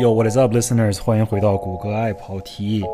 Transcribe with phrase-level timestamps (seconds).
[0.00, 1.02] Yo, what is up, listeners？
[1.02, 2.84] 欢迎回到谷歌爱跑题。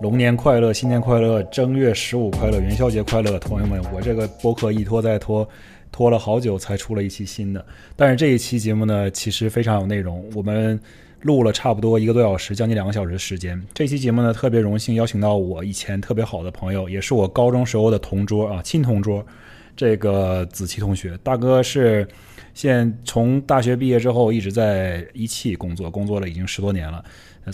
[0.00, 3.80] 龙年快乐，新年快乐，正月十五快乐，元宵节快乐，朋友们！
[3.94, 5.48] 我这个播客一拖再拖，
[5.92, 7.64] 拖了好久才出了一期新的。
[7.94, 10.24] 但是这一期节目呢，其实非常有内容。
[10.34, 10.80] 我们
[11.20, 13.62] 录了差不多一个多小时，将近两个小时的时间。
[13.72, 19.24] 这期节目呢，特别荣幸邀请到我以前特别好的朋友，也是我高中时候的同桌啊，亲同桌，
[19.76, 21.18] 这个子琪同学。
[21.22, 22.06] 大哥是。
[22.52, 27.02] 现从大学毕业之后一直在一汽工作，工作了已经十多年了，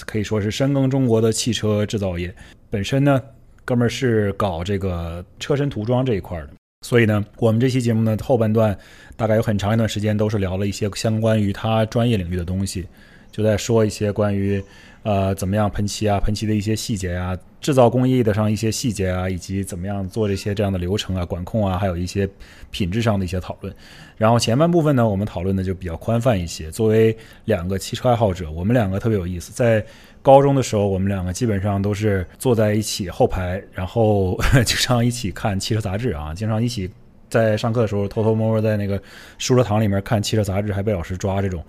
[0.06, 2.34] 可以说是深耕中国的汽车制造业。
[2.70, 3.22] 本身呢，
[3.62, 6.48] 哥们儿是搞这个车身涂装这一块的，
[6.80, 8.76] 所以呢，我们这期节目呢后半段
[9.16, 12.88] 大概有很长一段时间都是聊了一些相关于他专业领域的东西，
[13.36, 14.62] 就在说一些关于。
[15.02, 16.18] 呃，怎么样喷漆啊？
[16.18, 22.28] 喷漆的一些细节啊，制造工艺的上一些细节啊，以及怎么样做这些这样的流程啊、管控啊，还有一些
[22.72, 23.72] 品质上的一些讨论。
[24.16, 26.72] 然后前半部分呢，我们讨论的就比较宽泛一些。
[26.72, 29.52] 作为两个汽车爱好者，我们两个特别有意思。
[29.52, 29.86] 在
[30.22, 36.90] 高中的时候，我们两个基本上都是坐在一起后排，然后 经常一起看汽车杂志啊，经常一起
[37.30, 39.00] 在上课的时候偷偷摸摸在那个
[39.38, 41.64] 书桌堂里面看汽车杂志，还被老师抓这种。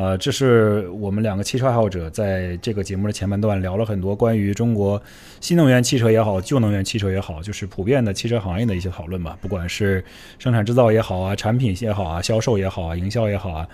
[0.00, 5.00] 呃，这是我们两个汽车爱好者在这个节目的前半段聊了很多关于中国
[5.42, 9.36] 新能源汽车也好，旧能源汽车也好，就是普遍的汽车行业的一些讨论吧。
[9.42, 10.02] 不管是
[10.38, 13.68] 生产制造也好啊，产品也好啊，销售也好啊，营销也好啊。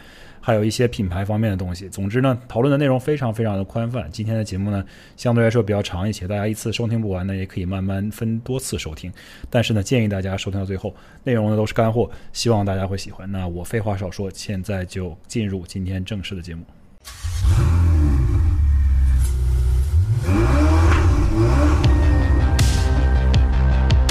[0.47, 1.89] 还有一些品牌方面的东西。
[1.89, 4.08] 总之呢，讨论的内容非常非常的宽泛。
[4.12, 4.84] 今天的节目呢，
[5.16, 9.12] 相对来说比较长一些，大家一次收听不完呢，也可以慢慢分多次收听。
[9.50, 10.94] 但是呢，建议大家收听到最后，
[11.25, 13.28] 内容呢都是干货，希望大家会喜欢。
[13.33, 16.62] 那我废话少说，现在就进入今天正式的节目。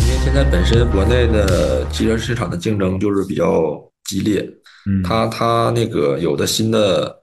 [0.02, 4.46] 因为现在本身国内的汽车市场的竞争就是比较激烈。
[4.88, 7.16] 嗯，它它那个有的新的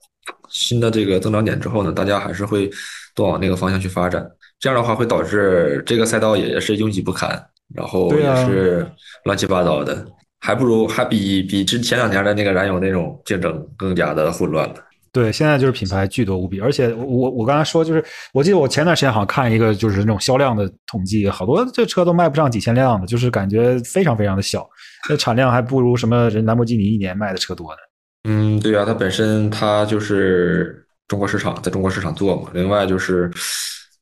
[0.51, 2.71] 新的这个增长点之后呢，大家还是会
[3.15, 4.27] 都往那个方向去发展。
[4.59, 7.31] 这样的话会导致这个赛道也是拥挤不堪，
[7.75, 8.87] 然后也是
[9.25, 10.07] 乱七八糟的，
[10.41, 14.75] 还不如还比比之前两年的那个燃油那种竞争更加的混乱了。
[15.11, 24.67] 对，现在就是品牌巨多无比，而且我我刚才说就是，我记得我前段时间好像看一个就是那种销量的统计，好多这车都卖不上几千辆的，就是感觉非常非常的小。
[25.09, 27.79] 那产量还不如什么人兰博基尼一年卖的车多呢。
[28.25, 32.51] 嗯，对啊，它本身它就是中国市场，在中国市场做嘛。
[32.55, 33.29] 另外就是，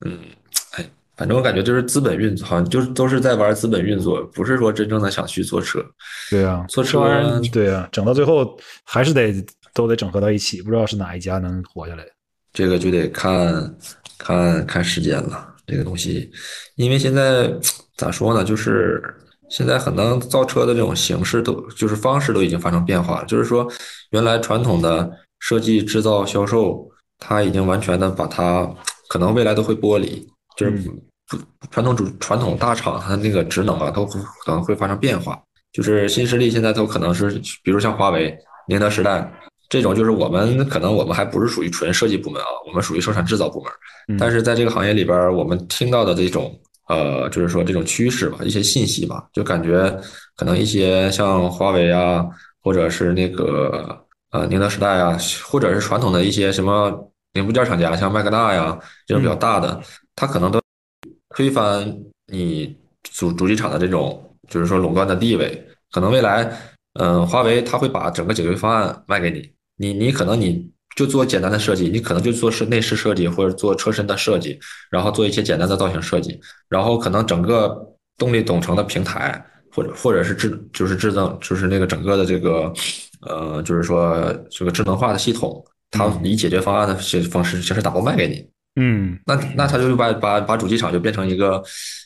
[0.05, 0.19] 嗯，
[0.73, 5.83] 哎，反正我感觉就是资本运作，好像就是都是在玩资本运作，不是说真正的想去做车。
[6.29, 9.33] 对啊，做车，对啊，整到最后还是得
[9.73, 12.05] 都得整合到一起，不知道是哪一家能活下来。
[12.53, 13.75] 这个就得看
[14.19, 16.31] 看看时间了，这个东西，
[16.75, 17.51] 因为现在
[17.97, 19.03] 咋说呢，就是。
[19.51, 23.69] 现在很多造车的这种形式都就是方式都已经发生变化了，就是说，
[24.11, 26.89] 原来传统的设计、制造、销售，
[27.19, 28.73] 它已经完全的把它
[29.09, 30.25] 可能未来都会剥离，
[30.57, 30.85] 就是
[31.73, 35.37] 传统主传统大厂它的那个职能啊，都可能会发生变化。
[35.73, 37.31] 就是新势力现在都可能是，
[37.65, 38.37] 比如像华为、
[38.69, 39.33] 宁德时代
[39.69, 46.57] 这种，就是我们可能我们还不是属于纯设计部门啊，我们属于生产制造部门，但是在这个行业里边，我们听到的这种。
[46.91, 49.89] 呃，就是说这种趋势吧，一些信息吧，就感觉
[50.35, 52.27] 可能一些像华为啊，
[52.61, 56.91] 或者是那个呃宁德时代啊，或者是传统的一些什么
[57.35, 59.81] 零部件厂家，像麦格纳呀这种比较大的，
[60.17, 60.61] 它可能都
[61.37, 61.97] 推翻
[62.27, 65.65] 你主主机厂的这种，就是说垄断的地位。
[65.93, 66.51] 可能未来，
[66.95, 70.69] 嗯，华为它会把整个解决方案卖给你，你你可能你。
[70.97, 74.59] 就做简单的设计，你可能就做是内饰设计或者做车身的设计，
[74.91, 77.77] 然后做一些简单的造型设计，然后可能整个
[78.19, 79.43] 动力总成的平台
[79.73, 82.73] 或者或者是制就是制造就是那个整个的这个
[83.21, 86.95] 呃就是说这个智能化的系统，它以解决方案的
[87.31, 88.45] 方式形式打包卖给你。
[88.81, 91.63] 嗯，那那他就把把把主机厂就变成一个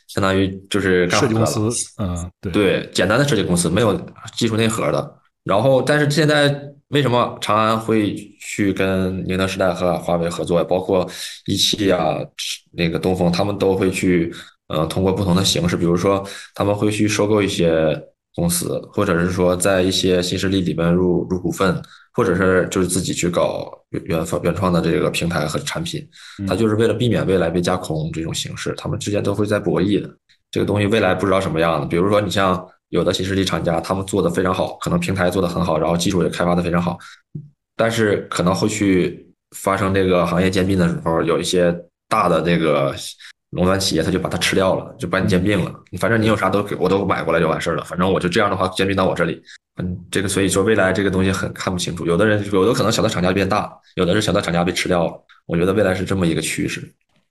[0.08, 1.68] 相当于就是设计公司，
[1.98, 3.94] 嗯，对对，简单的设计公司没有
[4.36, 5.14] 技术内核的。
[5.44, 6.58] 然后，但是现在
[6.88, 10.64] 为什么长安会去跟宁德时代和华为合作？
[10.64, 11.06] 包括
[11.44, 12.16] 一汽啊，
[12.72, 14.32] 那个东风，他们都会去，
[14.68, 17.94] 呃，通过不同的形式，比如说他们会去收购一些
[18.34, 21.78] 公司，或者是说在一些新势力里面入入股份，
[22.14, 26.02] 或者是就是自己去搞原原原创的这个平台和产品。
[26.48, 30.08] 他就是为了避免未来被架空这种形式，他们之间都会在博弈的。
[30.50, 32.66] 这个东西未来不知道什么样的，比如说你像。
[32.94, 36.96] 有的新势力厂家，他们做的非常好，可能平台做的很好，然后技术也开发的非常好，
[37.76, 41.76] 但是可能后续发生这个行业兼并的时候，有一些
[42.08, 42.94] 大的这个
[43.50, 45.74] 垄断企业，他就把它吃掉了，就把你兼并了。
[45.98, 47.82] 反正你有啥都给我都买过来就完事儿了。
[47.82, 49.42] 反正我就这样的话兼并到我这里，
[49.82, 55.24] 嗯，这个所以说未来这个东西很看不清楚，有的人有的可能小的厂家变大，有的是小的厂家被吃掉了。
[55.46, 56.80] 我觉得未来是这么一个趋势。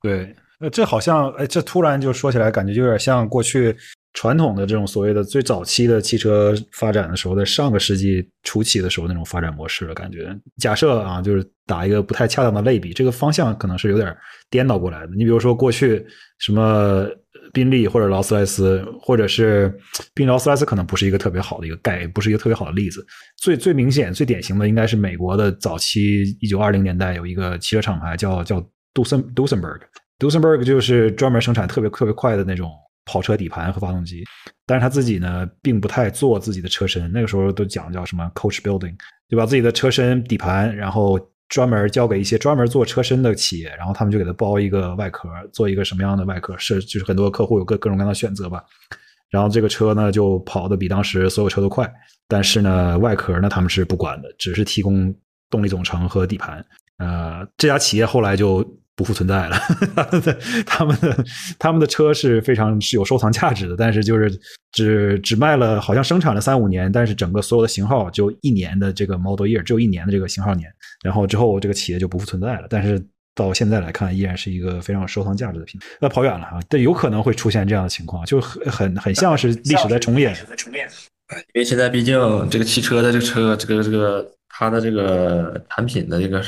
[0.01, 3.75] 对，呃，这好像，哎，这突然就说起来，感觉有点像过去
[4.13, 10.36] 传统的这种所谓的最早期的汽车发展的时候，在上个世纪初期的时候那种发展模式的感觉。
[10.57, 14.15] 假设啊，就是打一个不太恰当的类比，这个方向可能是有点
[14.50, 15.13] 颠倒过来的。
[15.15, 16.06] 你比如说过去
[16.39, 17.07] 什么
[17.51, 19.74] 宾利或者劳斯莱斯，或者是
[20.13, 23.06] 宾劳斯莱斯，可能不是一个特别好的一个概，不是一个特别好的例子。
[23.38, 28.63] 最最明显、最典型的应该是美国的早期一九二零年代有一个汽车厂牌叫叫。
[28.95, 29.80] 杜森杜森 berg，
[30.19, 32.69] 杜森 berg 就是专门生产特别特别快的那种
[33.05, 34.23] 跑车底盘和发动机，
[34.65, 37.11] 但是他自己呢，并不太做自己的车身。
[37.11, 38.95] 那个时候都讲叫什么 coach building，
[39.29, 41.19] 就把自己的车身底盘，然后
[41.50, 48.63] 专门交给一些专门做车身的企业，然后他们就给他包一个外壳，做一个什么样的外壳是，就是很多客户有各各种各样的选择吧。
[49.29, 51.91] 然后这个车呢，就跑得比当时所有车都快，
[52.27, 55.13] 但是呢，外壳呢他们是不管的，只是提供
[55.50, 56.63] 动力总成和底盘。
[56.97, 58.63] 呃，这家企业后来就。
[58.95, 59.57] 不复存在了，
[60.67, 61.25] 他们的
[61.57, 64.31] 他们的车是非常是有收藏价值的，但是就是
[64.71, 70.71] 只只卖了，好像生产了三五年，但是整个所有的型号就一年的这个 model year，只有一年的这个型号年，
[71.03, 72.67] 然后之后这个企业就不复存在了。
[72.69, 73.03] 但是
[73.33, 75.87] 到现在来看，依然是一个非常有收藏价值的品牌。
[75.99, 80.37] 那跑远了哈，但有可能会出现这样的情况，就很很很像是历史在重演。
[81.55, 82.15] 因为现在毕竟
[82.51, 86.43] 这个汽车的这个车，这个这个它的这个产品的这个。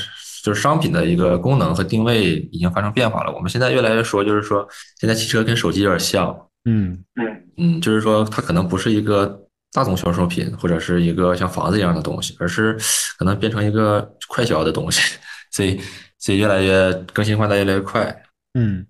[0.46, 3.34] 就是商品的一个功能和定位已经发生变化了。
[3.34, 4.68] 我们现在越来越说，就是说
[5.00, 6.30] 现在汽车跟手机有点像，
[6.66, 12.78] 嗯嗯嗯，就是说它可能不是一个大宗销售品或者是一个像房子一样的东西，而是
[13.18, 15.18] 可能变成一个快销的东西。
[15.50, 15.82] 所以
[16.20, 18.16] 所以越来越更新换代越来越快。
[18.54, 18.86] 嗯，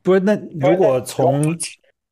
[0.00, 1.58] 不是那如果从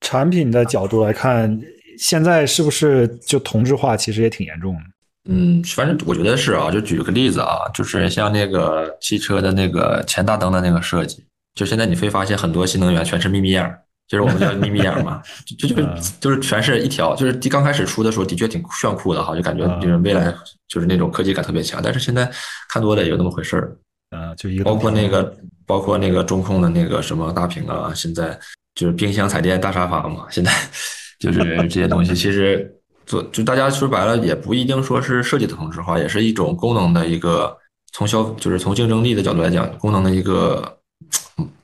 [0.01, 1.57] 产品的角度来看，
[1.97, 4.81] 现在是不是就同质化其实也挺严重的？
[5.29, 11.23] 嗯，反正我觉得是啊，就举个例子啊，就是像那个汽车的那个前大灯的那个设计，
[11.55, 13.71] 就现在你会发现很多新能源全是眯眯眼，
[14.09, 15.23] 就是我们叫眯眯眼嘛，
[15.59, 15.77] 就就
[16.19, 20.35] 就是全是一条，就是刚开始出的时候的确挺炫酷的哈，就感觉就是未来
[20.69, 22.29] 就是那种科技感特别强，但是现在
[22.71, 23.77] 看多了也就那么回事儿，
[24.17, 25.37] 啊，就一个包括那个
[25.67, 28.37] 包括那个中控的那个什么大屏啊，现在
[28.75, 30.51] 就是冰箱、彩电、大沙发嘛，现在
[31.21, 31.39] 就是
[31.69, 32.75] 这些东西其实。
[33.11, 37.59] 做就大家说白了，也不一定说是设计的同质化，也是一种功能的一个
[37.93, 40.79] 从消就是从竞争力的角度来讲，功能的一个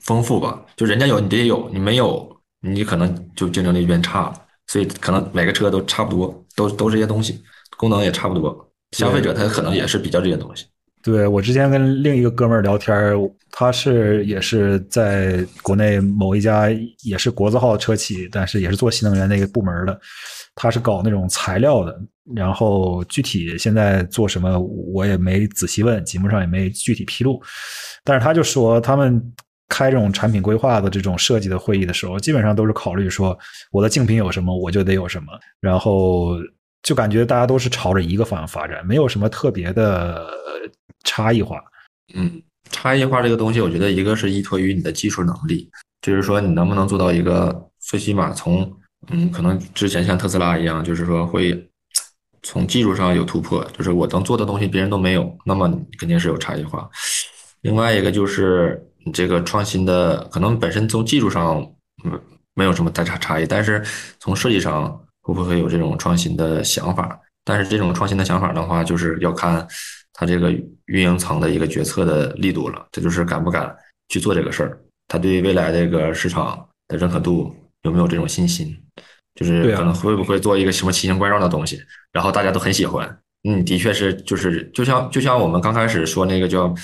[0.01, 0.61] 丰富吧。
[0.77, 4.35] 就人家有你得有，你没有你可能就竞争力变差了。
[4.67, 7.41] 所以可能每个车都差不多，都都这些东西，
[7.77, 8.69] 功能也差不多。
[8.97, 10.67] 消费者他可能也是比较这些东西。
[11.07, 13.17] 对我之前跟另一个哥们儿聊天儿，
[13.53, 16.69] 他是也是在国内某一家
[17.05, 19.97] 也是国字号车企，但是也是做新能源那个部门的。
[20.57, 21.97] 他是搞那种材料的，
[22.35, 27.41] 然后具体现在做什么我也没仔细问，节目上也没具体披露。
[28.03, 29.23] 但是他就说，他们
[29.69, 33.39] 开这种产品规划的这种设计的会议的时候，基本上都是考虑说
[33.71, 35.27] 我的竞品有什么，我就得有什么，
[35.61, 36.37] 然后
[36.83, 40.27] 就感觉大家都是朝着一个方向发展，没有什么特别的
[41.07, 41.59] 差异化。
[42.13, 45.71] 嗯，差异化这个东西，我觉得一个是依托于你的技术能力，
[46.03, 48.71] 就是说你能不能做到一个最起码从。
[49.09, 51.71] 嗯，可能之前像特斯拉一样，就是说会
[52.43, 56.89] 从技术上有突破，就是我能做的东西别人都没有，那么肯定是有差异化。
[57.61, 61.59] 另外一个就是你这个创新的，可能本身从技术上
[62.05, 62.21] 嗯
[62.55, 63.85] 没有什么太差差异，但是
[64.19, 64.91] 从设计上
[65.23, 67.17] 会不会有这种创新的想法？
[67.45, 69.65] 但是这种创新的想法的话，就是要看
[70.19, 70.51] 他这个
[70.87, 73.77] 运营层的一个决策的力度了，这就是敢不敢
[74.09, 78.75] 去做这个事儿，他对未来这个市场的认可度有没有这种信心？
[79.35, 81.79] 就是可能会不会做一个什么奇形怪状的东西，
[82.11, 83.07] 然后大家都很喜欢。
[83.47, 86.75] 嗯，的确是，就是就像就像我们刚开始说那个叫，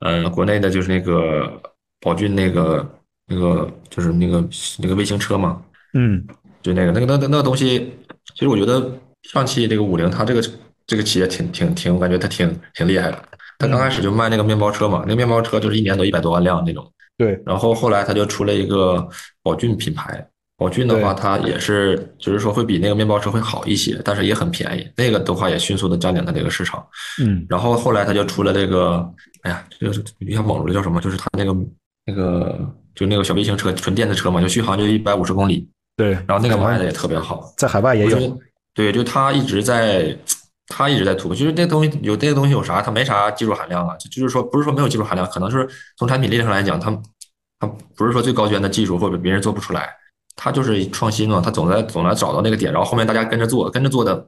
[0.00, 1.62] 呃，国内的就是那个
[2.00, 4.44] 宝骏那个那个就是那个
[4.80, 5.62] 那个卫星车嘛。
[5.94, 6.26] 嗯，
[6.60, 7.92] 就那个那个那那那个东西，
[8.34, 8.92] 其实我觉得
[9.22, 10.42] 上汽这个五菱它这个
[10.90, 13.24] 这个企业挺挺挺，我感觉他挺挺厉害的。
[13.60, 16.84] 他刚开始就卖那个面包车嘛，那个面包车就是一年都一百多万辆那种。
[17.16, 17.40] 对。
[17.46, 19.08] 然后后来他就出了一个
[19.40, 20.26] 宝骏品牌。
[20.56, 24.84] 宝骏的话，它也是，就是说会比那个面包车会好一些，但是也很便宜。
[24.96, 26.84] 那个的话也迅速的占领了这个市场。
[27.22, 29.08] 嗯，然后后来他就出了这个，
[29.42, 31.00] 哎呀，这个一下懵了，叫什么？
[31.00, 31.56] 就是他那个
[32.04, 32.58] 那个
[32.96, 35.68] 就那个小微型车，纯电的车嘛，就续航就一百五十公里。
[35.96, 38.38] 对，然后那个卖的也特别好，在海外也有。
[38.74, 40.16] 对，就他一直在，
[40.70, 41.36] 他一直在突破。
[41.36, 42.80] 就是那东西有这个东西有啥？
[42.80, 46.90] 它没啥技术含量啊，就是说不是说没有技术含量，可能是从产品力上来讲，它
[47.58, 49.90] 它不是说最高端的技术或者别人做不出来。
[50.36, 54.26] 他就是创新嘛，他总在总来找到那个点，然后后面大家跟着做，跟着做的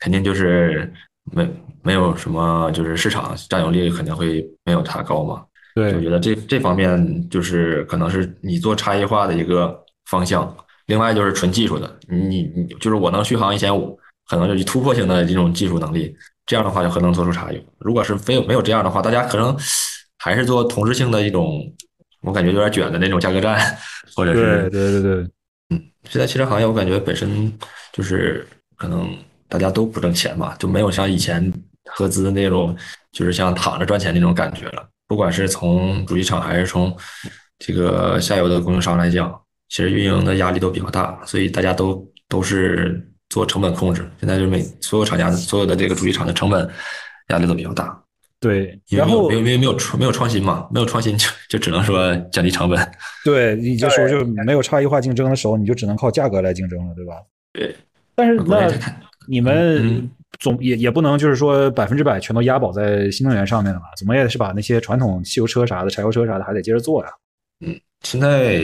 [0.00, 0.92] 肯定就是
[1.32, 1.48] 没
[1.82, 5.42] 没有什么，就是市场占有率肯定会没有它高嘛。
[5.74, 9.74] 对，我觉得这这方面就是可能是你做差异化的一个
[10.10, 10.54] 方向。
[10.86, 16.14] 另外就是纯技术的，你你就是我能续航一千五，可能就是突破性的这种技术能力，
[16.46, 17.64] 这样的话就很能做出差异。
[17.78, 19.56] 如果是非有没有这样的话，大家可能
[20.18, 21.60] 还是做同质性的一种，
[22.22, 23.76] 我感觉有点卷的那种价格战，
[24.14, 25.30] 或者是对对对对，
[25.70, 27.52] 嗯，现在汽车行业我感觉本身
[27.92, 29.16] 就是可能
[29.48, 31.52] 大家都不挣钱嘛，就没有像以前
[31.86, 32.76] 合资那种
[33.12, 34.88] 就是像躺着赚钱那种感觉了。
[35.06, 36.96] 不管是从主机厂还是从
[37.58, 39.38] 这个下游的供应商来讲。
[39.70, 43.02] 其实运营的压力都比较大，所以大家都都是
[43.34, 44.08] 做成本控制。
[44.20, 46.70] 现在就是每所有厂家、所有的这个主机厂的成本
[47.30, 48.00] 压力都比较大。
[48.38, 52.92] 对，然后因为没有没有创没有创新嘛，没有创新就就只能说降低成本。
[53.24, 57.14] 对，你这时候就没有差异化竞争的时候，你就只能靠价格来竞争了，对吧？
[57.52, 57.74] 对。
[58.14, 58.72] 但是那
[59.26, 63.86] 你们总也也不能就是说百分之百全都押宝在新能源上面了吧？
[63.98, 67.10] 怎么也是把那些传统汽油车啥的、柴油车啥的还得接着做呀。
[67.66, 68.62] 嗯，现在。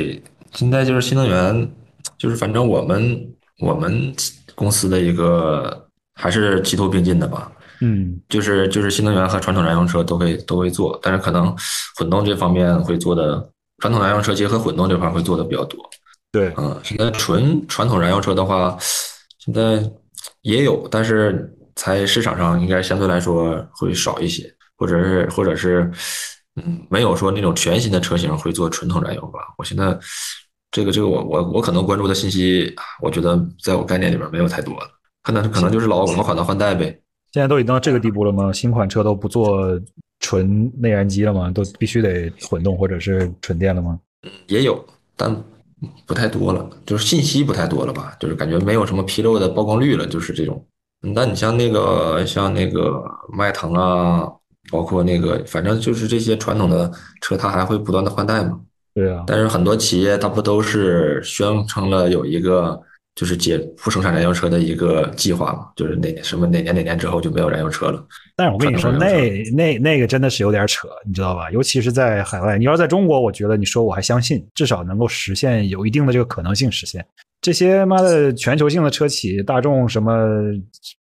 [0.52, 1.70] 现在就是新能源，
[2.18, 3.24] 就是反正我们
[3.60, 4.12] 我们
[4.54, 7.50] 公司的一个还是齐头并进的吧。
[7.80, 11.54] 嗯，就是就是新能源和传统燃油车都会都会做，但是可能
[11.96, 15.80] 混动这方面会做的，传统燃油车结合混动这块会做的比较多。
[16.30, 18.76] 对，嗯，现在纯传统燃油车的话，
[19.38, 19.82] 现在
[20.42, 25.90] 也有，但是在市场上应该相对来说会少一些，或者是或者是。
[26.56, 29.38] 嗯，没有说那种全新的车型会做纯统燃油吧？
[29.56, 29.96] 我现在
[30.70, 34.82] 这个这个我我我可能关注的信息，我觉得在我概念里边没有太多了，
[35.22, 36.86] 可能可能就是老老款的换代呗。
[37.32, 38.52] 现在都已经到这个地步了吗？
[38.52, 39.80] 新款车都不做
[40.20, 41.50] 纯内燃机了吗？
[41.50, 43.98] 都必须得混动或者是纯电了吗？
[44.22, 44.84] 嗯，也有，
[45.16, 45.34] 但
[46.06, 48.16] 不太多了，就是信息不太多了吧？
[48.20, 50.64] 就是感觉没有什么纰漏的曝光率了，就是这种。
[51.00, 54.30] 那你像那个像那个迈腾啊。
[54.70, 56.88] 包括那个，反正就是这些传统的
[57.22, 58.60] 车，它还会不断的换代嘛。
[58.94, 59.24] 对啊。
[59.26, 62.80] 但是很多企业它不都是宣称了有一个
[63.14, 65.68] 就是解不生产燃油车的一个计划嘛？
[65.76, 68.02] 就是哪年什么哪年哪年之后就没有燃油车了。
[68.36, 71.50] 但是我跟你说，那那那个真的是有点扯，你知道吧？
[71.50, 77.04] 尤其是在海外，你要在中国，我觉得你说我还相信，至少能够实现有一定的这个可能性实现。
[77.42, 80.14] 这些妈的全球性的车企，大众什么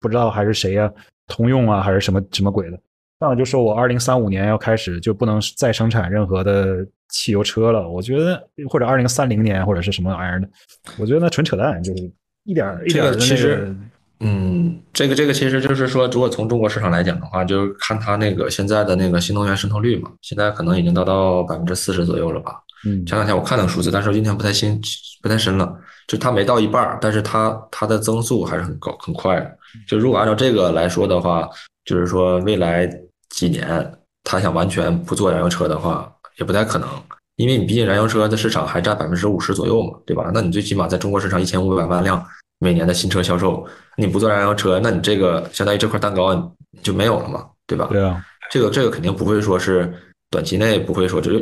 [0.01, 0.91] 不知道还是谁呀？
[1.27, 2.79] 通用啊，还是什么什么鬼的？
[3.25, 10.49] 上来就说我二零三五年要开始就不能再生产任何的汽油车了，我觉得或者二零三零年或者是什么玩意儿的，
[10.99, 12.03] 我觉得那纯扯淡，就是
[12.45, 13.75] 一点一点的其实，
[14.21, 22.61] 嗯，这个这个其实就是说，如果从中国市场来讲的话，就是看它那个现在的那个新能源渗透率嘛，现在可能已经达到百分之四十左右了吧。
[22.87, 24.81] 嗯，前两天我看那个数字，但是今天不太新
[25.23, 25.75] 不太深了，
[26.07, 29.51] 就它没到一半，但是它它的增速还是很高很快的。
[29.89, 31.49] 就如果按照这个来说的话。
[31.87, 32.91] 就是说，未来
[33.31, 36.89] 几年他想完全不做燃油车的话，也不太可能，
[37.37, 40.31] 因为你毕竟燃油车的市场还占百分之五十左右嘛，对吧？
[40.33, 42.25] 那你最起码在中国市场一千五百万辆
[42.59, 43.67] 每年的新车销售，
[43.97, 46.53] 你不做燃油车，那你这个相当于这块蛋糕
[46.83, 47.89] 就没有了嘛，对吧？
[47.91, 49.93] 对啊，这个这个肯定不会说是
[50.31, 51.33] 短期内不会说就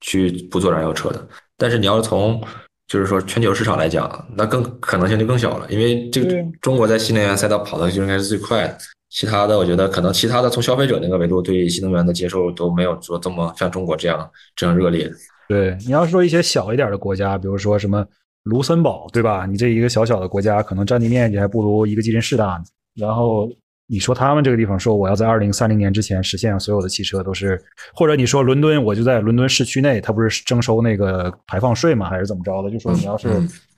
[0.00, 1.26] 去不做燃油车的，
[1.56, 2.42] 但是你要从
[2.86, 8.78] 就是说全球市场来讲，那更可能性就更小了，因为这个中国在新能源赛道跑的就应该是最快的。
[9.16, 15.10] 其他的，我觉得可能其他的从消费者那个维度对新能源的接受都没有说这么像中国这样这样热烈。
[15.48, 18.04] 对，你要说一些小一点的国家，比如说什么
[18.42, 19.46] 卢森堡，对吧？
[19.46, 22.64] 你这一个小小的国家，可能占地面积还不如一个吉林市大呢。
[22.94, 23.48] 然后
[23.86, 27.58] 你说他们这个地方说我要在二零三零年之前实现所有的汽车都是，
[27.94, 32.10] 或者你说伦敦，我就在伦敦市区内，它不是征收那个排放税吗？
[32.10, 32.70] 还是怎么着的？
[32.70, 33.30] 就说你要是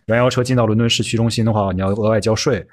[0.04, 2.66] 燃油车进到伦敦市区中心的话，你要额外交税。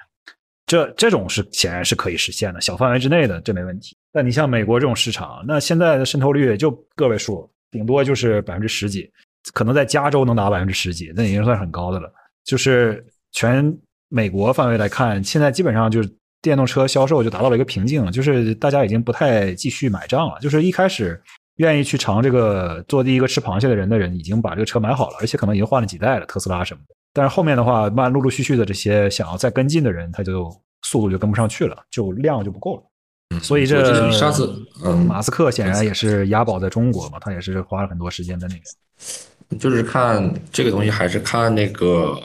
[0.65, 3.95] 这这种是显然是可以实现的，小范围之内的这没问题。
[4.11, 9.11] 但你像美国这种市场，那现在的渗透率也就个位数，顶多就是百分之十几，
[9.53, 12.11] 可能在加州能达百分之十几，那已经算很高的了。
[12.43, 13.77] 就是全
[14.09, 16.09] 美国范围来看，现在基本上就是
[16.41, 20.39] 电动车销售就达到了一个瓶颈，就是大家已经不太继续买账了。
[20.39, 21.21] 就是一开始
[21.57, 26.94] 愿意去尝这个做第一个吃螃蟹的人的人，已经把这个车买好了，而且可能已经换了几代了，特斯拉什么的。
[27.15, 33.39] 但是后面的话，慢陆陆续续的这些想要再跟进的人，他就速度就跟不上去了，就量就不够了。
[33.39, 34.53] 所以这上次，
[34.83, 39.57] 嗯，马斯克显然也是押宝在中国嘛，他也是花了很多时间在那边。
[39.57, 42.19] 就是看这个东西，还是看那个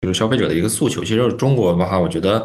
[0.00, 1.04] 就是消费者的一个诉求。
[1.04, 2.44] 其实中国的话，我觉得，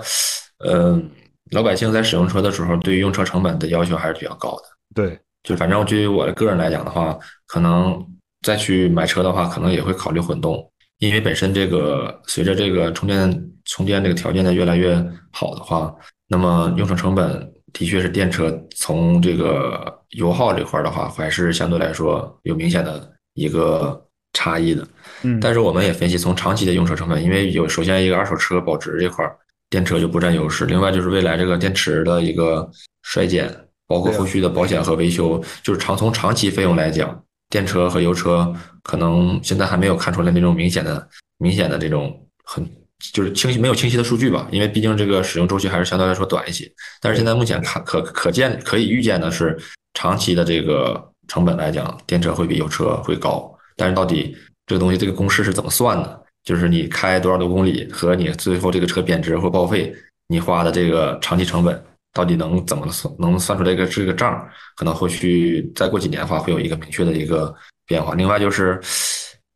[0.68, 1.10] 嗯，
[1.54, 4.64] 老百姓在使用车的时候，对于用车成本的要求还是比较高的。
[4.94, 8.06] 对，就反正对于我的个人来讲的话，可能
[8.44, 10.70] 再去买车的话，可能也会考虑混动。
[11.04, 14.96] 因为本身这个随着这个充电充电这个条件的越来越
[15.32, 15.94] 好的话，
[16.28, 24.88] 那么用车成本的确是电车从这个油耗这块的话，还是相对来说有明显的一个差异的。
[25.24, 29.30] 嗯，但是我们也分析，从长期的用车成本，因为有首先一个二手车保值这块，
[29.70, 32.70] 电车就不占优势；另外就是未来这个电池的一个
[33.02, 33.54] 衰减，
[33.88, 37.22] 包括后续的保险和维修，就是长从长期费用来讲。
[37.54, 41.08] 电车和油车可能现在还没有看出来那种明显的、
[41.38, 42.68] 明显的这种很
[43.14, 46.68] 就是清晰没有清晰的数据吧，因为毕竟这个使用周期还是相对来说短一些。
[47.00, 49.56] 但是现在目前看可可见可以预见的是，
[49.94, 53.56] 长期的这个成本来讲，电车会比油车会高。
[53.78, 56.24] 但是到底这个东西这个公式是怎么算的？
[56.44, 59.94] 就是你开多少多公里和你最后这个车贬值或报废，
[60.28, 61.86] 你花的这个长期成本。
[62.14, 63.12] 到底能怎么算？
[63.18, 64.48] 能算出来一个这个账？
[64.76, 67.54] 可能后续再过几年的话，会有一个明确的一个
[67.88, 68.14] 变化。
[68.14, 68.80] 另外就是，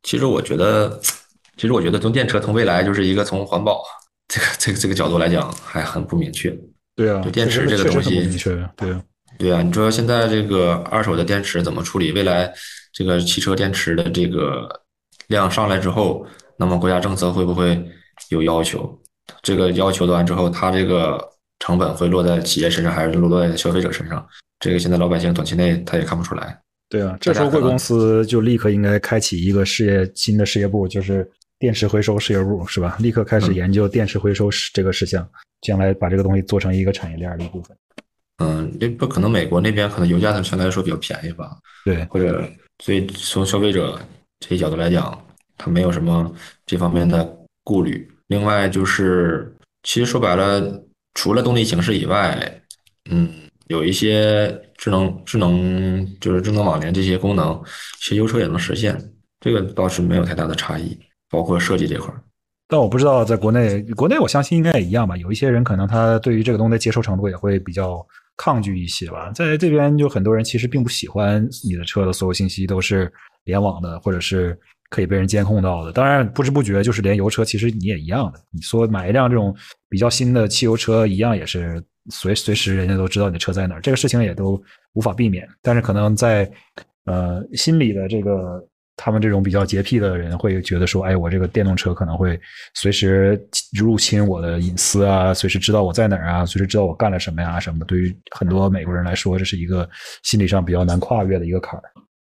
[0.02, 1.00] 其实我觉得，
[1.56, 3.82] 其实我觉得从电车从未来就是一个从环保
[4.26, 6.56] 这个这个这个角度来讲，还很不明确。
[6.96, 8.70] 对啊，就电池这个东西，对啊，
[9.38, 9.62] 对啊。
[9.62, 12.10] 你说现在这个二手的电池怎么处理？
[12.10, 12.52] 未来
[12.92, 14.68] 这个汽车电池的这个
[15.28, 17.80] 量上来之后，那么国家政策会不会
[18.30, 19.00] 有要求？
[19.42, 21.24] 这个要求完之后，它这个。
[21.58, 24.26] 成本会落在企业身上，还是落在消费者身上？
[24.60, 26.58] 这个现在老百姓短期内他也看不出来。
[26.88, 32.96] 对啊，这时候贵公司就立刻应该开启一个事业新的事业部，就是电池回收事业部，是吧？
[32.98, 35.28] 立刻开始研究电池回收这个事项，
[35.60, 37.76] 将来把这个东西做成一个产业链的一部分。
[38.38, 41.56] 嗯，这不可能，美国那边可能油价它相对来说比较便宜吧？
[41.84, 42.42] 对，或者
[42.82, 44.00] 所以从消费者
[44.40, 45.20] 这一角度来讲，
[45.56, 46.32] 他没有什么
[46.64, 48.08] 这方面的顾虑。
[48.28, 50.82] 另外就是，其实说白了。
[51.18, 52.62] 除了动力形式以外，
[53.10, 53.28] 嗯，
[53.66, 57.60] 有一些智能、智能就是智能网联这些功能，
[57.98, 58.96] 其实油车也能实现，
[59.40, 60.96] 这个倒是没有太大的差异，
[61.28, 62.14] 包括设计这块。
[62.68, 65.16] 但我不知道在国内，国内我相信应该也一样吧。
[65.16, 68.06] 有一些人可能他对于这个东西的接受程度也会比较
[68.36, 69.32] 抗拒一些吧。
[69.34, 74.56] 在这边就很多人其实并不喜欢你的车的所有信息都是联网的，或者是。
[74.90, 78.40] 可以被人监控到的，当然不知不觉就是连油车，其实你也一样的。
[78.50, 79.54] 你说买一辆这种
[79.88, 84.60] 比较新的汽油车，一样也是随随时人家都知道你的车在哪儿，这个事情也都
[84.94, 85.48] 无法避免。
[85.62, 86.50] 但是可能在
[87.04, 88.62] 呃心里的这个
[88.96, 92.38] 他们这种比较洁癖的人会觉得说，哎，我这个电动车可能会
[92.74, 93.40] 随时
[93.72, 97.86] 入侵我的隐私啊，随时知道我在哪儿啊，随时知道我干了什么呀什么的。
[97.86, 99.88] 对于很多美国人来说，这是一个
[100.24, 101.82] 心理上比较难跨越的一个坎儿。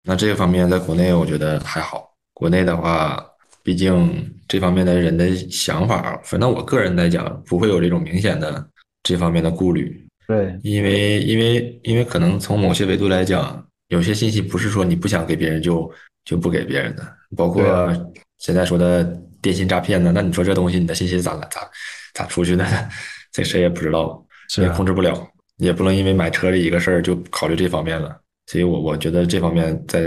[0.03, 2.07] 那这个方面在国内我觉得还好。
[2.33, 3.23] 国内的话，
[3.63, 8.67] 毕竟这方面的人的想法，反正我个人来讲，不会有这种明显的
[9.03, 10.07] 这方面的顾虑。
[10.27, 15.91] 对，因为因为因为可能从某些维度来讲，有些信息不是说你不想给别人就
[16.25, 17.63] 就不给别人的，包括
[18.37, 19.03] 现在说的
[19.41, 21.69] 电信诈骗呢，那你说这东西你的信息咋咋
[22.13, 22.65] 咋出去的？
[23.31, 24.25] 这谁也不知道，
[24.57, 28.19] 也控制不了，也不能因为买车这一个事儿就考虑这方面了。
[28.47, 30.01] 所以，我我觉得这方面在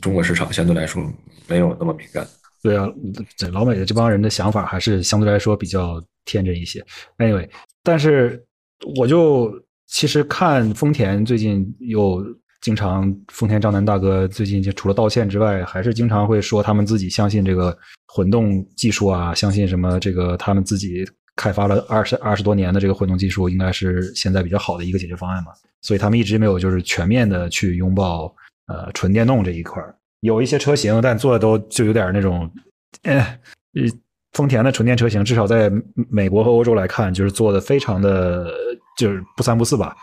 [0.00, 1.02] 中国市场相对来说
[1.46, 2.26] 没有那么敏感。
[2.62, 2.88] 对啊，
[3.36, 6.84] 这老美的这帮人的想法还是相对来说比较天真一些。
[7.18, 7.48] Anyway，
[7.82, 8.44] 但是
[8.96, 9.52] 我就
[9.86, 12.24] 其实看丰田最近又
[12.60, 21.06] 经常，丰田张楠大哥最近就除了道歉之外，还是经常会说他们自己相信这个混动技术啊，相信什么这个他们自己。
[21.36, 25.52] 开发了二十二十多年的这个混动技术，应该是现在比较好的一个解决方案嘛？
[25.80, 28.26] 所以他们一直没有就是全面的去拥抱
[28.66, 32.50] 呃纯电动这一块儿有一些车型，但做的都就有点那种，
[33.02, 33.38] 哎，
[34.32, 35.70] 丰田的纯电车型至少在
[36.08, 38.50] 美国和欧洲来看，就是做的非常的
[38.96, 39.96] 就是不三不四吧。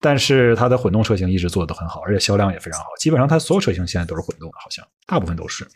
[0.00, 2.86] 但是它的混动车型一直做的很好，而且销量也非常好。
[2.98, 5.66] 基本上它所有车型现在都是混动的，好像大部分都是。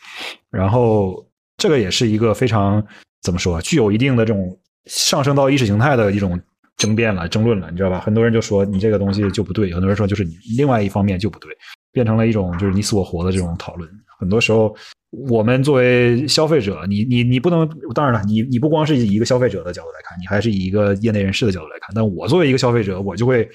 [0.49, 1.25] 然后
[1.57, 2.85] 这个也是一个非常
[3.21, 4.57] 怎么说，具有一定的这种。
[4.85, 6.37] 上升到意识形态的一种
[6.77, 7.99] 争辩了、争论了，你知道吧？
[7.99, 11.51] 很多人就说你这个东西就不对，很多人说就是你另外一方面就不对，
[11.91, 13.89] 变成了一种就是你死我活的这种讨论。
[14.19, 14.75] 很多时候。
[15.15, 21.91] 我们作为消费者，你你你不能，当然了，你你不光是以一个消费者的角度来看，你还是以一个业内人士的角度来看。
[21.93, 23.47] 但我作为一个消费者，我就会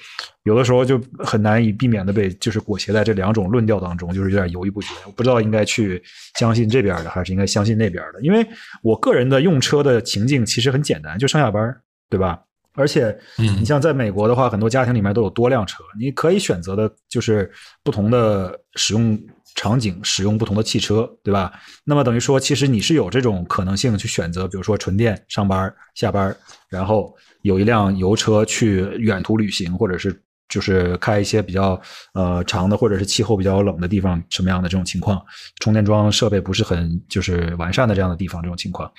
[0.43, 4.87] 有的时候就很难以避免的被就是裹挟在这两种论调当中，就是有点犹豫不决。
[5.05, 6.01] 我不知道应该去
[6.39, 8.21] 相信这边的，还是应该相信那边的。
[8.21, 8.47] 因为
[8.81, 11.75] 我个人的用车的情境其实很简单，就上下班，
[12.09, 12.39] 对吧？
[12.79, 17.51] 而且，你像在美国的话，很多家庭里面都有多辆车，你可以选择的就是
[17.83, 19.19] 不同的使用。
[19.55, 21.51] 场景使用不同的汽车，对吧？
[21.83, 26.33] 那么等于说，其实你是有这种可能性去选择，比如说纯电上班、下班，
[26.69, 31.81] 然后有一辆油车去远途旅行，或者是就是开一些比较
[32.13, 35.19] 呃长的或者是气候比较冷的地方，什么样的这种情况，
[35.59, 38.89] 充电桩设备不是很就是完善的这样的地方，这种情况，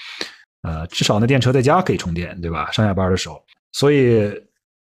[0.63, 2.71] 呃，至少那电车在家可以充电，对吧？
[2.73, 3.41] 上下班的时候，
[3.73, 4.31] 所以，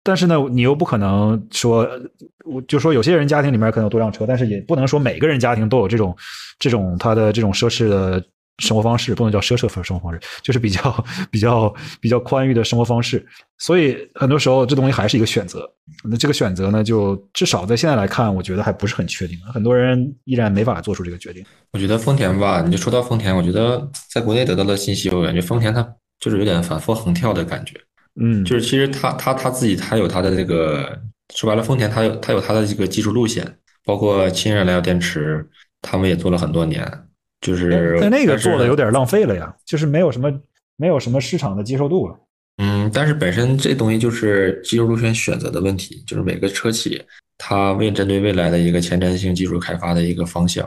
[0.02, 1.88] 但是呢，你又不可能说，
[2.44, 6.16] 我就说有些人家庭里面可能有多辆车，但是也不能说每个人家庭都有这种
[6.58, 8.22] 这种他的这种奢侈的。
[8.58, 13.26] 生活方式不能叫奢侈生活方式，就是比较比较比较宽裕的生活方式。
[13.58, 15.68] 所以很多时候这东西还是一个选择。
[16.08, 19.36] 那这个选择呢，就至少在现在来看，我觉得还不是很确定。
[19.52, 21.44] 很多人依然没法做出这个决定。
[21.72, 25.84] 我觉得丰田吧，你就说到丰田，我觉得在国内得到的信息，我感觉丰田它
[26.20, 27.74] 就是有点反复横跳的感觉。
[28.20, 30.98] 嗯，就是其实他他他自己他有他的这个
[31.34, 33.44] 说白了，丰田他有他有他的这个技术路线，
[33.84, 35.46] 包括氢燃料电池，
[35.82, 36.86] 他们也做了很多年。
[37.40, 40.32] 就是在那个做的有点浪费了呀，就是没有什么
[40.76, 42.16] 没有什么市场的接受度了。
[42.56, 47.02] 嗯，但是本身这东西就是技术路线选择的问题，就是每个车企
[47.36, 50.66] 它为针对未来的一个前瞻性技术开发的一个方向。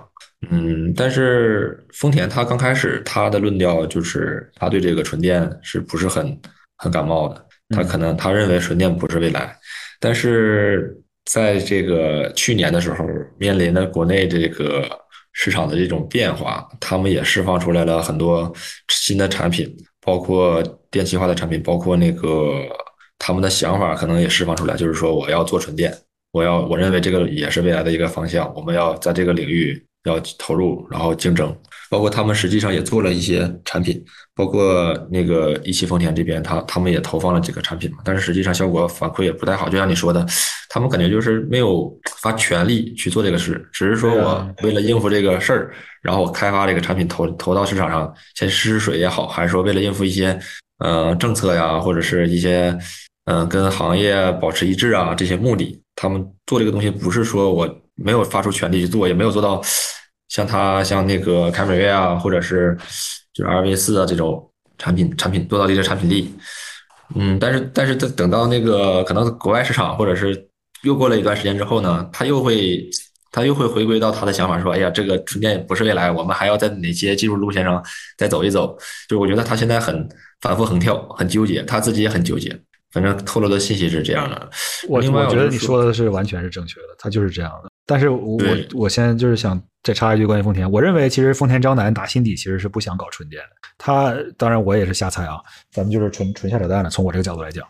[0.51, 6.39] 嗯，但是丰田它刚开始它的论调就是它对这个纯电是不是很
[6.77, 9.55] 很感冒的，他可能他认为纯电不是未来，
[9.99, 13.05] 但是在这个去年的时候
[13.37, 14.87] 面临的国内这个。
[15.39, 18.51] 市场的这种变化，他们也释放出来了很多
[18.87, 22.67] 新的产品，包括电气化的产品，包括那个
[23.19, 25.95] 他们的想法可能也释放出来，就是说我要做纯电，
[26.31, 31.55] 我要我认为这个也是未来的一个方向，我们要在这个领域要投入，然后竞争。
[31.89, 34.03] 包括他们实际上也做了一些产品，
[34.35, 39.69] 包括那个一汽丰田这边，他他们也投放了几个产品嘛，但是实际上效果反馈也不太好。
[39.69, 40.25] 就像你说的，
[40.69, 50.37] 他们感觉就是没有发全力去做这个事，只是说我为了应付这个事儿，然后我开发这个产品投投到市场上先试试水也好，还是说为了应付一些
[50.79, 52.77] 呃政策呀，或者是一些
[53.25, 59.61] 嗯跟行业保持一致啊这些目的，他们做这个东西不是说我没有发出全力去做，也没有做到。
[60.27, 62.77] 像它像那个凯美瑞啊，或者是
[63.33, 66.33] 就是 R V 四啊这种产品产品做到一定产品力，
[67.15, 70.49] 嗯，但是但是等等到那个可能国外市场或者是
[70.83, 72.89] 又过了一段时间之后呢，他又会
[73.31, 77.83] 他又会回归到他的想法，说哎呀，这个纯电不是未来，我们还要在哪些技术路线上
[78.17, 78.77] 再走一走？
[79.07, 80.07] 就是我觉得他现在很
[80.41, 82.57] 反复横跳，很纠结，他自己也很纠结。
[82.91, 84.49] 反正透露的信息是这样的。
[84.87, 87.69] 我我觉得你说的是完全是正确的，他就是这样的。
[87.87, 88.37] 但是我
[88.75, 89.59] 我现在就是想。
[89.83, 93.49] 再插一句关于丰田，我认为其实丰田章男打心底其实是不想搞纯电的。
[93.77, 95.37] 他当然我也是瞎猜啊，
[95.71, 96.89] 咱们就是纯纯瞎扯淡了。
[96.89, 97.65] 从我这个角度来讲，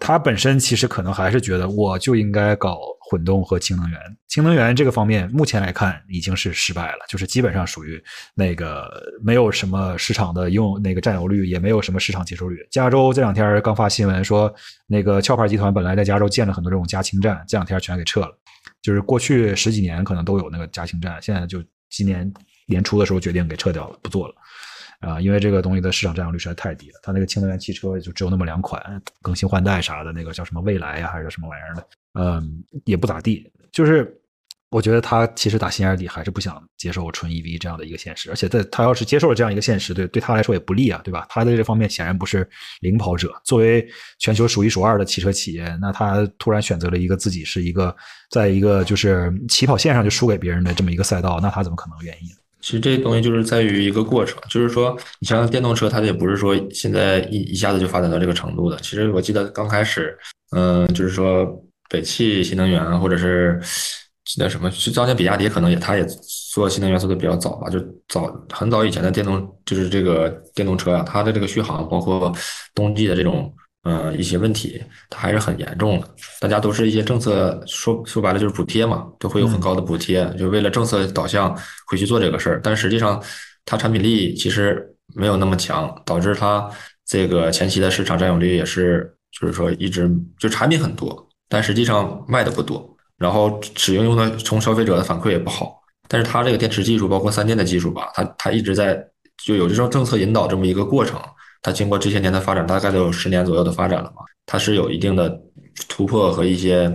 [0.00, 4.00] 他本身其实可能还是觉得我就应该搞混动和氢能源。
[4.26, 8.02] 氢能源这个方面目前来看已经是失败了，就是基本上属于
[8.34, 8.90] 那个
[9.22, 12.66] 没有什么市场的用那个占有率，也没有什么市场接受率。
[12.68, 14.52] 加州这两天刚发新闻说，
[14.88, 18.36] 那个壳牌集团本来在加州建了很多这种加氢站，这两天全给撤了。
[18.84, 22.30] 就是过去十几年可能都有那个加氢站，现在就今年
[22.66, 24.34] 年初的时候决定给撤掉了，不做了，
[25.00, 27.00] 啊，因为这个东西的市场占有率实在太低了。
[27.02, 31.86] 它那个氢能源汽车就只有那么两款，更新换代啥的，那个叫什么未来呀，还是什么玩意儿的，
[32.20, 34.20] 嗯，也不咋地，就是。
[34.74, 41.24] 我觉得他其实打心眼里还是不想接受纯 EV 这样的一个现实，而且在他要是接受了这样一个现实，对对他来说也不利啊，对吧？
[41.28, 42.44] 他在这方面显然不是
[42.80, 43.32] 领跑者。
[43.44, 43.86] 作为
[44.18, 47.94] 全球数一数二的汽车企业，那他突然选择了一个自己是一个
[48.30, 52.26] 在一个就是起跑线上就输给别人的这么一个赛道，那他怎么可能愿意？
[52.60, 58.76] 其实这东西就是在于一个过程，就是说，你像电动车，它也不是说现在一一下子就发展到这个程度的。
[58.78, 60.18] 其实我记得刚开始，
[60.50, 61.46] 嗯，就是说
[61.88, 63.60] 北汽新能源或者是。
[64.38, 66.04] 那什么，就当年比亚迪可能也，他也
[66.52, 72.32] 做新能源做的比较早吧，就早很早以前的电动，就是这个电动车啊，它的这个续航，包括
[72.74, 76.08] 冬季的这种，呃，一些问题，它还是很严重的。
[76.40, 81.54] 大家都是一些政策，说说白了就是补贴嘛，都会有很高的补贴，就为了政策导向
[81.86, 82.60] 会去做这个事儿。
[82.62, 83.22] 但实际上，
[83.66, 84.84] 它产品力其实
[85.14, 86.66] 没有那么强，导致它
[87.06, 92.93] 这个前期的市场占有率也是，就是说一直就产品很多，但实际上卖的不多。
[93.18, 99.02] 然后使用用的从消费者的反馈也不好，但是它这个电池技术包括三电的技术吧，它它一直在
[99.44, 101.20] 就有这种政策引导这么一个过程，
[101.62, 105.40] 它经过这些年的发展，大概都有十年左右的发展了嘛，它是有一定的
[105.88, 106.90] 突破和一些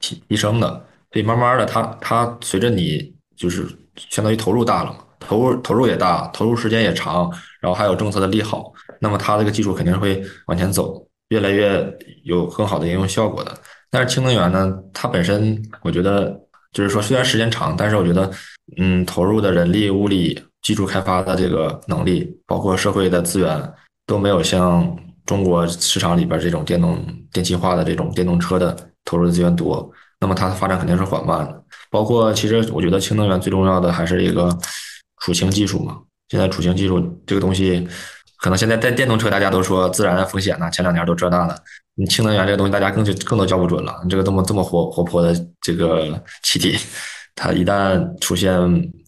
[0.00, 0.68] 提提升的，
[1.12, 11.84] 所以慢慢的它它随着你就是相当于投入大了嘛，投入投入也大，投入时间也长，然后还有政策的利好，那么它这个技术肯定会往前走，越来越
[12.24, 13.56] 有更好的应用效果的。
[13.90, 16.38] 但是氢能源呢，它本身我觉得
[16.72, 18.30] 就是说，虽然时间长，但是我觉得，
[18.76, 23.72] 嗯，投入的人力、物力、技术开发的这个能力，包括社会的资源，
[24.06, 31.64] 都没有像中国市场里边这种电动电气化的这种电动车的投入的资源多，那么它的发展肯定是缓慢的。
[31.90, 34.54] 包括其实我觉得氢能源最重要的还是一个
[35.22, 35.98] 储氢技术嘛。
[36.28, 37.88] 现在储氢技术这个东西，
[38.38, 41.62] 可能现在在电动车大家都说自燃风险呐，前两年都这那的。
[41.94, 44.00] 你氢能源这个东西大家更就更都叫不准了。
[44.04, 46.78] 你这个这么这么活活泼的这个气体，
[47.34, 48.56] 它一旦出现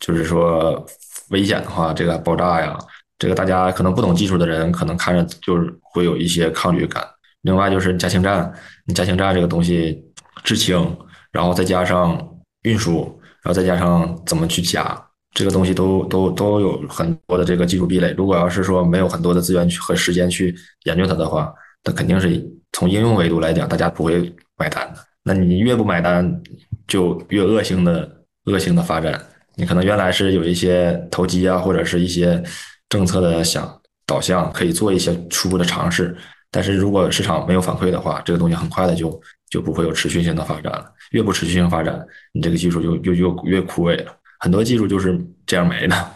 [0.01, 0.85] 就是说
[1.31, 2.77] 危险的话，这个爆炸呀。
[3.17, 7.07] 这个大家可能不懂技术的人，可能看着就是会有一些抗拒感。
[7.43, 8.51] 另外就是加氢站，
[8.87, 10.03] 你加氢站这个东西
[10.43, 10.97] 制氢，
[11.31, 12.19] 然后再加上
[12.63, 13.03] 运输，
[13.43, 14.99] 然后再加上怎么去加，
[15.33, 18.13] 这个东西都都都有很多的这个技术壁垒。
[18.17, 21.53] 如果要是说没有很多的资源去和时间去研究它的话，
[21.85, 25.01] 那肯定是从应用维度来讲，大家不会买单的。
[25.23, 26.43] 那你越不买单，
[26.87, 28.11] 就越恶性的
[28.45, 29.21] 恶性的发展。
[29.55, 32.43] 你可能原来是有一些投机啊，或者是一些。
[32.91, 36.13] 政策的想导向可以做一些初步的尝试，
[36.51, 40.93] 但是如果市场没有反馈的话，这个东西很快的就就不会有持续性的发展了。
[41.13, 44.13] 越不持续性发展，你这个技术就就就越枯萎了。
[44.41, 46.11] 很多技术就是这样没的。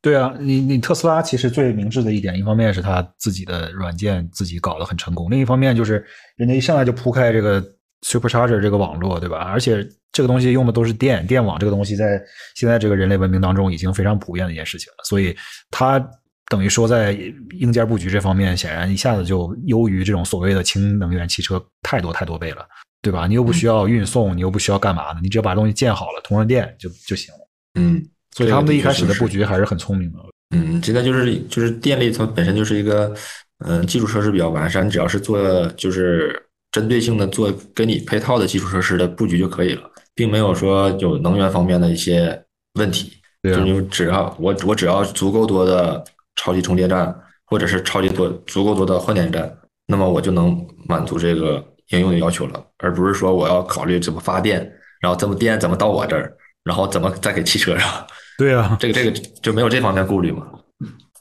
[0.00, 6.04] 对啊，你你特斯拉其实最明智的一点，一方面是它自己的软件自己搞得很成功，另一方面就是
[6.36, 7.58] 人家一上来就铺开这个
[8.02, 9.38] Supercharger 这个网络，对吧？
[9.38, 12.22] 而且这个东西用的都是电电网，这个东西在
[12.54, 15.04] 现在这个人类文明当中已经非常普遍的一件事情了。
[15.04, 15.34] 所以
[15.70, 15.98] 它
[16.50, 17.12] 等于说在
[17.58, 22.66] 硬件布局这方面，显然一下子就优于这种所谓的氢能源汽车太多太多倍了，
[23.00, 23.26] 对吧？
[23.26, 27.43] 你又不需要运送，你又不需要干嘛的，你只要把东西建好了，通上电就就行了。
[27.74, 30.18] 嗯，所以他们一开始的布局还是很聪明的。
[30.56, 33.14] 嗯，现在就是就是电力它本身就是一个
[33.64, 36.40] 嗯基础设施比较完善，你只要是做就是。
[36.74, 39.82] 针对性的做跟你配套的基础设施的布局就可以了，
[40.12, 42.36] 并没有说有能源方面的一些
[42.80, 43.12] 问题。
[43.42, 46.02] 对，就只要我我只要足够多的
[46.34, 49.56] 超级充电站，或者是超级多足够多的换电站，
[49.86, 54.68] 那么我就能满足这个应用的要求了，而不是说我要考虑怎么发电，
[55.00, 58.06] 然后怎么电怎么到我这儿，然后怎么再给汽车上。
[58.36, 59.10] 对啊，这个这个
[59.42, 60.46] 就没有这方面顾虑嘛。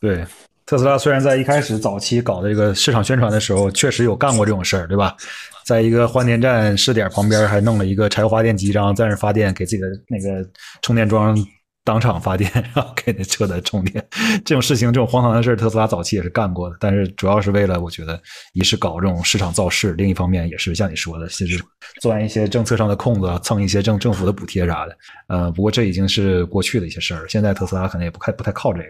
[0.01, 0.25] 对。
[0.65, 5.13] 特斯拉虽然在一开始早期搞这个市场宣传的时候，确实有干过这种事儿，对吧？
[5.65, 10.47] 在一个换电站试点旁边还弄了一个柴油发电机，然后在那发电，给自己的那个
[10.82, 11.38] 充电桩
[11.84, 14.06] 当场发电，然后给那车的充电。
[14.46, 16.76] 这种事情，这种荒唐的事，特斯拉早期也是干过的。
[16.80, 18.22] 但是主要是为了，我觉得
[18.54, 21.63] 一是搞这种市场造势，另一方面也是像你说的，其实
[22.02, 24.98] 钻一些政策上的空子，蹭一些政政府的补贴啥的。
[25.28, 27.30] 呃，不过这已经是过去的一些事儿了。
[27.30, 28.89] 现在特斯拉可能也不太不太靠这个。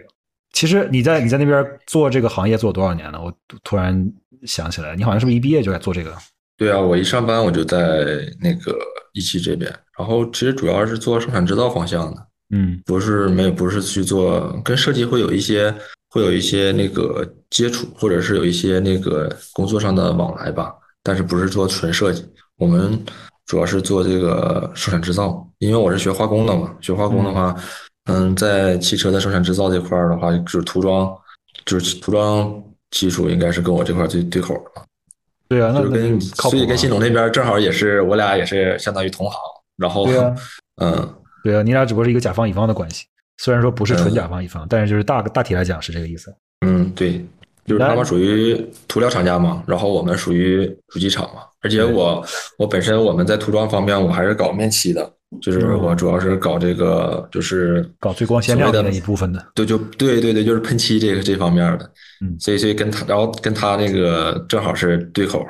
[0.52, 3.20] 其实你在你在那边做这个行业做多少年了？
[3.20, 3.32] 我
[3.64, 4.08] 突然
[4.46, 6.14] 想起来，你好像是不是一毕业就在做这个？
[6.56, 7.78] 对啊，我一上班我就在
[8.40, 8.78] 那个
[9.12, 15.74] 一汽这边，然后其实主要是做生产制造方向的，嗯，不是没有不是去做跟设计会有一些
[16.10, 22.24] 会有一些那个接触，或者是有一些那个工作上的往来吧，但是不是做纯设计，
[22.56, 22.98] 我们
[23.46, 27.54] 主要是做这个生产制造，因为我是学化工的嘛，学化工的话。
[28.06, 31.10] 嗯，在汽车的生产制造这块儿的话，就是涂装，
[31.64, 34.82] 就是涂装技术应该是跟我这块最对口的。
[35.48, 39.34] 对啊，那就跟所以跟新总那边正好也是，我俩也是相当于同行。
[39.78, 40.34] 然后，啊，
[40.84, 46.34] 嗯，对啊，你俩只不过是一个甲方乙方的关系，虽然说不是纯甲方乙方，但是就是大大体来讲是这个意思。
[46.66, 47.24] 嗯，对，
[47.66, 52.24] 就是他们属于涂料厂家嘛，然后我们属于主机厂嘛，而且我
[52.58, 55.12] 我本身我们在涂装方面我还是搞面漆的。
[55.42, 65.44] 就是我主要是搞这个，就是搞最光鲜亮丽的一部分的，对，就对对对，就是喷漆这个这方面的，嗯，所以所以跟他，然后跟他那个正好是对口。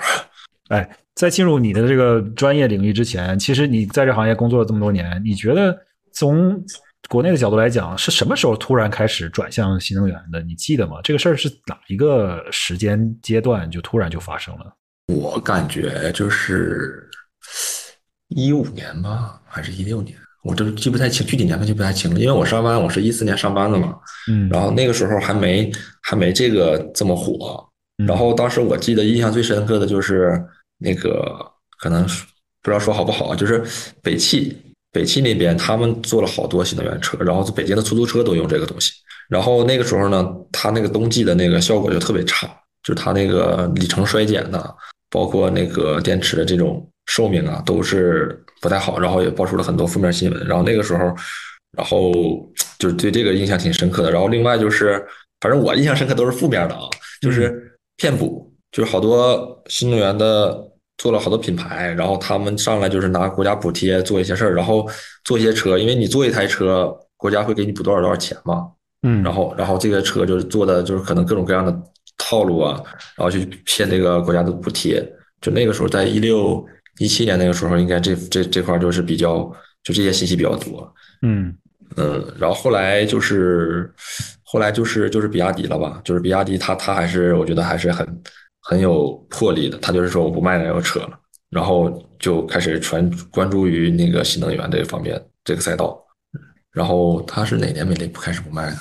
[0.68, 5.77] 哎，在进入你的这个专业领域之前，其实你在这行业工作了这么多年，你觉得
[6.12, 6.61] 从
[7.09, 10.42] 国内的角度来讲，是什么时候突然开始转向新能源的？
[10.42, 11.00] 你记得吗？
[11.03, 14.74] 这个事儿是哪一个时间阶段就突然就发生了？
[15.07, 17.09] 我感觉就是。
[18.29, 22.18] 一五年吧，还是一六年，我就记不太清具体年份，记不太清了。
[22.18, 23.94] 因为我上班，我是一四年上班的嘛，
[24.29, 25.70] 嗯，然后那个时候还没
[26.03, 27.64] 还没这个这么火。
[28.09, 30.42] 然后当时我记得印象最深刻的就是
[30.78, 33.64] 那个，可能不知道说好不好，就是
[34.02, 34.56] 北汽，
[34.92, 38.92] 北汽那边他们做了好多新能源车，然后北京的出租车都用这个东西。
[39.28, 42.46] 然后那个时候呢，它那个冬季的那个效果就特别差，
[42.82, 44.74] 就是它那个里程衰减呐，
[45.10, 46.88] 包括那个电池的这种。
[47.06, 50.46] 寿命啊都是不太好，然后也爆出了很多负面新闻。
[50.46, 51.14] 然后那个时候，
[51.76, 52.10] 然后
[52.78, 54.10] 就是对这个印象挺深刻的。
[54.10, 55.06] 然后另外就是，
[55.38, 56.80] 反正我印象深刻都是负面的啊，
[57.20, 60.60] 就是骗补，就是好多新能源的
[60.98, 64.84] 做了好多品牌，然后他们上来就是拿国家补贴做一些事儿，然后
[65.24, 68.66] 做一些车，因为你做一台车，国家会给你补多少多少钱嘛，
[69.04, 71.72] 嗯，然后然后这个车就是做的就是可能各种各样的
[72.18, 72.82] 套路啊，
[73.16, 75.00] 然后去骗这个国家的补贴。
[75.40, 76.62] 就那个时候在一六。
[77.00, 80.94] 一七年那个时候，应该这这这块就是比较就这些信息比较多。
[81.22, 81.52] 嗯
[81.96, 83.92] 嗯，然后后来就是
[84.44, 86.00] 后来就是就是比亚迪了吧？
[86.04, 88.06] 就是比亚迪，它它还是我觉得还是很
[88.64, 89.79] 很有魄力的。
[89.79, 91.18] 他就是说我不卖燃油车了，
[91.50, 96.00] 然后就开始全关注于那个新能源这个方面这个赛道。
[96.72, 98.77] 然后他是哪年没不开始不卖的？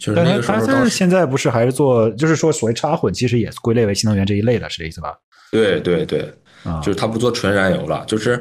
[0.00, 5.16] 就是那个时候它当时现在不是还是做，就是说所谓插混，其实也归类为新能源这一类的，是这意思吧？
[5.50, 6.32] 对对对，
[6.64, 8.40] 啊，就是他不做纯燃油了，就是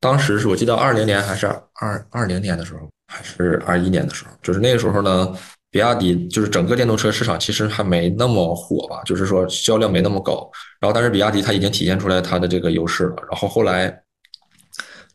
[0.00, 5.34] 当时是我记得二零年还是二二零年的时候，还是二一年的时候，就是那个时候呢，
[5.72, 10.48] 比亚迪就是整个电动车市场其实还没那么火吧，就是说销量没那么高。
[10.78, 13.16] 然后但是比亚迪它已经体现出来它的这个优势了。
[13.28, 14.02] 然后后来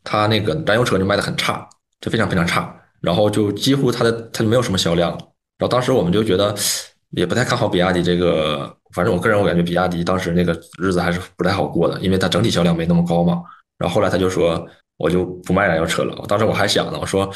[0.04, 1.70] 它那个燃油车就卖的很差，
[2.02, 5.18] 就非常非常差，然后就几乎它的它就没有什么销量了。
[5.60, 6.56] 然后当时我们就觉得
[7.12, 13.44] 也不太看好比亚迪这个，反正我个人我感觉比亚迪当时那个日子还是不太好过的，因为它整体销量没那么高嘛。
[13.78, 14.68] 然后后来他就说
[14.98, 16.16] 我就不卖燃油车了。
[16.20, 17.30] 我当时我还想呢，我说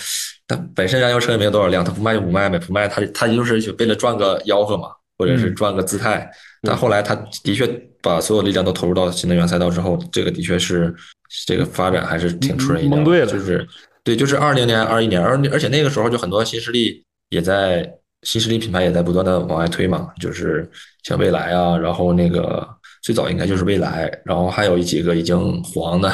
[0.47, 6.29] 它本身燃油车也没有多少辆，他不卖就不卖呗，不卖它它就是为了赚个吆喝嘛，或者是赚个姿态。
[6.63, 7.67] 但后来他的确
[8.01, 10.93] 把所有力量都投入到新能源赛道之后，这个的确是
[11.45, 13.67] 这个发展还是挺出人意料对了就是
[14.03, 17.87] 对，就是二零年、二一年，而而且那个时候就很多新势力也在
[18.23, 20.69] 新势力品牌也在不断的往外推嘛，就是
[21.03, 22.67] 像蔚来啊，然后那个
[23.01, 26.11] 最早应该就是蔚来，然后还有几个已经黄的，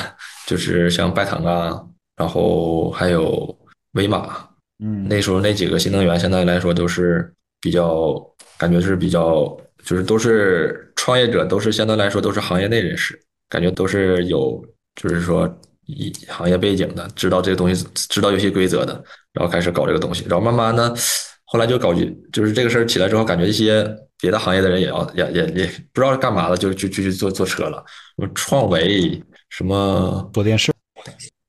[0.47, 1.79] 就是像拜腾啊，
[2.15, 3.53] 然后还有
[3.91, 4.47] 威马，
[4.83, 8.15] 嗯，那时候那几个新能源相对来说都是比较，
[8.57, 9.45] 感觉是比较，
[9.83, 14.63] 就是都是创业者，都是相对来说都是行业内人士，感觉都是有，
[14.95, 15.53] 就是说
[15.85, 18.93] 以行业背景的，知道这个东西，知道游戏规则的，
[19.33, 20.95] 然后开始搞这个东西，然后慢慢呢，
[21.43, 21.93] 后来就搞
[22.31, 23.85] 就是这个事儿起来之后，感觉一些
[24.21, 27.83] 别的行业的人也要也也也不知道是干嘛的，就就就去做做车了，
[28.17, 29.21] 什么创维，
[29.57, 30.71] 什么做电视，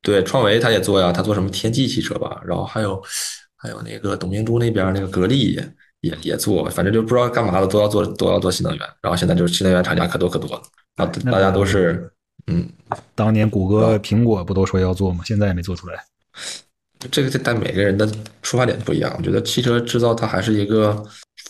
[0.01, 2.99] 对，创维他也做呀，他做什么天际汽车吧，然后还有
[3.55, 10.63] 还有那个董明珠那边那个格力也也也做，反正就不知道干嘛的都要做都要做新能源，然后现在就是新能源厂家可多可多了，
[10.95, 12.11] 啊大家都是
[12.47, 12.67] 嗯，
[13.13, 15.23] 当年谷歌、苹果不都说要做吗？
[15.23, 16.03] 现在也没做出来。
[17.11, 18.09] 这个但每个人的
[18.41, 21.05] 出发点不一样，我觉得汽车制造它还是一个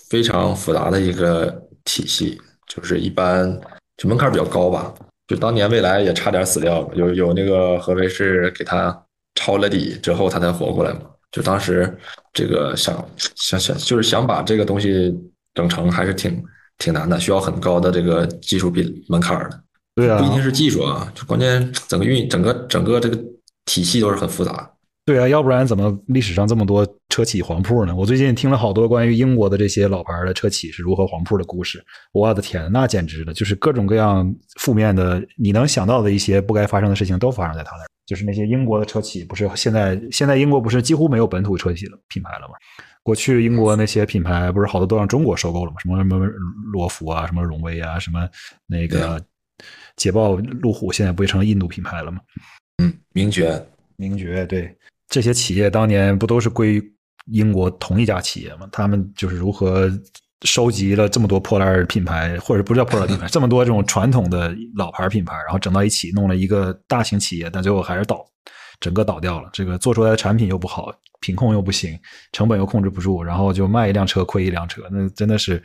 [0.09, 1.49] 非常复杂的一个
[1.85, 3.49] 体系，就是一般
[3.95, 4.93] 就门槛比较高吧。
[5.29, 11.01] 就当年未来也差点死掉了，有有那个合肥是给他抄了底之后，他才活过来嘛。
[11.31, 11.95] 就当时
[12.33, 15.15] 这个想想想，就是想把这个东西
[15.53, 16.43] 整成，还是挺
[16.79, 19.61] 挺难的，需要很高的这个技术比门槛的。
[19.93, 23.15] 对啊不一，定是技术啊，就关键整个运整个整个这个
[23.65, 24.69] 体系都是很复杂的。
[25.09, 27.95] 对啊，要不然怎么历史上这么多车企黄铺呢？
[27.95, 31.83] 我最近听了好多关于英国的这些老牌的车企是如何黄铺的故事。
[32.11, 37.87] 我的天，那简直了，就是各种各样负面的，你能想到的一些不该发生的事情都发生在他那儿。
[38.05, 42.53] 就是那些英国的车企，不是现在现在英国不是几乎没有本土车企了品牌了吗？
[43.01, 45.77] 过去英国那些品牌不是好多都让中国收购了吗？
[45.79, 46.23] 什么什么
[46.71, 48.29] 罗孚啊，什么荣威啊，什么
[48.67, 49.19] 那个
[49.95, 52.19] 捷豹、路虎，现在不也成了印度品牌了吗？
[52.77, 53.59] 嗯，名爵，
[53.95, 54.73] 名爵对
[55.09, 56.93] 这些企业当年不都是归于
[57.31, 58.67] 英国同一家企业吗？
[58.71, 59.89] 他们就是如何
[60.43, 68.25] 收集了这么多破烂品牌，或者不是叫破烂品牌， 这么多这种传统的老牌品牌，然后整到一起，弄了一个大型企业，但最后还是倒，
[68.79, 69.49] 整个倒掉了。
[69.51, 71.99] 这个做出来的产品又不好，品控又不行，
[72.31, 75.61] 成本又控制不住，然后就卖一辆车亏一辆车，那真的是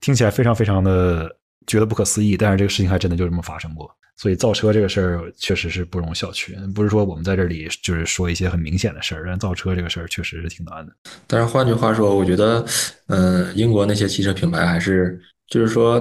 [0.00, 1.28] 听起来非常非常的
[1.66, 2.36] 觉得不可思议。
[2.36, 3.90] 但是这个事情还真的就这么发生过。
[4.16, 10.92] 所以造车这个事儿确实是不容小觑，不是说我们在这里就是说一些很明显的事儿，但造车这个事儿确实是挺难的。
[11.26, 12.64] 但是换句话说，我觉得，
[13.08, 16.00] 嗯，英国那些汽车品牌还是，就是说，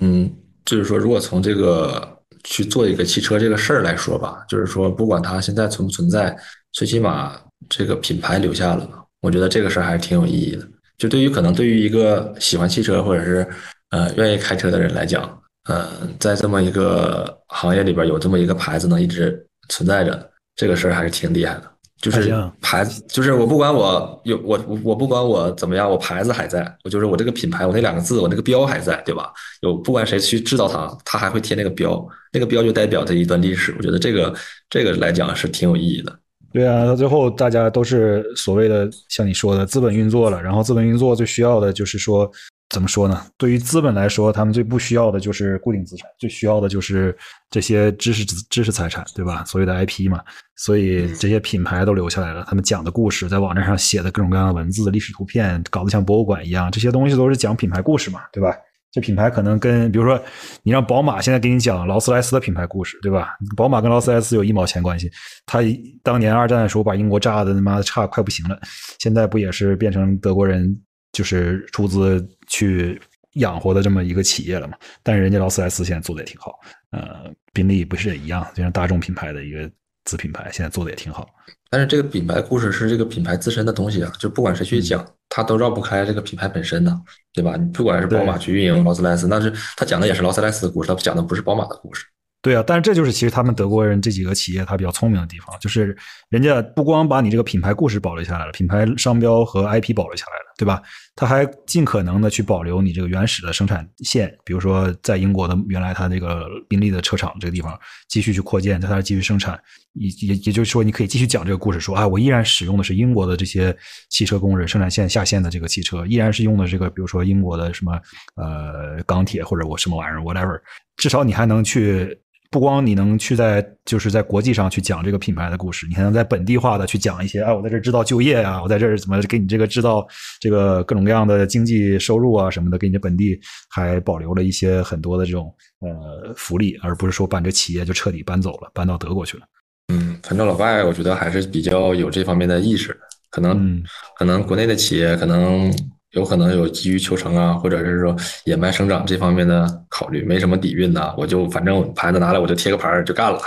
[0.00, 0.32] 嗯，
[0.64, 6.36] 就是说，如果从这个去做一个汽车这个事儿来说吧，就是说，不管它现在存不存在，
[6.72, 8.88] 最起码这个品牌留下了，
[9.20, 10.66] 我觉得这个事儿还是挺有意义的。
[10.98, 13.48] 就对于可能对于一个喜欢汽车或者是
[13.90, 21.62] 呃愿意开车的人来讲，呃，在这么一个行业里边有这么一个牌子能一直存在着，这个事儿还是挺厉害的。
[22.00, 29.30] 就是牌子，就是我不管我有我我我不管我怎么样，我牌子还在，我就是我这个品牌，我那两个字，我那个标还在，对吧？
[29.60, 32.02] 有不管谁去制造它，它还会贴那个标，
[32.32, 33.74] 那个标就代表着一段历史。
[33.76, 34.34] 我觉得这个
[34.70, 36.18] 这个来讲是挺有意义的。
[36.54, 42.30] 对啊，到最后大家都是所谓的像你说的资本运作了，然后资本运作最需要的就是说
[42.70, 43.26] 怎么说呢？
[43.36, 47.16] 对于资本来说，他们最不需要的就是固定资产，最需要的就是
[47.50, 49.44] 这些知识知识财产，对吧？
[49.44, 50.20] 所谓的 IP 嘛，
[50.56, 58.54] 所以这些品牌都留下来了，他们讲的故事，在网站上写的各种各样的文字、历史图片，搞得像博物馆一样，这些东西都是讲品牌故事嘛，对吧？
[58.92, 60.20] 这品牌可能跟比如说
[60.64, 63.36] 你让宝马现在给你讲劳斯莱斯的品牌故事，对吧？
[63.56, 65.08] 宝马跟劳斯莱斯有一毛钱关系。
[65.46, 65.60] 他
[66.02, 68.58] 当年二战的时候把英国炸的他妈的差快不行了，
[68.98, 70.76] 现在不也是变成德国人
[71.12, 73.00] 就是出资去
[73.34, 74.74] 养活的这么一个企业了嘛？
[75.02, 76.58] 但是人家劳斯莱斯现在做的也挺好，
[76.90, 79.70] 呃，宾利不是也一样，就像大众品牌的一个
[80.04, 81.28] 子品牌，现在做的也挺好。
[81.72, 87.00] 但是这个品牌故事是这个品牌自身的东西啊，就不管谁去讲，他都绕不开这个品牌本身的，
[87.32, 87.56] 对吧？
[87.56, 92.04] 你不管是宝马去运营劳斯莱斯，那是他讲的也是劳斯莱斯的故事，他讲的不是宝马的故事。
[92.42, 95.96] 对啊，但是这就是其实他们德国人这几个企业他比较聪明的地方，就是
[96.30, 100.82] 人家不光把你这个品牌故事保留下来了，品牌商标和 IP 保留下来了，对吧？
[101.16, 109.58] 他还尽可能的去保留你这个原始的生产线，比如说在英国的原来他这个宾利的车厂这个地方继续去扩建，在它继续生产，
[109.94, 113.74] 也也也就是说你可以继续讲这个故事，说啊，我依然使用的是英国的这些
[114.10, 117.98] 汽车工人生产线下线的这个汽车，依然是用的这个比如说英国的什么
[118.34, 120.60] 呃钢铁或者我什么玩意儿 whatever，
[120.98, 122.20] 至少你还能去。
[122.50, 130.04] 不光你能去在就是在国际上去讲这个品牌的故事，你还能在本地化的去讲一些，哎，我在这儿制造就业啊，我在这儿怎么给你这个制造
[130.40, 133.38] 这个各种各样的经济收入啊什么的，给你本地
[133.68, 139.44] 还保留了一些很多的这种呃福利，而不是说把这企业就彻底搬走了，搬到德国去了。
[139.92, 142.98] 嗯，反正老外我觉得还是比较有这方面的意识，
[143.30, 143.80] 可能
[144.16, 145.72] 可能国内的企业可能。
[146.12, 153.38] 有可能有急于求成啊，或者是说野蛮生长这方面的考虑，没什么底蕴呐，我就反正牌子拿来我就贴个牌儿就干了，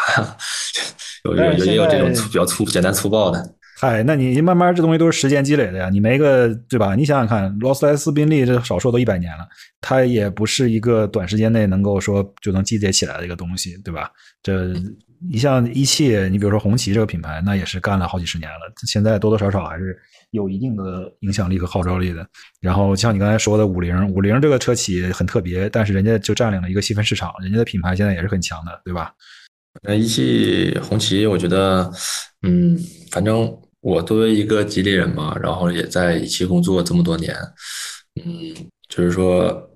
[1.26, 3.56] 有有有也有这种粗比较粗简单粗暴的。
[3.82, 6.96] 嗨，那你慢慢这东西都是时间积累的呀，你没个对吧？
[6.96, 9.46] 你想想看，劳斯莱斯、宾利这少说都一百年了，
[9.82, 14.10] 它也不是一个短时间内能够说就能积累起来的一个东西，对吧？
[14.42, 14.72] 这
[15.30, 20.00] 你像一汽，你比如说红旗这个品牌，那也是干了好几十年了，现在多多少少还是。
[20.34, 22.28] 有一定的影响力和号召力的。
[22.60, 29.14] 然后像你刚才说的五菱，五菱这个车企很特别，但是人家就占领了一个细分市场，人家的品牌现在也是很强的，对吧？
[29.84, 31.90] 那一汽红旗，我觉得，
[32.42, 32.78] 嗯，
[33.12, 37.36] 反正我作为一个吉林人嘛，然后也在一汽工作这么多年，
[38.26, 38.54] 嗯，
[38.90, 39.70] 就是说，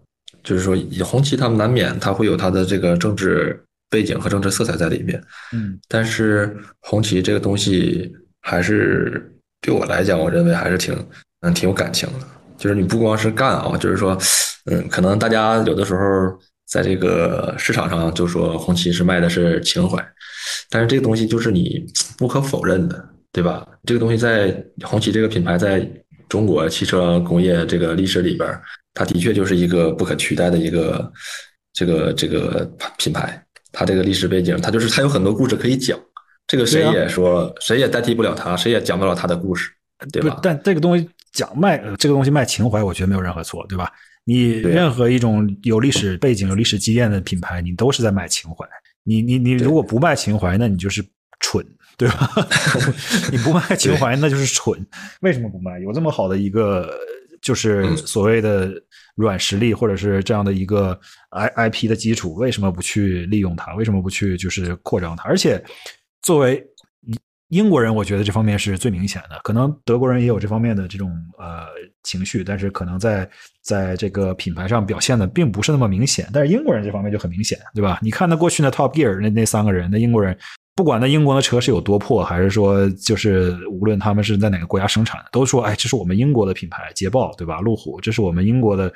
[0.43, 9.31] 就是说，红旗他们难免他会有他的这个政治背景和政治色彩在里面，嗯，但是红旗这个东西还是。
[9.61, 10.93] 对我来讲，我认为还是挺
[11.41, 12.25] 嗯挺有感情的。
[12.57, 14.17] 就是你不光是干啊，就是说，
[14.65, 16.01] 嗯，可能大家有的时候
[16.67, 20.03] 在这个市场上就说红旗是卖的是情怀，
[20.69, 21.85] 但是这个东西就是你
[22.17, 23.67] 不可否认的，对吧？
[23.83, 25.87] 这个东西在红旗这个品牌在
[26.27, 28.49] 中国汽车工业这个历史里边，
[28.93, 31.11] 它的确就是一个不可取代的一个
[31.73, 33.43] 这个这个品牌。
[33.71, 35.95] 它这个历史背景，它就是它有很多故事可以讲。
[36.47, 39.69] 这个谁也说，谁也代替不了他，谁也讲不了他的故事，
[40.13, 40.39] 对吧？
[40.41, 43.91] 但这个东西讲卖，这个东西卖情怀，我觉得没有任何错，对吧？
[44.23, 48.65] 你任何一种有历史背景、有历史积淀的品牌，你都是在卖情怀。
[49.03, 51.05] 你你你如果不卖情怀，那你就是
[51.39, 51.65] 蠢，
[51.97, 52.29] 对吧？
[53.31, 54.85] 你不卖情怀，那就是蠢。
[55.21, 55.79] 为什么不卖？
[55.79, 56.93] 有这么好的一个，
[57.41, 58.71] 就是所谓的
[59.15, 60.97] 软实力，或者是这样的一个
[61.29, 63.73] I I P 的基础，为什么不去利用它？
[63.75, 65.23] 为什么不去就是扩张它？
[65.23, 65.61] 而且。
[66.27, 66.61] 作为
[67.47, 69.39] 英国人，我觉得这方面是最明显的。
[69.45, 71.09] 可能德国人也有这方面的这种
[71.39, 71.67] 呃
[72.03, 73.29] 情绪，但是可能在
[73.61, 76.27] 在这个品牌上表现的并不是那么明显。
[76.33, 77.99] 但是英国人这方面就很明显，对吧？
[78.01, 80.37] 你看那过去那 Top Gear 那那三个人，那英国人，
[80.75, 87.61] 不管那英国的车是有多破，还是说就是无论他们是在哪个国家生产的，都说哎，这是我们英国的品牌，捷豹，对吧？
[87.61, 88.93] 路虎，这是我们英国的。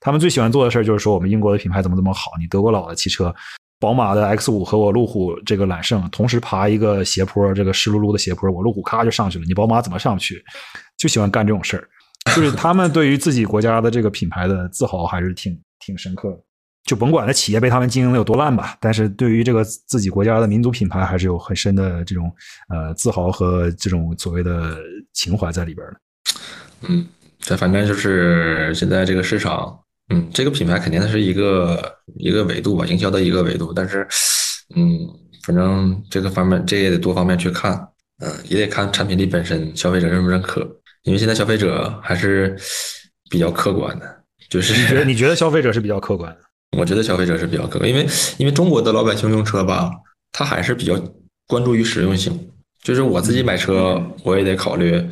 [0.00, 3.34] 他们最喜欢做的事儿就是说我们英国的品牌怎么怎么好，你德国佬的汽车。
[3.80, 9.44] 宝马的 X 五和我路虎这个揽胜同时爬一个斜坡，这个湿漉漉的斜坡，我路虎咔就上去了。
[9.46, 10.44] 你宝马怎么上不去？
[10.98, 11.88] 就喜欢干这种事儿，
[12.36, 16.38] 就是他们对于自己国家的这个品牌的自豪还是挺挺深刻的。
[16.84, 22.30] 就甭管那企业被他们经营的有多烂吧，但是对于这个自己国家的民族品牌还是有很深的这种
[22.68, 24.76] 呃自豪和这种所谓的
[25.14, 26.00] 情怀在里边的。
[26.88, 27.06] 嗯，
[27.38, 29.80] 这反正就是现在这个市场。
[30.12, 33.72] 嗯，这个品牌肯定是一个一个维度吧，营销的一个维度。
[33.72, 34.06] 但是，
[34.74, 35.08] 嗯，
[35.44, 37.86] 反正这个方面，这也得多方面去看。
[38.22, 40.60] 嗯，也得看产品力本身，消费者认不认可。
[41.04, 42.54] 因为现在消费者还是
[43.30, 46.40] 比较客观的，就是你觉得你觉得消费者是比较客观的？
[46.76, 48.06] 我觉得消费者是比较客观，因为
[48.36, 49.90] 因为中国的老百姓用车吧，
[50.32, 51.00] 他还是比较
[51.46, 52.50] 关注于实用性。
[52.82, 55.02] 就是我自己买车，我也得考虑，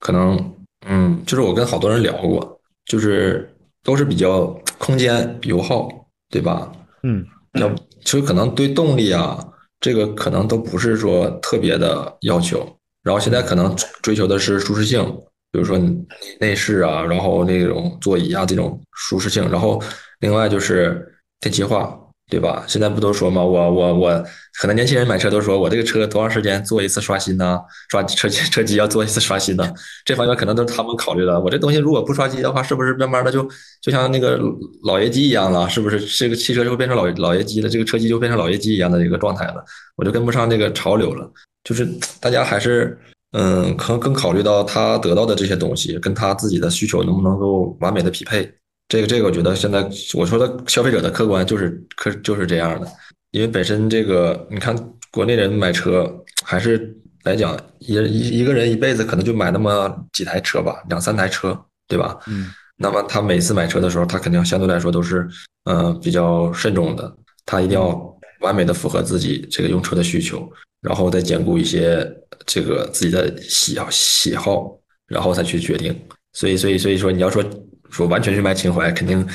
[0.00, 0.54] 可能，
[0.88, 3.52] 嗯，就是我跟好多人聊过，就是。
[3.86, 4.46] 都是比较
[4.78, 5.88] 空间油耗，
[6.28, 6.72] 对吧？
[7.04, 7.72] 嗯，要
[8.04, 9.38] 其实可能对动力啊，
[9.78, 12.66] 这个可能都不是说特别的要求。
[13.04, 13.72] 然后现在可能
[14.02, 15.04] 追求的是舒适性，
[15.52, 16.04] 比如说你
[16.40, 19.48] 内饰啊，然后那种座椅啊这种舒适性。
[19.48, 19.80] 然后
[20.18, 21.06] 另外就是
[21.38, 21.96] 电气化。
[22.28, 22.64] 对吧？
[22.66, 23.44] 现在不都说吗？
[23.44, 24.24] 我我我，
[24.60, 27.60] 可能年轻人买车都说我这个车多长时间做一次刷新呢？
[27.88, 29.72] 刷车机车机要做一次刷新呢？
[30.04, 31.40] 这方面可能都是他们考虑的。
[31.40, 33.48] 我这东西如果不刷机的话，是不是慢慢的就
[33.80, 34.40] 就像那个
[34.82, 35.68] 老爷机一样了？
[35.68, 37.68] 是不是这个汽车就会变成老老爷机了？
[37.68, 39.64] 这个车机就变成老爷机一样的一个状态了？
[39.94, 41.30] 我就跟不上这个潮流了。
[41.62, 41.88] 就是
[42.20, 42.98] 大家还是
[43.32, 48.52] 嗯，可能更考虑到他得到的这些东西跟他自己的需求能不能够完美的匹配。
[48.88, 52.86] 这个这个，我觉得现在我说的消费者的客观就是客就是这样的，
[53.32, 54.76] 因为本身这个你看
[55.10, 56.08] 国内人买车
[56.44, 61.58] 还是来讲一一一个人一辈子可能就买那么几台车吧，两三台车，
[61.88, 62.16] 对吧？
[62.28, 62.50] 嗯。
[62.76, 65.26] 那么他每次买车的时候，他肯定相对来说都是
[65.64, 67.12] 嗯比较慎重的，
[67.44, 70.48] 他一定要完美的符合自己这个用车的需求，
[70.80, 72.06] 然后再兼顾一些
[72.44, 74.78] 这个自己的喜好喜好，
[75.08, 75.92] 然后再去决定。
[76.34, 77.44] 所以所以所以说你要说。
[77.90, 79.26] 说完全去卖情怀，肯定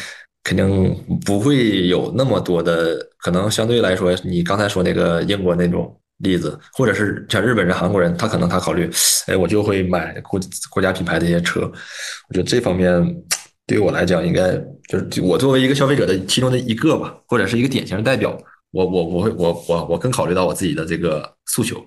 [0.44, 0.96] 肯定
[1.26, 3.50] 不会有那么多的可能。
[3.50, 8.90] 相对来说，你刚才说那个英国那种例子，或者是像日本人、韩国人，他可能他考虑，
[9.28, 10.40] 哎，我就会买国
[10.70, 11.62] 国家品牌的一些车。
[12.30, 13.04] 我觉得这方面
[13.66, 14.54] 对于我来讲，应该
[14.88, 18.38] 就是我作为一个消费者的其中的一个吧，或者是一个典型的代表，
[18.72, 21.78] 我我我会我我我更考虑到我自己的这个诉求。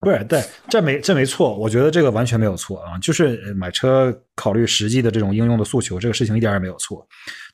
[0.00, 7.04] 不是，对，这没这没错，我觉得这个完全没有错啊，就是买车考虑实际的这种应用的诉求，这个事情一点也没有错。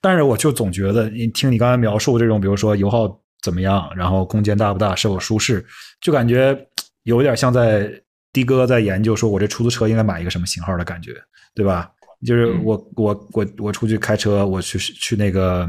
[0.02, 5.64] 但是我就总觉得，你听你刚才描述这种，比如说油耗怎么样，然后空间大不大，是否舒适，
[6.02, 6.54] 就感觉
[7.04, 7.90] 有点像在
[8.30, 11.12] 的哥在研究，说我这出租车应该买一个什么型号的感觉，
[11.54, 11.90] 对吧？
[12.26, 15.66] 就是我我我我出去开车，我去去那个。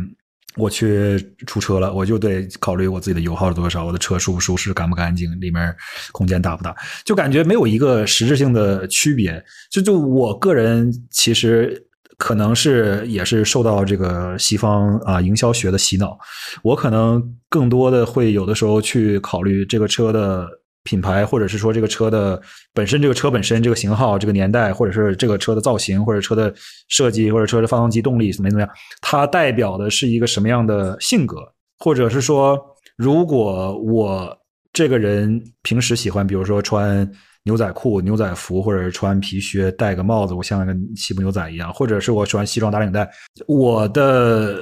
[0.58, 5.76] 我去出车了，我就得考虑我自己的油耗是多少，我的车舒不舒适，干不干净，里面
[6.12, 9.44] 空间大不大，就感觉没有一个实质性的区别。
[9.70, 11.86] 就就我个人其实
[12.18, 16.18] 可能是也是受到这个西方啊营销学的洗脑，
[16.64, 20.48] 我可能更多的会有的时候去考虑这个车的。
[20.86, 22.42] 品牌，或者是说这个车的
[22.74, 26.54] 本身，这个车本身这个型号、这个年代，或者是这个车的造型，或者车的
[26.88, 28.70] 设计，或者车的发动机动力怎么怎么样，
[29.02, 31.38] 它代表的是一个什么样的性格？
[31.80, 32.58] 或者是说，
[32.96, 34.38] 如果我
[34.72, 37.10] 这个人平时喜欢，比如说穿
[37.44, 43.10] 牛仔裤、牛仔服，或者是穿皮靴、戴个帽子，我像个西部牛仔一样，或者是我喜欢西装打领带，
[43.48, 44.60] 我的。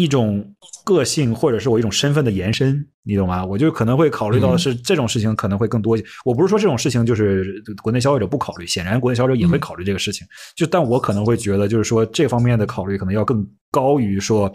[0.00, 3.44] 一种个性，或者是我一种身份的延伸，你懂吗？
[3.44, 6.06] 我就可能会考虑到是这种事情可能会更多一些。
[6.24, 10.26] 我不是说这种事情就是国内消费者不考虑，显然国内消费者也会考虑这个事情。
[10.56, 14.52] 就但我可能会觉得，就是说这方面的考虑可能要更高于说，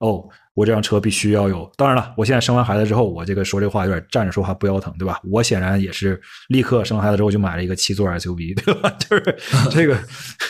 [0.00, 0.24] 哦。
[0.54, 1.70] 我这辆车必须要有。
[1.76, 5.20] 当然了，我现在生完孩子之后，我这个说这话有点站着说话不腰疼，对吧？
[5.30, 8.90] 我显然也是立刻生完孩子之后就买了一个七座 SUV， 对吧？
[8.98, 9.36] 就是
[9.70, 9.98] 这个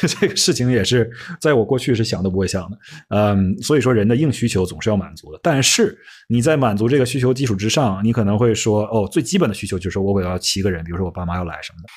[0.07, 2.79] 这个事情也是在我过去是想都不会想的。
[3.09, 5.41] 嗯，所以说人的硬需求总是要满足的。
[5.43, 5.97] 但是
[6.29, 11.89] 你在满足这个需求基础之上，你可能会说，哦，最基本的需求就是我要七个人，比如说我爸妈要来什么的。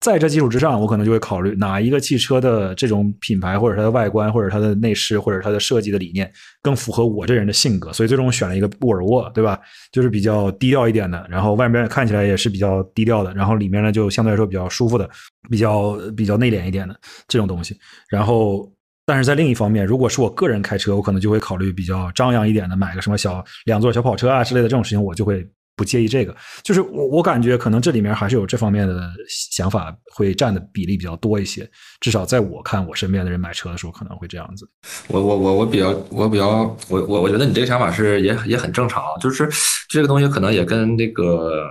[0.00, 6.30] 在这基础之上，我可能就会考虑哪一个汽车的这种品牌，或者它的外观，或者它的内饰，或者它的设计的理念
[6.62, 7.92] 更符合我这人的性格。
[7.92, 9.58] 所以最终选了一个沃尔沃，对吧？
[9.90, 15.08] 就是比较低调一点的，然后外面看起来也是比较低调的，然后里面呢就相对来说比较舒服的，
[15.50, 16.94] 比较比较内敛一点的
[17.26, 17.76] 这种东西。
[18.08, 18.70] 然后，
[19.06, 25.44] 但是在另一方面，如果是我个人开车，我可能就会考虑比较张扬一点的，买个什么小两座小跑车啊之类的这种事情，我就会。
[25.76, 31.70] 不介意这个，就是我我感觉可能这里面还是有这方面的想法会占的比例比较多一些，
[32.00, 34.66] 至少在我看我身边的人买车的时候可能会这样子。
[35.08, 39.46] 我我我我比较我比较我我我觉得你这个想法是也也很正常，就是
[39.90, 41.66] 这个东西可能也跟那个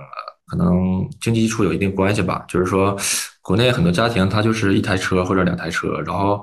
[0.46, 2.44] 可能经济基础有一定关系吧。
[2.46, 2.96] 就是说，
[3.42, 6.40] 国内很多家庭他就是一台车或者两台车，然后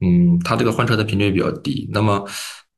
[0.00, 2.26] 嗯，他这个换车的频率比较低，那么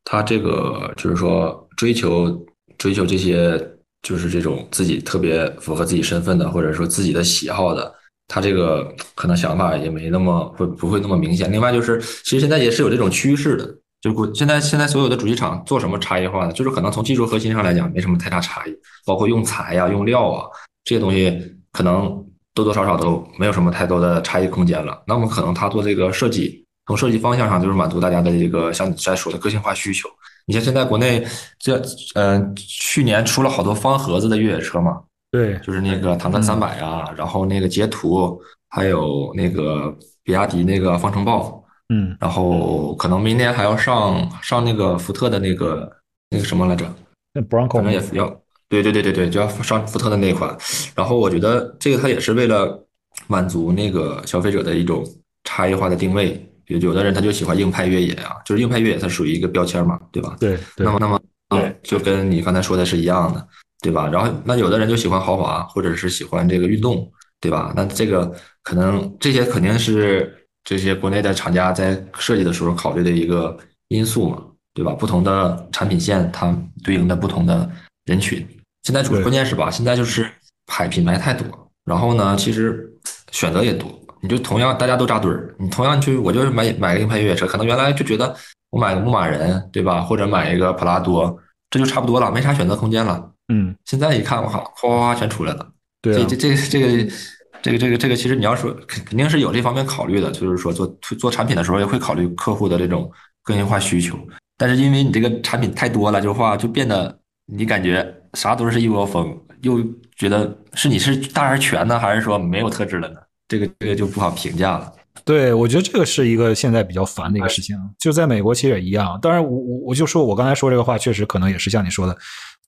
[0.02, 2.44] 他这个就是说追求
[2.76, 3.70] 追求这些。
[4.04, 7.92] 就是这种自己特别符合自己身份的，或者说自己的喜好的，
[8.28, 11.50] 他这个可能想法也没那么会不会那么明显。
[11.50, 13.66] 另外就是，其实现在也是有这种趋势的，
[14.02, 16.52] 就是现在现在所有的主机厂做什么差异化呢？
[16.52, 18.76] 就是可能从技术核心上来讲没什么太大差异，
[19.06, 20.46] 包括用材呀、用料啊
[20.84, 25.02] 这些东西，可能多多少少都没有什么太多的差异空间了。
[25.06, 30.10] 那么可能他做这个设计，从设计方向上就是满足大家的这个像你在说的个性化需求。
[30.46, 31.26] 你像现在国内
[31.58, 31.80] 这，
[32.14, 38.38] 嗯，去年出了好多方盒子的越野车嘛，对，就是那个坦克三百啊，然后那个捷途，
[38.68, 45.90] 还有那个比亚迪那个方程豹，嗯，然后可能明年还要上上那个福特的那个
[46.30, 46.84] 那个什么来着？
[47.32, 48.28] 那 Bronco 可能也要，
[48.68, 50.56] 对对对对对，就要上福特的那款。
[50.94, 52.86] 然后我觉得这个它也是为了
[53.26, 55.02] 满足那个消费者的一种
[55.44, 56.46] 差异化的定位。
[56.64, 60.36] 比如有的人他就喜欢硬派越野啊，就是硬派越野它属于一个标签嘛，对吧？
[60.40, 63.48] 对，那么那么对，就跟你刚才说的是一样的，
[63.80, 64.08] 对吧？
[64.08, 67.10] 然后那有的人就喜欢豪华，或者是喜欢这个运动，
[67.40, 67.72] 对吧？
[67.76, 70.34] 那这个可能这些肯定是
[70.64, 73.56] 这些国内的厂家在设计的时候考虑的一个
[73.88, 74.42] 因素嘛，
[74.72, 74.92] 对吧？
[74.92, 77.70] 不同的产品线它对应的不同的
[78.06, 78.46] 人群。
[78.82, 79.70] 现在主关键是吧？
[79.70, 80.30] 现在就是
[80.66, 81.46] 牌品牌太多，
[81.84, 82.90] 然后呢，其实
[83.30, 84.00] 选择也多。
[84.24, 88.34] 你就同样大家都扎堆儿，你同样去我就是买买个硬派越野车，可能原来就觉得
[88.70, 93.32] 我买个牧马人对吧，或者买一个普拉多，这就差不多了，没啥选择空间了。
[93.52, 95.68] 嗯，现在一看，我靠，哗哗哗全出来了。
[96.00, 97.12] 对，这这这这个
[97.60, 100.86] 这个这个这个，其实你要说肯肯定是有这方面考虑的，就是说做
[101.18, 103.12] 做产品的时候也会考虑客户的这种
[103.42, 104.18] 个性化需求。
[104.56, 107.14] 但是因为你这个产品太多了，就话就变得
[107.44, 109.84] 你感觉啥都是一窝蜂，又
[110.16, 113.16] 觉得是你是大而全呢，还是说没有特质了呢？
[113.48, 114.92] 这个这个就不好评价了。
[115.24, 117.76] 对，我觉得这个是一个现在比较烦的一个事情。
[117.98, 119.18] 就在美国其实也一样。
[119.22, 122.16] 当然，我我我就说我刚才说这个话，确实可能也是像你说的，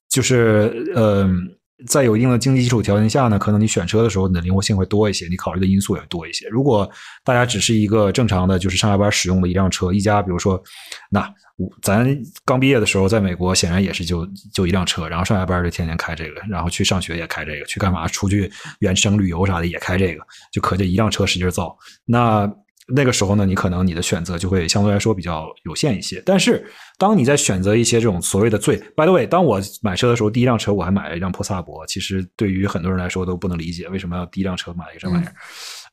[0.09, 1.47] 就是嗯，
[1.85, 6.47] 在有一定的经济基础条件下呢，可能你选车的时候你的灵活性会多一些，你考虑的因素也多一些。
[6.47, 6.89] 如果
[7.23, 10.61] 大家只是一个正常的，就是上下班使用的一辆车，一家比如说
[11.09, 11.33] 那。
[11.81, 12.07] 咱
[12.45, 14.23] 刚毕业的时候，在美国显然也是就
[14.53, 18.47] 就一辆车，然后上下班就天天开这个，然后去上学也开这个，去干嘛出去
[18.81, 20.21] 远程旅游啥的也开这个，
[20.53, 21.75] 就可这一辆车使劲造。
[22.05, 22.47] 那
[22.87, 26.21] 那个时候呢，你可能你的选择就会相对来说比较有限一些。
[26.25, 26.65] 但是
[26.97, 35.33] 当你在选择一些这种所谓的最，by the way，当我买车的时候，第一辆车我还买了一辆破萨博，其实对于很多人来说都不能理解为什么要第一辆车买一个这玩意儿。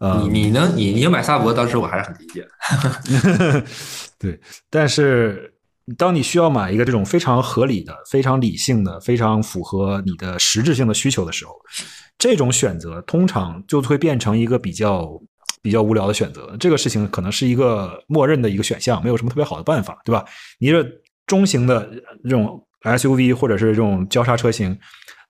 [0.00, 3.64] 呃你你能你你买萨博，当时我还是很理解的。
[4.18, 4.40] 对，
[4.70, 5.50] 但是。
[5.98, 11.52] 当你需要买一个这种非常合理的、非常理性的、非常符合你的实质性的需求的时候，
[12.16, 15.06] 这种选择通常就会变成一个比较
[15.64, 16.54] 比较无聊的选择。
[16.60, 20.22] 这个事情可能是一个默认的一个选项，没有什么特别好的办法，对吧？
[20.58, 20.86] 你这
[21.26, 21.90] 中型的
[22.24, 24.78] 这种 SUV 或者是这种交叉车型，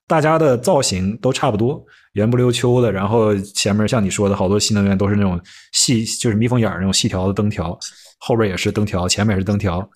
[0.09, 1.81] 大家的造型都差不多，
[2.15, 5.41] 圆不溜秋的，然后前面像你说的好多新能源都是那种
[5.73, 7.79] 细，就是眯缝眼那种细条的灯条，
[8.19, 9.89] 后边也是灯条，前面也是灯条。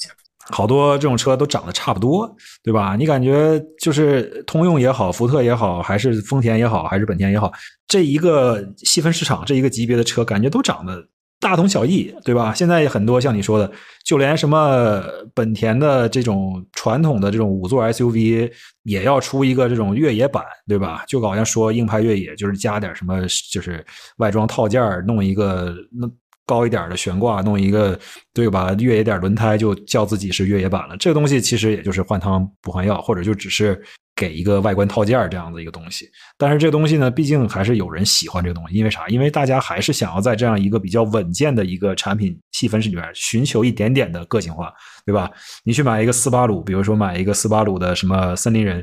[0.51, 2.97] 好多这种车都长得差不多，对吧？
[2.97, 7.53] 你感觉就是通用也好，福特也好，还是丰田也好，还是本田也好，
[7.87, 11.07] 这一个细分市场，这一个级别的车，感觉都长得
[11.39, 12.55] 大同小异，对吧？
[12.55, 13.71] 现在很多像你说的，
[14.05, 15.03] 就连什么
[15.35, 18.51] 本田的这种传统的这种五座 SUV
[18.85, 21.05] 也要出一个这种越野版，对吧？
[21.07, 23.21] 就好像说硬派越野就是加点什么，
[23.53, 23.85] 就是
[24.17, 26.11] 外装套件弄一个那。
[26.49, 27.97] 高一点的悬挂，弄一个
[28.33, 28.75] 对吧？
[28.79, 30.97] 越野点轮胎就叫自己是越野版了。
[30.97, 33.79] 这个东西其实也就是换汤不换药，或者就只是
[34.17, 36.09] 给一个外观套件这样的一个东西。
[36.39, 39.07] 但是这个东西呢，毕竟还是有人喜欢这个东西，因为啥？
[39.09, 44.73] 因为大家还是想要在这样一个比较稳健的一个产品细分里面寻求一点点的个性化，
[45.05, 45.31] 对吧？
[45.65, 48.83] 你去买一个斯巴鲁，比如说买一个斯巴鲁的什么森林人。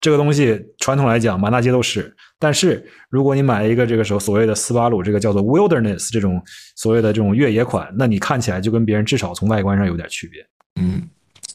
[0.00, 6.40] 这个东西传统来讲满大街都是，但是如果你买一个这个时候所谓的斯巴鲁这个叫做 Wilderness 这种
[6.76, 10.46] 所谓的这种越野款，那你看起来就跟别人至少从外观上有点区别。
[10.80, 11.02] 嗯，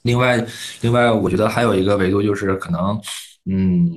[0.02, 0.46] 另外，
[0.82, 3.00] 另外我觉得还有一个维度就是可能，
[3.50, 3.90] 嗯，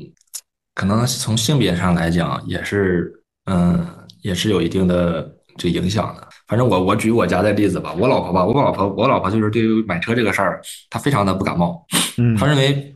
[0.75, 3.13] 可能从性别上来讲也是，
[3.47, 3.87] 嗯，
[4.23, 6.29] 也是有一定的这影响的。
[6.47, 11.85] 反正我我举我家的例子吧，我老婆吧，我老婆我老婆就是对于买车这个事儿，她非常的不感冒，
[12.19, 12.93] 嗯，她认为。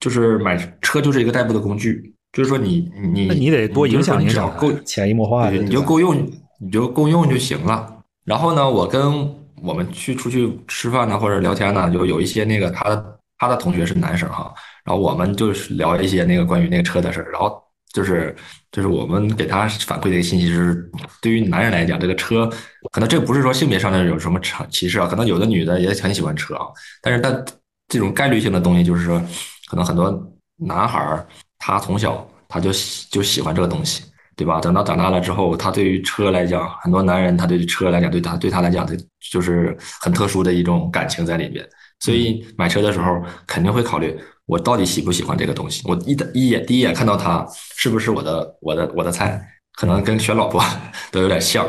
[0.00, 6.16] 就是买车就是一个代步的工具，就是说你你你得多影响影响，够潜移默化的，你就够用，
[6.58, 7.86] 你就够用就行了。
[8.24, 9.28] 然后呢，我跟
[9.62, 14.52] 我们去出去吃饭呢或者聊天呢，就有一些那个他的他的同学是男生哈，
[14.84, 17.30] 然后我们就是聊一些那个关于那个车的事儿。
[17.30, 17.62] 然后
[17.92, 18.34] 就是
[18.70, 22.50] 就是我们给他反馈的一个信息是，对于男人来讲，这个车
[22.90, 26.66] 可能这不是说性别上的有什么歧视啊，可能有的女的也很喜欢车啊，
[27.02, 27.44] 但是但
[27.88, 29.22] 这种概率性的东西就是说。
[29.68, 30.12] 可能很多
[30.58, 31.26] 男孩儿，
[31.64, 34.02] 他从小他就喜就喜欢这个东西，
[34.34, 34.60] 对吧？
[34.60, 38.94] 等到长大了之后，他对于车来讲，很多男人他对于车来讲，对他对他来讲，他
[39.30, 41.64] 就是很特殊的一种感情在里边。
[42.00, 45.82] 所以买车的时候肯定会考虑，我到底喜不喜欢这个东西？
[45.86, 47.46] 我一的一眼第一眼看到它
[47.76, 49.40] 是不是我的我的我的菜？
[49.78, 50.60] 可能跟选老婆
[51.12, 51.64] 都有点像，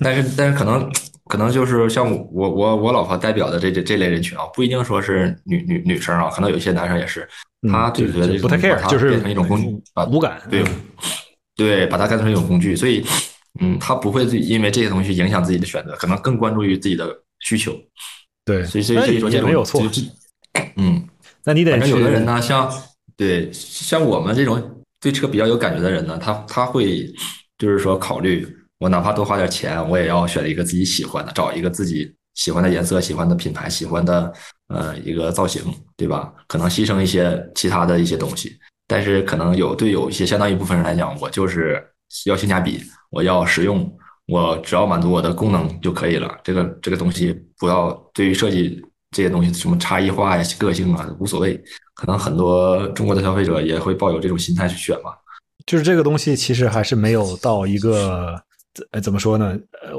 [0.00, 0.88] 但是但是可能。
[1.26, 7.26] 可能就是像我我我老婆代表的这这这类人群啊，不一定说是女女女生啊，可能有些男生也是，
[7.70, 10.64] 他就觉得不太 care，就是变成一种工具把，无感，对
[11.56, 13.04] 对，把它看成一种工具，所以
[13.60, 17.08] 嗯，他不会因为这些东西影响自己的选择，可能更关注于自己的
[17.40, 17.72] 需求。
[18.44, 19.82] 对，所以所以说这种没有错，
[20.76, 21.06] 嗯，
[21.44, 22.70] 那你得反正有的人呢，像
[23.16, 27.12] 对像我们这种对车比较有感觉的人呢，他他会
[27.58, 28.46] 就是说考虑。
[28.80, 34.32] 我哪怕多花点钱，我也要选一个自己喜欢的，找一个自己喜欢的颜色、喜欢的品牌、喜欢的
[34.68, 35.62] 呃一个造型，
[35.96, 36.32] 对吧？
[36.48, 41.82] 可能牺牲一些其他的一些东西，但是可能有对有一些相当一部分人来讲，我就是
[42.26, 42.80] 要性价比，
[43.10, 43.90] 我要实用，
[44.26, 46.38] 我只要满足我的功能就可以了。
[46.42, 51.62] 这个这个东西不要对于设计这些东西什么差异化呀、个性啊无所谓。
[51.94, 55.16] 可能很多中国的消费者也会抱有这种心态去选吧。
[55.64, 58.34] 就是这个东西其实还是没有到一个
[58.90, 59.56] 呃怎么说呢？
[59.82, 59.92] 呃，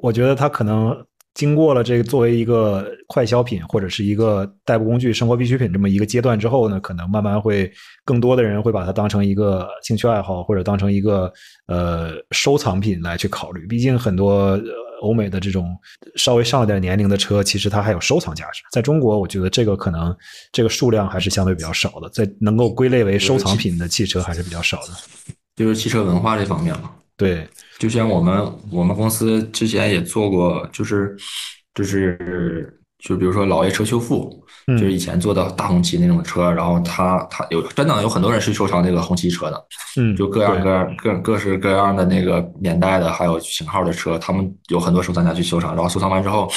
[0.00, 0.96] 我觉得它可能
[1.36, 7.70] 经过了这个作为一个快消品或者是一个代步工具、生活必需品这么一个阶段之后呢，可能慢慢会
[8.04, 11.32] 更多的人会把它当成一个兴趣爱好或者当成一个
[11.68, 13.64] 呃收藏品来去考虑。
[13.68, 14.60] 毕竟很多。
[15.02, 15.76] 欧美的这种
[16.14, 18.62] 稍微上了点年龄的车，其实它还有收藏价值。
[18.72, 20.16] 在中国，我觉得这个可能
[20.50, 25.34] 这个数量还是相对比较少的，在能够归类为收藏品的汽车还是比较少的。
[25.54, 26.92] 就是汽车文化这方面嘛。
[27.14, 27.46] 对，
[27.78, 31.16] 就像我们我们公司之前也做过，就是
[31.74, 32.72] 就是。
[32.98, 39.66] 就比如说老爷车修复，就是以前做的大红旗那种车，然后他他有真的有很多人是收藏那个红旗车的，
[40.00, 46.50] 嗯，就各样各样各各式各样的那个年代的还有型号的车，他们有很多收藏家去收藏，然后收藏完之后，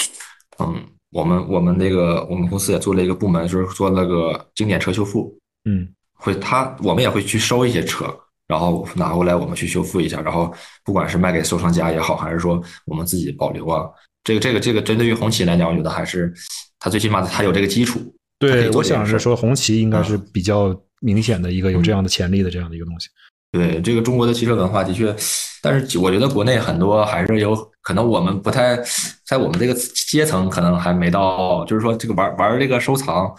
[0.59, 8.05] 嗯，我们我们那个我们公司也做了一个部门，就是做那个经典车修复，嗯，会他我们也会去收一些车，
[8.49, 10.51] 然后拿过来我们去修复一下，然后
[10.83, 13.85] 不管是卖给收藏家也好，还是说我们自己保留啊。
[14.23, 16.33] 这个这个这个针对于红旗来讲，我觉得还是
[16.79, 18.01] 它最起码它有这个基础。
[18.39, 23.07] 对，我想是说红旗应该是比较明显的一个有这样的潜力的这样的一个东西。
[23.51, 25.15] 对，这个中国的汽车文化的确，
[25.61, 28.77] 但是我觉得国内很多还是有可能我们不太
[29.25, 29.73] 在我们这个
[30.07, 33.31] 阶层可能还没到，就是说这个玩玩这个收藏，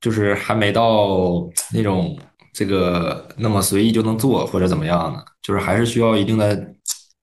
[0.00, 2.18] 就是还没到那种
[2.54, 6.66] 这个那么随意就能做或者怎么样的，就是还是需要一定的。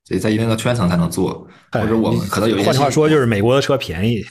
[0.09, 2.65] 得在一定的圈层才能做，或者我们可能有一些。
[2.65, 4.21] 换句话说，就是美国的车便宜。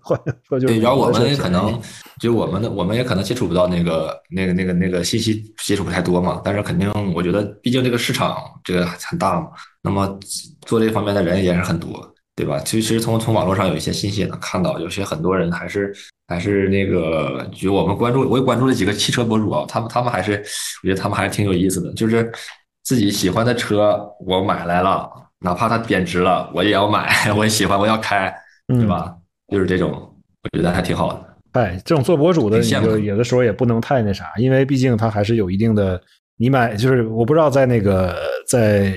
[0.00, 1.80] 换说就对，然后我们可能
[2.18, 6.40] 就我们的我们也可能接触不到那个那个那个那个信息接触不太多嘛。
[6.44, 9.50] 但是肯定，我觉得毕竟这个市场这个很大嘛。
[9.82, 10.18] 那么
[10.62, 12.58] 做这方面的人也是很多，对吧？
[12.64, 15.94] 其实从从网络上有一些信息也能看到，有些很多人还是
[16.26, 20.42] 还是那个，就我们关注，我也关注了几个汽车博主啊，他们他们还是
[20.82, 22.32] 我觉得他们还是挺有意思的，就是。
[22.82, 25.08] 自己喜欢的车，我买来了，
[25.40, 27.08] 哪怕它贬值了，我也要买。
[27.36, 28.34] 我也喜欢，我要开，
[28.66, 29.14] 对吧？
[29.52, 31.60] 就是这种，我觉得还挺好的。
[31.60, 36.00] 哎，这种做博主的，你就有的时候也不能太那啥，因为毕竟他还是有一定的。
[36.38, 38.16] 你买就是，我不知道在那个
[38.48, 38.92] 在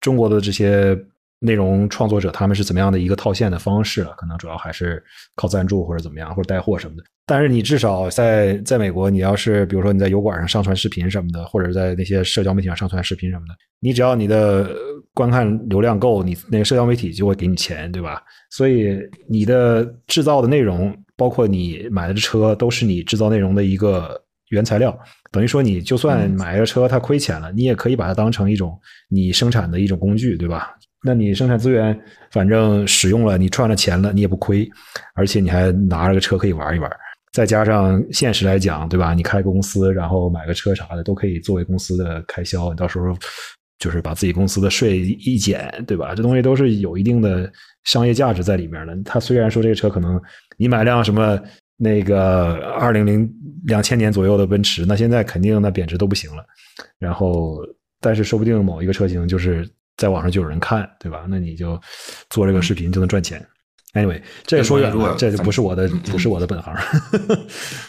[0.00, 0.98] 中国的这些。
[1.40, 4.04] 内容创作者他们是怎么样的一个套现的方式？
[4.16, 5.02] 可能主要还是
[5.36, 7.02] 靠赞助或者怎么样，或者带货什么的。
[7.26, 14.74] 但是你至少在在美国，你要是比如说你在油管上上传视频什么的，或者在那些社交媒体上上传视频什么的，你只要你的
[15.12, 18.22] 观看流量够，你那个社交媒体就会给你钱，对吧？
[18.50, 24.18] 所以你的制造的内容，包括你买的车，都是你制造内容的一个
[24.48, 24.98] 原材料。
[25.30, 28.78] 等于说，你就算买个车它亏钱了，你也可以把它当成一种
[29.10, 30.74] 你生产的一种工具，对吧？
[31.04, 31.96] 那你生产资源，
[32.32, 34.68] 反正使用了，你赚了钱了，你也不亏，
[35.14, 36.90] 而且你还拿着个车可以玩一玩。
[37.32, 39.14] 再加上现实来讲，对吧？
[39.14, 42.70] 你开个公司，然后买个车啥的，都可以作为公司的开销。
[42.70, 43.16] 你到时候
[43.78, 46.16] 就是把自己公司的税一减，对吧？
[46.16, 47.48] 这东西都是有一定的
[47.84, 48.96] 商业价值在里面的。
[49.04, 50.20] 它虽然说这个车可能
[50.56, 51.40] 你买辆什么
[51.76, 53.30] 那个二零零
[53.66, 56.44] 两千年左右的奔驰，那现在肯定那贬值都不行了。
[56.98, 57.58] 然后，
[58.00, 59.64] 但是说不定某一个车型就是。
[59.98, 61.26] 在网上就有人看，对吧？
[61.28, 61.78] 那你就
[62.30, 63.46] 做这个视频就能赚钱。
[63.94, 66.72] Anyway，这个说远了，这就不是我的，不是我的本行。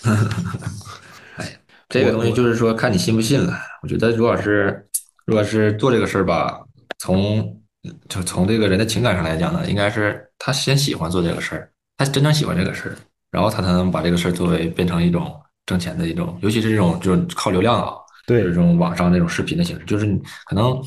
[1.38, 3.54] 哎，这个东西就是说看你信不信了。
[3.84, 4.88] 我觉得，如果是
[5.26, 6.60] 如果是做这个事儿吧，
[6.98, 7.62] 从
[8.08, 12.96] 就从这个人的情感上来讲呢，应该是他先喜欢做这个事儿，他真正喜欢这个事儿，
[13.30, 17.94] 然后他才能把这个事儿作为变成一种挣钱的一种，尤其是这种就是靠流量啊，
[18.26, 20.08] 对这种网上那种视频的形式，就是
[20.46, 20.82] 可能。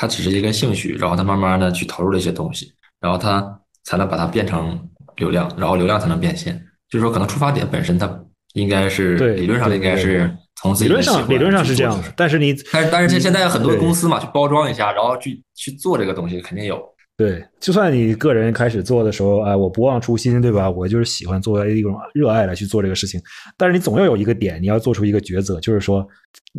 [0.00, 3.44] 他只是一个兴趣，然后他慢慢的去投入了一些东西，然后他
[3.82, 4.78] 才能把它变成
[5.16, 6.54] 流量，然后流量才能变现。
[6.88, 8.08] 就是说，可能出发点本身它
[8.54, 10.32] 应该是理论上应该是
[10.62, 16.80] 从自己理论上理论上是这样，但是你但是但是现现在很多公司嘛，去包装一下，然后去去做这个东西，肯定有。
[17.18, 20.70] 对，就算你个人开始做的时候，哎，我不忘初心，对吧？
[20.70, 23.20] 我就是喜欢作为一种热爱来去做这个事情。
[23.56, 26.06] 但是你总要有一个点，你要做出一个抉择，就是说，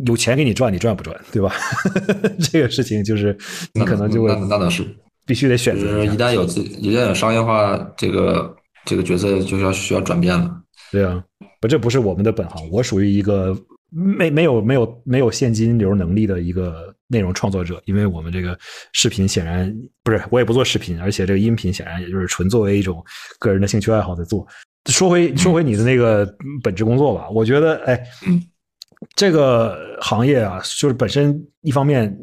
[0.06, 1.50] 有钱给你赚，你赚不赚，对吧？
[2.52, 3.34] 这个事情就是
[3.72, 4.84] 你可能就会那倒是
[5.24, 6.04] 必须得选择。
[6.04, 8.54] 一旦有自一旦有商业化，这个
[8.84, 10.60] 这个角色就要需要转变了。
[10.92, 11.24] 对啊，
[11.58, 13.56] 不，这不是我们的本行，我属于一个
[13.88, 18.56] 没没有没有没有现金流能力的一个内容创作者，因为我们这个
[18.92, 23.04] 视频显然不是我也不做视频，而且这个音频显然也就是纯作为一种
[23.38, 24.46] 个人的兴趣爱好在做。
[24.88, 26.24] 说回说回你的那个
[26.62, 28.00] 本职工作吧，我觉得哎，
[29.14, 32.16] 这个行业啊，就是本身一方面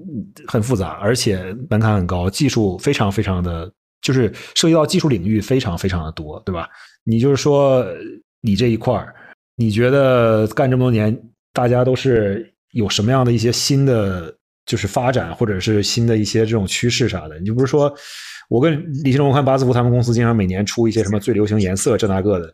[0.48, 3.72] 很复杂，而且门槛很高，技术非常非常的，
[4.02, 6.68] 就是涉及到技术领域非常非常的多，对吧？
[7.04, 7.86] 你就是说
[8.42, 9.14] 你这一块儿，
[9.56, 11.16] 你觉得干这么多年？
[11.54, 14.36] 大家都是有什么样的一些新的
[14.68, 17.40] 就是发展，或者是新的一些这种趋势啥的？
[17.40, 17.92] 你就不是说，
[18.50, 22.54] 我跟李新龙、看巴斯夫他们公司经常每年出一些什么最流行颜色这那个的，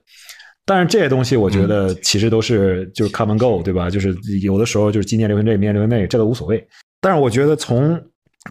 [0.65, 3.89] 但是这些东西我觉得其实都是就是 come and go，对吧？
[3.89, 6.65] 就是有的时候就是今年流行这，明年流行那，这都无所谓。
[7.01, 8.01] 但是我觉得从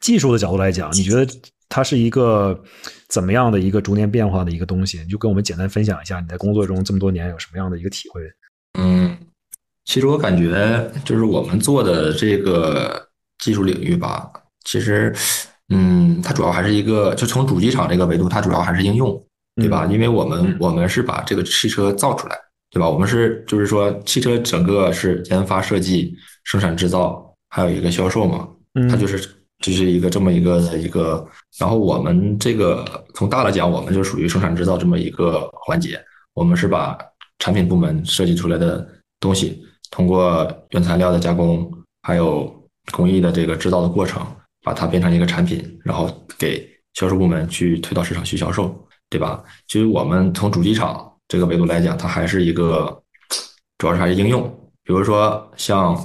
[0.01, 1.27] 技术的角度来讲，你觉得
[1.69, 2.61] 它是一个
[3.09, 4.99] 怎么样的一个逐年变化的一个东西？
[4.99, 8.21] 你就跟我们简单分享一下你在工作中这么多年有什么样的一个体会？
[8.79, 9.17] 嗯。
[9.85, 13.05] 其实我感觉，就是我们做的这个
[13.43, 14.31] 技术领域吧，
[14.65, 15.13] 其实，
[15.69, 19.21] 嗯，它主要还是一个，就从主机厂这个维度，它主要还是应用，
[19.57, 19.85] 对吧？
[19.91, 22.37] 因为我们我们是把这个汽车造出来，
[22.71, 22.89] 对吧？
[22.89, 28.49] 我们是就是说，汽车整个是研发、设计、生产、制造，还有一个销售嘛，
[28.89, 29.19] 它就是
[29.59, 31.27] 就是一个这么一个一个。
[31.59, 32.85] 然后我们这个
[33.15, 36.01] 从大了讲，我们就属于生产制造这么一个环节，
[36.35, 36.97] 我们是把
[37.41, 38.89] 产品部门设计出来的
[39.19, 39.67] 东西。
[39.91, 41.71] 通过原材料的加工，
[42.03, 44.27] 还有工艺的这个制造的过程，
[44.63, 48.75] 把它变成一个产品，然后给销售部门去推到市场去销售，
[49.09, 49.43] 对吧？
[49.69, 53.03] 其实我们从主机厂这个维度来讲，它还是一个，
[53.79, 54.43] 主要是还是应用。
[54.85, 55.97] 比如说像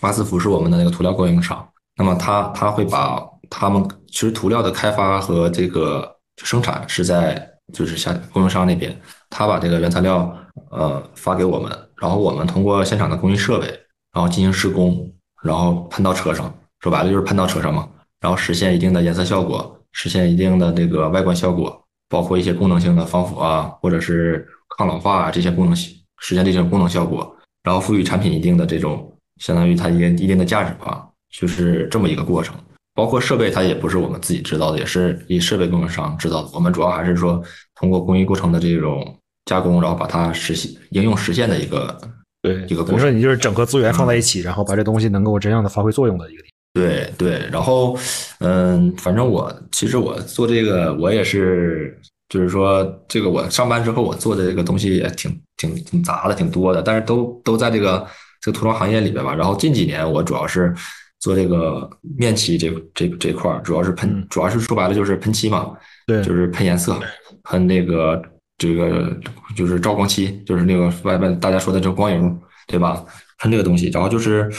[0.00, 8.98] 巴斯夫是我们的那个涂料供应商，那么他他会把他们其实涂料的开发和这个生产是在就是像供应商那边，
[9.28, 10.34] 他把这个原材料
[10.70, 11.70] 呃发给我们。
[11.96, 13.66] 然后我们通过现场的工艺设备，
[14.12, 15.12] 然后进行施工，
[15.42, 17.88] 然后喷到车上，说白了就是喷到车上嘛，
[18.20, 32.54] 然后实现一定的颜色效果，实现一定的这个外观效果，包括一些功能性的防腐啊，或者是抗老化啊这些功能性，实现这些功能效果，然后赋予产品一定的这种相当于它一个一定的价值吧，就是这么一个过程。
[32.94, 36.50] 包括设备它也不是我们自己制造的，也是以设备供应商制造的。
[36.52, 37.42] 我们主要还是说
[37.76, 39.16] 通过工艺过程的这种。
[39.46, 41.98] 加工，然后把它实现应用实现的一个
[42.42, 46.50] 对一个，比如说你就是整个资源放在一起，然后把这东西能够真正的发挥作用的一个地方。
[46.72, 47.98] 对对，然后
[48.38, 58.06] 嗯，反正我其实我做这个，我也是，就是说这个我上班之后我做的这个东西也挺挺挺杂的，挺多的，但是都都在这个
[58.40, 59.34] 这个涂装行业里边吧。
[59.34, 60.72] 然后近几年我主要是
[61.18, 65.72] 做这个面漆这这这块儿，主要是喷，主要是说白了就是喷漆嘛，
[66.06, 66.98] 对，就是喷颜色，
[67.44, 68.22] 喷那个。
[68.60, 69.10] 这个
[69.56, 73.02] 就是照光漆，就是那个外面大家说的这个光油，对吧？
[73.38, 74.52] 喷这个东西，然后就是，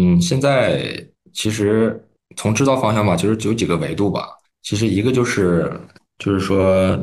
[0.00, 0.96] 嗯，现在
[1.32, 2.00] 其实
[2.36, 4.28] 从制造方向吧，其实有几个维度吧。
[4.62, 5.68] 其实一个就是，
[6.20, 6.96] 就是说，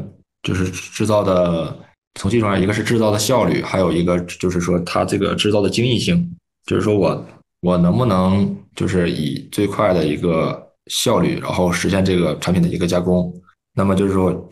[0.43, 1.77] 就是制造的
[2.13, 6.25] 从技术上，一个是制造的效率，还有一个就是说它这个制造的精益性，
[6.67, 7.25] 就是说我
[7.59, 13.29] 我能不能就是以最快的一个效率，然后实现这个产品的一个加工。
[13.73, 14.49] 那么就是说。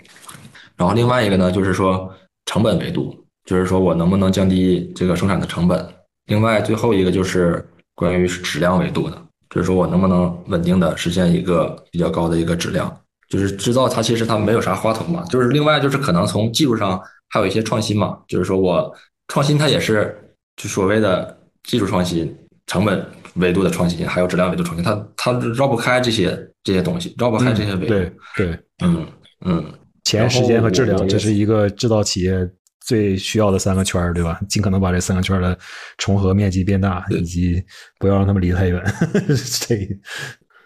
[0.84, 2.14] 然后另外一个呢，就是说
[2.46, 3.16] 成本维度，
[3.46, 5.88] 就是说我能不能降低这个生产的成本。
[6.26, 7.66] 另外最后一个就是
[7.96, 9.18] 关于质量维度的，
[9.50, 12.94] 就是说我能不能稳定的实现一个比较高的一个质量。
[13.30, 18.94] 就是制造它其实它没有啥花头嘛，就是另外就是可能从技术上还有一些创新嘛，就是说我
[19.30, 20.14] 创新它也是
[20.58, 23.06] 就所谓的技术创新、成本
[23.36, 27.88] 维度的创新，还有质量维度创新，它它绕不开这些这些东西，绕不开这些维度。
[27.88, 29.08] 对对，嗯
[29.46, 29.66] 嗯。
[30.04, 32.50] 钱、时间和质量，这是一个制造企业
[32.86, 34.40] 最需要的三个圈儿，对吧？
[34.50, 35.58] 尽可能把这三个圈的
[35.98, 37.64] 重合面积变大，以及
[37.98, 38.84] 不要让他们离太远。
[39.68, 39.88] 这，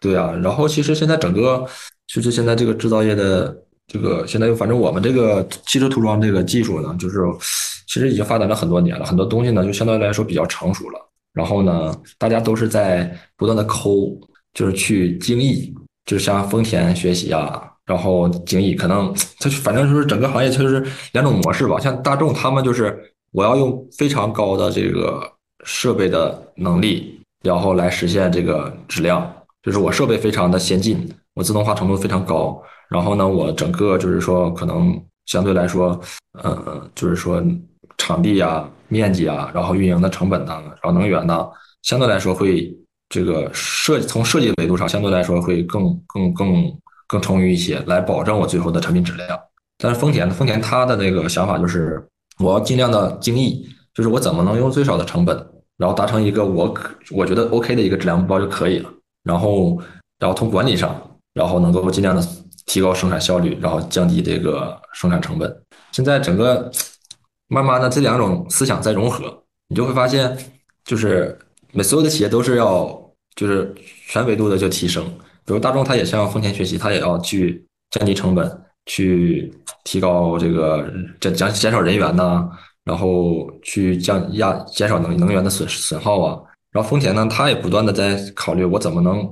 [0.02, 0.34] 对啊。
[0.44, 1.66] 然后其实现在整个，
[2.08, 7.20] 就是现在这个制造业的这个，现在反正我们这个汽车涂装这个技术呢，就是
[7.88, 11.00] 其实已经发展了很多年了，很多东西呢就相对来说比较成熟了。
[11.34, 14.20] 然后呢，大家都是在不断的抠，
[14.56, 15.72] 就是去精益，
[16.04, 17.62] 就是向丰田学习啊。
[17.88, 21.80] 然后精益可能，它反正就是整个行业就是两种模式吧。
[21.80, 25.24] 像大众他们就是我要用非常高的这个
[25.64, 29.34] 设备的能力，然后来实现这个质量。
[29.64, 32.62] 就是我设备非常的先进，我自动化程度非常高。
[32.90, 35.98] 然后呢，我整个就是说可能相对来说，
[36.44, 37.42] 呃，就是说
[37.98, 41.48] 场地啊、面积啊，然后运营的成本呢，然后能源呢，
[41.84, 42.70] 相对来说会
[43.08, 46.78] 这个设从设计维度上相对来说会更更更。
[47.08, 49.40] 更充裕一些，来保证我最后的产品质量。
[49.78, 52.04] 但是丰田，丰田它的那个想法就是，
[52.40, 55.38] 我要尽量的精益，就是我怎么能用最少的成本，
[55.78, 58.90] 然后达成一个我可我觉得 OK 的一个质量目标就可以了。
[59.24, 59.80] 然后，
[60.20, 61.00] 然后从管理上，
[61.34, 62.28] 然后能够尽量的
[62.66, 65.62] 提高生产效率，然后降低这个生产成本。
[65.92, 66.72] 现在整个
[67.48, 70.36] 慢慢的这两种思想在融合，你就会发现，
[70.86, 71.38] 就是
[71.72, 73.00] 每所有的企业都是要
[73.36, 73.74] 就是
[74.08, 75.06] 全维度的就提升。
[75.48, 79.50] 比如大众，它也向丰田学习，它也要去降低成本，去
[79.86, 80.86] 提高这个
[81.22, 82.50] 减减减少人员呐，
[82.84, 86.38] 然后去降压减少能能源的损损耗啊。
[86.72, 89.26] 然后丰田呢，它也不断的在考虑我怎么能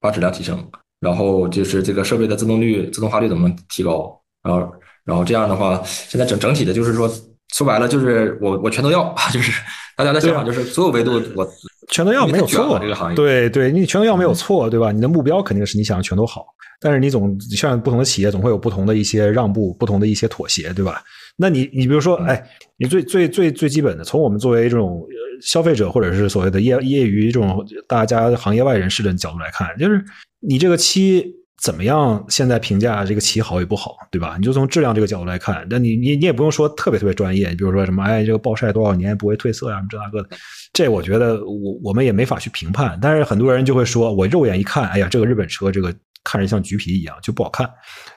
[0.00, 0.58] 把质量提升，
[0.98, 4.72] 然后就是这个设备的自动率、自动化率怎么能提高，然后
[5.04, 7.06] 然后这样的话，现在整整体的就是说，
[7.54, 9.62] 说白了就是我我全都要， 就是
[9.94, 11.46] 大家的想法就是所有维度我
[11.90, 14.92] 全都要没有错，这个行业对对，你全都要没有错，对吧？
[14.92, 16.46] 你的目标肯定是你想全都好，
[16.80, 21.02] 但是你总像不同的企业总会有不同的一些让步，不同的一些妥协，对吧？
[21.36, 22.42] 那你你比如说，哎，
[22.76, 25.02] 你最最最最基本的，从我们作为这种
[25.42, 30.04] 消费者或者是所谓的业业余这种大家行业外人士的角度来看，就是
[30.40, 31.26] 你这个漆
[31.62, 32.24] 怎么样？
[32.28, 34.36] 现在评价这个漆好与不好，对吧？
[34.38, 40.36] 你就从质量这个角度来看，那你你你也不用说特别特别专业，比如说什么，哎，这个暴晒多少年不会褪色啊，什么这那个的，
[40.72, 42.98] 这我觉得我我们也没法去评判。
[43.00, 45.94] 但是很多人就会说，我肉眼一看，哎呀，这个日本车这个
[46.24, 47.68] 看着像橘皮一样，就不好看。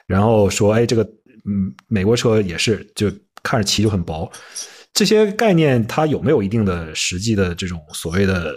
[0.06, 1.08] 然后说，哎，这个。
[1.46, 4.32] 嗯，美国车也是，就看着漆就很薄。
[4.94, 8.50] 这些概念它有没有一定的实际的这种所谓的，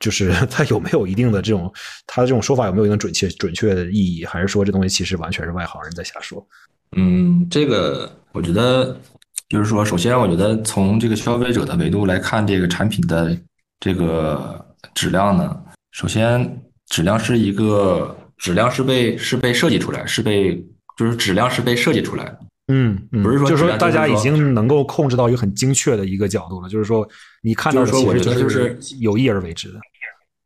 [0.00, 1.72] 就是 它有没有一定的这种，
[2.06, 4.22] 它的这种说法有没有一定准确准确的意义？
[4.22, 6.46] 还是说这东西其实完全是外行人在瞎说？
[6.94, 9.00] 嗯，这个我觉得
[9.48, 13.36] 就是说，首先我觉得从这个消费者的维度来看，这个产品的
[13.80, 15.56] 这个质量呢，
[15.92, 20.64] 首先质量是一个质量是被是被设计出来，是被。
[20.96, 26.70] 就是质量是被设计出来的，嗯，不是说就是说大家已经能够控制到一个很精确的一个角度了。
[26.70, 27.06] 就是说
[27.42, 29.78] 你看到的其实就是有意而为之的。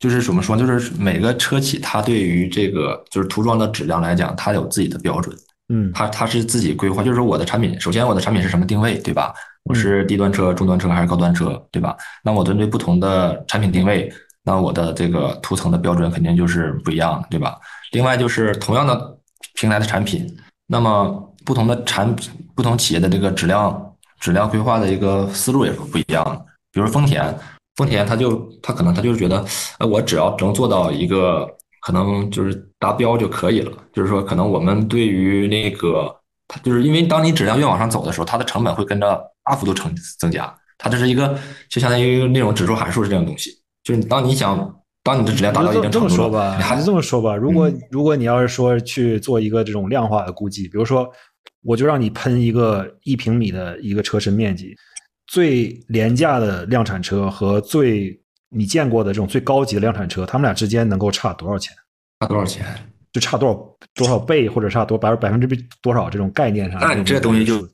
[0.01, 0.57] 就是怎么说？
[0.57, 5.33] 就是每个车企它对于这个就是涂装的质量来讲，它有自己的标准。
[5.71, 7.03] 嗯，他他是自己规划。
[7.03, 9.33] 就是说我的产品，首先我的产品是什么定位，对吧？
[9.65, 11.97] 我是低端车、中端车还是高端车，对吧？
[12.23, 14.13] 那我针对不同的产品定位，
[14.43, 17.57] 那我的这个图层的标准肯定就是不一样的，对吧？
[17.93, 19.17] 另外就是同样的。
[19.55, 20.27] 平台的产品，
[20.69, 26.45] 那么不同的产品、不同企业的这个质量、质量规划的一个思路也是不一样的。
[26.73, 27.35] 比如丰田，
[27.77, 29.45] 丰田他就他可能他就是觉得，
[29.79, 31.47] 呃，我只要能做到一个
[31.81, 33.73] 可能就是达标就可以了。
[33.93, 36.15] 就是说，可能我们对于那个，
[36.47, 40.55] 它就是因为当你质量越往上走的时候，它的成本会跟着大幅度成增加。
[40.79, 43.51] 它这是一个就相当于那种指数函数是这样东西，
[43.83, 44.77] 就是当你想。
[45.03, 47.35] 当你的质量达到一定程度，这么说吧，还是这么说吧。
[47.35, 51.11] 如果如果你要是说去做一个这种量化的估计，比如说，
[51.63, 54.77] 我就让你喷一个一平米的一个车身面积，
[55.27, 58.21] 最廉价的量产车和最
[58.51, 61.75] 你见过的这种最高级的量产车，他们俩之间能够差多少钱？
[62.21, 62.67] 差多少钱？
[63.13, 63.55] 就差多少
[63.95, 65.49] 多少倍，或者差多百百分之
[65.83, 66.81] 多少这种概念上？
[66.81, 67.69] 那你这东西就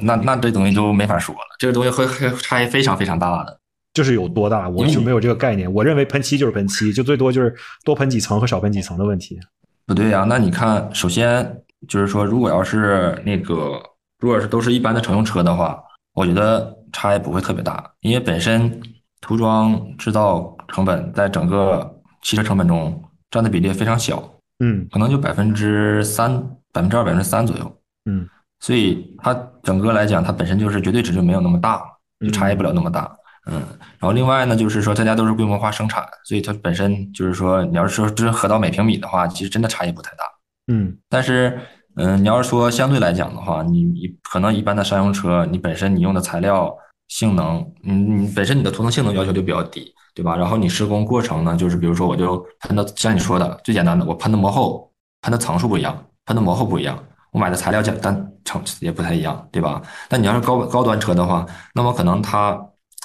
[0.00, 3.58] 那那这东西就没法说了，这个东西会会差异非常非常大的。
[3.94, 5.72] 就是有多大，我就没有这个概念。
[5.72, 7.52] 我认为喷漆就是喷漆，就最多就是
[7.82, 9.40] 多喷几层和少喷几层的问题。
[9.86, 13.80] 不对呀，那你看，首先就是说，如果要是那个，
[14.18, 18.80] 如果是都是一般的乘用车的话，我觉得差异不会特别大，因为本身
[19.20, 24.22] 涂装制造成本在整个汽车成本中占的比例非常小，
[24.60, 26.40] 嗯，可能就百分之三、
[26.72, 27.76] 百分之二、百分之三左右，
[28.10, 28.28] 嗯，
[28.60, 31.82] 所以它整个来讲，它本身就是绝对值就没有那么大，
[32.20, 33.10] 就差异不了那么大。
[33.48, 33.54] 嗯，
[33.98, 40.24] 然后另外呢，就是说大家都是规模化生产，所以它本身就是说，你要是说真合到每平米的话，其实真的差异不太大。
[40.66, 41.56] 嗯，但是，
[41.94, 46.76] 嗯，你要是说相对来讲的话，你你可能一般的商用车，你本身你用的材料
[47.08, 50.36] 性能，嗯，你本身你的涂层性能要求就比较低，对吧？
[50.36, 54.90] 然后你施工过程呢，就是比如说我就喷的，像你说的最简单的，我喷的膜厚，
[55.22, 57.02] 喷的层数不一样，喷的膜厚不一样，
[57.32, 59.80] 我买的材料简单，成也不太一样，对吧？
[60.08, 62.58] 但你要是高高端车的话，那么可能它。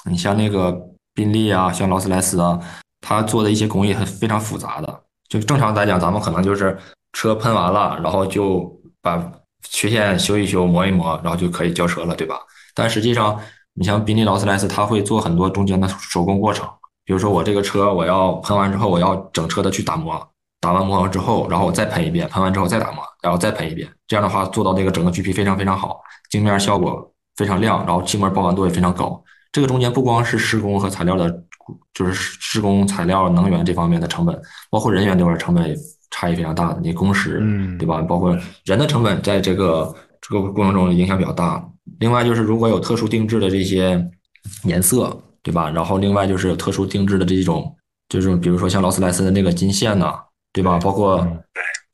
[0.04, 0.76] 你像那个
[1.14, 2.58] 宾利啊，像劳斯莱斯啊，
[3.00, 5.02] 它做的一些工艺很非常复杂的。
[5.28, 6.76] 就正常来讲，咱们可能就是
[7.12, 8.68] 车喷完了，然后就
[9.00, 9.32] 把
[9.70, 12.36] 缺陷修一修、磨一磨，然后就可以交车了，对吧？
[12.74, 13.38] 但实际上，
[13.74, 16.68] 你像宾利、劳斯莱斯，它会做很多中间的手工过程。
[17.04, 20.28] 比如说，我这个车我要喷完之后，我要整车的去打磨，
[20.60, 23.88] 打完磨完之后，然后我再喷一遍，喷完之后再打磨，然后再喷一遍。
[24.06, 26.00] 这样的话，做到那个整个橘皮非常非常好，
[26.30, 29.20] 镜面效果非常亮，然后漆膜饱满度也非常高。
[29.50, 31.28] 这个中间不光是施工和材料的，
[31.92, 35.76] 就是施工材料、能源这方面的成本，包括人员这块成本也
[36.10, 36.80] 差异非常大的。
[36.80, 38.00] 你工时，嗯对吧？
[38.02, 41.68] 包括人的成本，在这个这个过程中影响比较大。
[42.02, 44.10] 另外就是如果有特殊定制的这些
[44.64, 45.70] 颜色，对吧？
[45.70, 47.72] 然后另外就是有特殊定制的这种，
[48.08, 50.18] 就是比如说像劳斯莱斯的那个金线呐，
[50.52, 50.80] 对吧？
[50.80, 51.24] 包括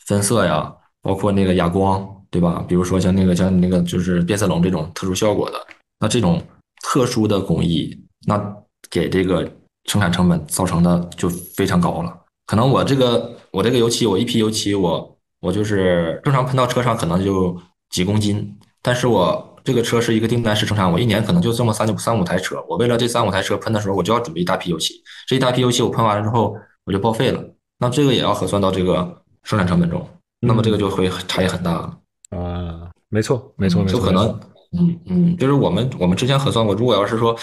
[0.06, 2.64] 分色呀，包括那个哑光，对吧？
[2.66, 5.66] 比如说像那个像那个就是变色龙这种特殊效果的，
[6.00, 6.42] 那这种
[6.82, 7.94] 特殊的工艺，
[8.26, 8.42] 那
[8.90, 9.44] 给这个
[9.84, 12.18] 生产成本造成的就非常高了。
[12.46, 17.54] 可能我这个我这个油漆，我一批油漆，我我就是正常喷到车上可能就
[17.90, 24.94] 几公斤，但是我这个车是一个订单式生产，我一年可能就这么三三五台车，我为了这三五台车喷的时候，我就要准备一大批油漆，
[25.26, 26.56] 这一大批油漆我喷完了之后
[26.86, 27.44] 我就报废了，
[27.78, 30.02] 那这个也要核算到这个生产成本中，
[30.40, 31.98] 那么这个就会差异很大了。
[32.30, 34.40] 啊，没错，没错，没错，就可能，
[34.72, 37.36] 嗯嗯，就是我们我们之前核算过，如果要是说。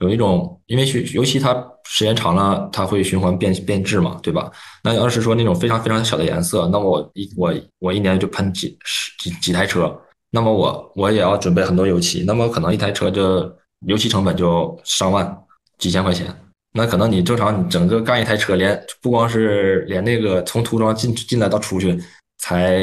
[0.00, 1.52] 有一种，因为循尤其它
[1.82, 4.48] 时间长了，它会循环变变质嘛，对吧？
[4.84, 9.92] 那要是说那种非常非常小的颜色，那么我一我我一年就喷几十几几台车，
[10.30, 13.50] 那么我我也要准备很多油漆，那么可能一台车就
[13.86, 15.36] 油漆成本就上万
[15.78, 16.26] 几千块钱。
[16.74, 21.98] 那可能你正常你整个干一台车，连不光是连那个从涂装进进来到出去
[22.38, 22.76] 才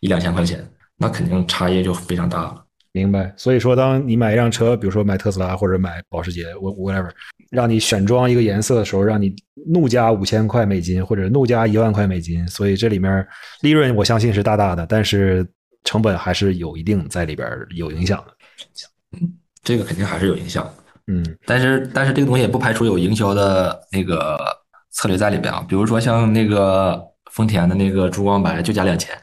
[0.00, 0.62] 一两千块钱，
[0.98, 2.62] 那肯定差异就非常大了。
[2.92, 7.10] 明白，所以说，当你买一辆车，比如说买特斯拉或者买保时捷，whatever，
[7.50, 9.34] 让你选装一个颜色的时候，让你
[9.66, 13.26] 怒加五千块美金或者怒加一万块美金，所以这里面
[13.60, 15.46] 利润我相信是大大的，但是
[15.86, 18.34] 成本还是有一定在里边有影响的。
[19.12, 19.32] 嗯，
[19.62, 20.70] 这个肯定还是有影响。
[21.06, 24.38] 嗯，但是但是这个东西也不排除有营销的那个
[24.90, 29.16] 策略在里边啊，比如说像那个丰田的那个珠光白就加两千。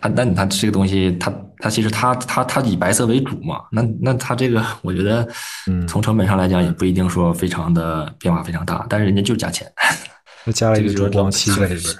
[0.00, 5.28] 它那你它这个东西，它它其实它它它以白色为主嘛，那那它这个我觉得，
[5.88, 9.68] 从成本上来讲也不一定说非常的变化非常大，但是人家就加钱，
[10.46, 11.96] 那加了一个珠光漆在里边，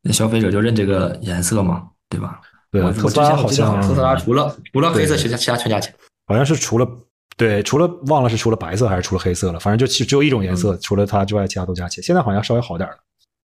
[0.00, 2.40] 那消费者就认这个颜色嘛，对吧？
[2.70, 5.94] 对，特斯拉好像特斯拉除了除了黑色，其他其他全加钱，
[6.26, 6.86] 好像是除了
[7.36, 12.96] 对除了忘了是除了白色还是除了黑色了，反正就只只有一种颜色，除了它之外其他都加钱，现在好像稍微好点了。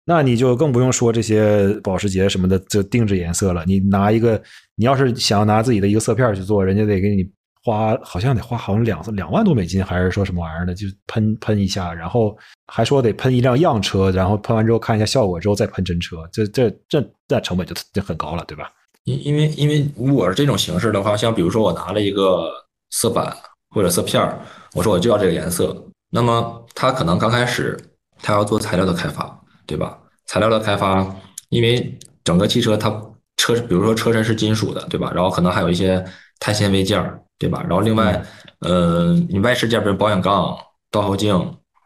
[0.05, 3.63] 那你就更不用说这些保时捷什么的，就定制颜色了。
[3.65, 4.41] 你拿一个，
[4.76, 7.30] 你要是想要拿自己的一个色片去做，人家得给你
[7.61, 12.38] 花，好像得花好像两两万多美金，还是说什么玩意儿的，就喷喷一下，然后
[12.68, 18.72] 还说得喷一辆样车，然后喷完之后看一下效果之后再喷真车，这这这这成本就就很高了，对吧？
[19.08, 22.51] 因因为因为如果是这种形式的话，像比如说我拿了一个
[22.91, 23.36] 色板
[23.74, 24.39] 或者色片儿
[24.76, 25.76] 我说我就要这个颜色，
[26.12, 27.76] 那么他可能刚开始
[28.22, 29.34] 他要做材料的开发。
[29.70, 29.99] 对吧？
[30.28, 31.05] 材料的开发，
[31.49, 31.93] 因为
[32.24, 32.89] 整个汽车它
[33.36, 35.12] 车，比如说车身是金属的，对吧？
[35.14, 36.01] 然后可能还有一些
[36.39, 37.62] 碳纤维件儿，对吧？
[37.68, 38.24] 然后另外，
[38.62, 40.58] 呃，你外饰件，比如保险杠、
[40.89, 41.38] 倒后镜、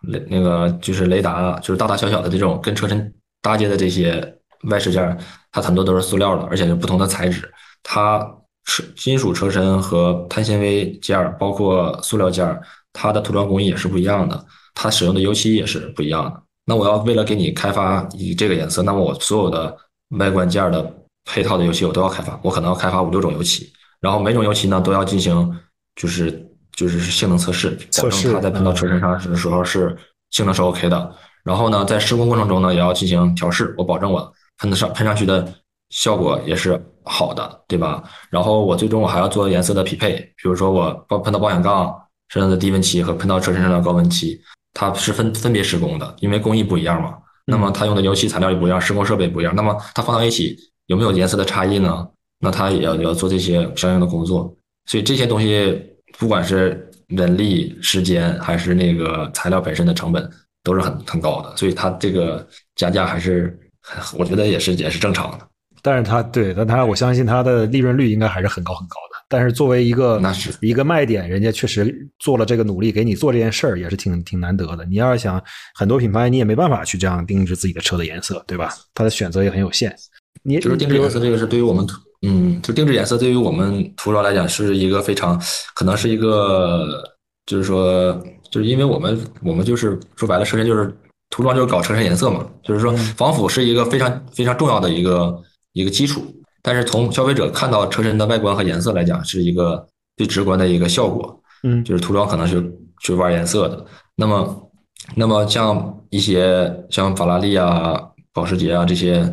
[0.01, 3.11] 雷那个就是雷达，就是大大小小的这种跟车身
[3.41, 4.37] 搭接的这些
[4.69, 5.17] 外饰件，
[5.51, 7.51] 它很多都是塑料的，而且是不同的材质。
[7.83, 8.19] 它
[8.65, 12.61] 车金属车身和碳纤维件儿，包括塑料件儿，
[12.93, 14.45] 它的涂装工艺也是不一样的，
[14.75, 16.41] 它使用的油漆也是不一样的。
[16.65, 19.75] 那我要为了给你开发以这个颜色，那么我所有的
[20.19, 20.93] 外观件的
[21.25, 25.59] 配套的油漆我都要开发，我可能要开发五六种油漆，然后每种油漆呢都要进行
[25.95, 29.97] 就是就是性能测试，保证它在喷到车身上的时候是
[30.29, 31.15] 性能是 OK 的。
[31.43, 35.47] 然后呢，在施工过程中呢也要进行调试，我保证我喷的上喷上去的
[35.89, 38.03] 效果也是好的，对吧？
[38.29, 41.93] 然后我最终我还要做颜色的匹配，比如说我喷到保险杠
[42.29, 44.41] 身上的低温漆和喷到车身上的高温漆。
[44.73, 47.17] 它是分分别施工的，因为工艺不一样嘛。
[47.45, 49.53] 那么它用的油漆材料也不一样，施工设备不一样。
[49.53, 52.07] 那么它放到一起有没有颜色的差异呢？
[52.39, 54.55] 那它也要要做这些相应的工作。
[54.85, 55.77] 所以这些东西，
[56.17, 60.31] 不管是人力、时间，还是那个材料本身的成本，
[60.63, 61.53] 都是很很高的。
[61.57, 63.59] 所以它这个加价还是，
[64.17, 65.47] 我觉得也是也是正常的。
[65.83, 69.17] 但是它对，但它我相信它的利润率应该还是很高很高的。
[69.27, 74.85] 但是作为一个那是一个卖点，人家确实做了这个努力，给你做这件事儿也是挺挺难得的。
[74.85, 75.41] 你要是想
[75.73, 78.71] 很多品牌，你也没办法去这样定制自己的车的颜色，对吧？
[78.93, 79.95] 它的选择也很有限。
[80.43, 81.87] 你就是定制颜色这个是对于我们，
[82.21, 85.41] 嗯，就定制颜色对于我们涂装来讲是一个非常
[85.73, 87.03] 可能是一个，
[87.45, 88.13] 就是说，
[88.51, 90.93] 就是因为我们我们就是说白了，首先就是
[91.31, 95.41] 涂装就是搞车身颜色嘛，就是说防腐是一个非常非常重要的一个
[95.73, 96.21] 一个基础。
[96.61, 99.87] 但是从消费者看到车身的外观和颜色来讲，是一个
[100.17, 101.41] 最直观的一个效果。
[101.63, 102.71] 嗯，就是涂装可能是
[103.01, 103.85] 去玩颜色的。
[104.15, 104.71] 那么，
[105.15, 107.99] 那么像一些像法拉利啊、
[108.33, 109.23] 保时捷啊这些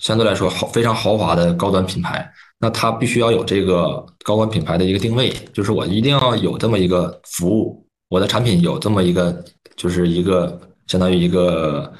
[0.00, 9.44] 相对来说豪非常豪华的高端品牌，那它必须要有这个高端品牌的一个定位，就是我一定要有这么一个服务，我的产品有这么一个，
[9.76, 10.58] 就是一个
[10.90, 11.90] 相当于一个，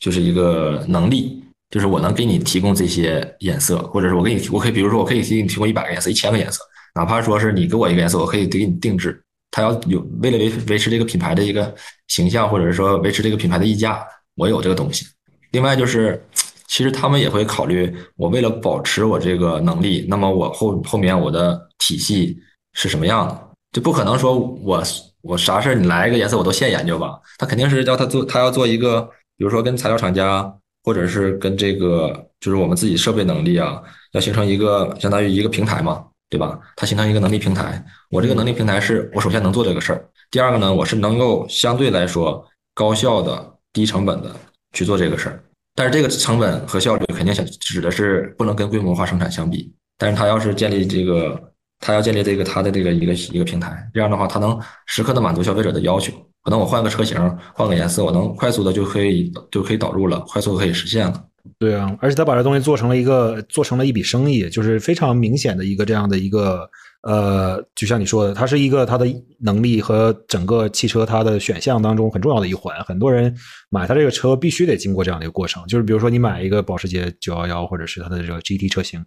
[0.00, 1.42] 就是一个能力。
[1.68, 6.60] 就是我能给你提供这些颜色，或者是我给你，我可以，比如说，我可以给你提供一百个颜色、一千个颜色，
[6.94, 9.20] 哪怕说是你给我一个颜色，我可以给你定制
[9.50, 11.74] 他要有为了维维持这个品牌的一个
[12.06, 15.04] 形象，或者是说维持这个品牌的溢价，我有这个东西。
[15.50, 16.24] 另外就是，
[16.68, 22.38] 其实他们也会考虑，我为了保持我这个能力，那么我后后面我的体系
[22.74, 23.48] 是什么样的？
[23.72, 24.82] 就不可能说我
[25.26, 27.20] 我啥事儿你来一个颜色我都现研究吧？
[27.38, 29.02] 他肯定是要他做，他要做一个，
[29.36, 30.52] 比如说跟材料厂家，
[30.84, 33.82] 或者是跟这个就是我们自己设备能力啊，
[34.12, 36.04] 要形成一个相当于一个平台嘛。
[36.28, 36.58] 对吧？
[36.74, 37.80] 它形成一个能力平台，
[38.10, 40.04] 我这个能力平台是我首先能做这个事儿。
[40.28, 42.44] 第二个呢，我是能够相对来说
[42.74, 44.34] 高效的、低成本的
[44.72, 45.40] 去做这个事儿。
[45.76, 49.72] 但是这个成本和效率肯定想指的是不能跟规模化生产相比。
[49.96, 51.40] 但是它要是建立这个，
[51.80, 56.12] 它要建立这个它的这个一个一个平台，这样的话，它能时刻的满足消费者的要求。
[56.42, 57.18] 可能我换个车型，
[57.54, 61.24] 换个颜色，我能快速的就可以就可以导入了，快速可以实现了。
[61.58, 66.68] 对啊，而且他把这东西做成了一个，做成了一笔生意，就是非常明显的一个这样的一个，
[67.02, 69.06] 呃，就像你说的，它是一个它的
[69.40, 72.80] 能力和整个汽车它的选项当中很重要的一环。
[72.84, 73.34] 很多人
[73.68, 79.04] 买它这个车必须得经过这样的一个过程，就是比如说你买一个保时捷911或者是它的这个 GT 车型。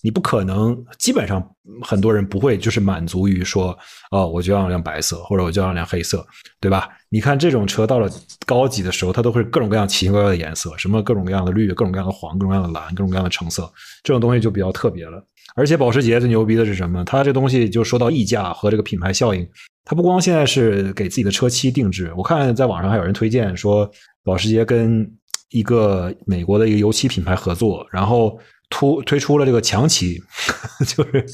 [0.00, 1.44] 你不可能，基本上
[1.82, 3.76] 很多人不会就是满足于说，
[4.12, 6.24] 哦，我就要辆白色，或者我就要辆黑色，
[6.60, 6.88] 对吧？
[7.08, 8.08] 你看这种车到了
[8.46, 13.68] 高级的时候，它都会各种各样奇形怪怪的颜色，什么各种各样的绿，各种各样的黄，各种各样的蓝，各种各样的橙色，
[14.04, 15.20] 这种东西就比较特别了。
[15.56, 17.04] 而且保时捷最牛逼的是什么？
[17.04, 19.44] 它这东西就说到溢价和这个品牌效应，
[19.84, 23.90] 它不光现在是给自己的车漆定制，我看在网上还有人推荐说，
[24.22, 25.10] 保时捷跟
[25.50, 28.38] 一个美国的一个油漆品牌合作，然后。
[28.70, 30.22] 突推出了这个墙漆，
[30.86, 31.24] 就是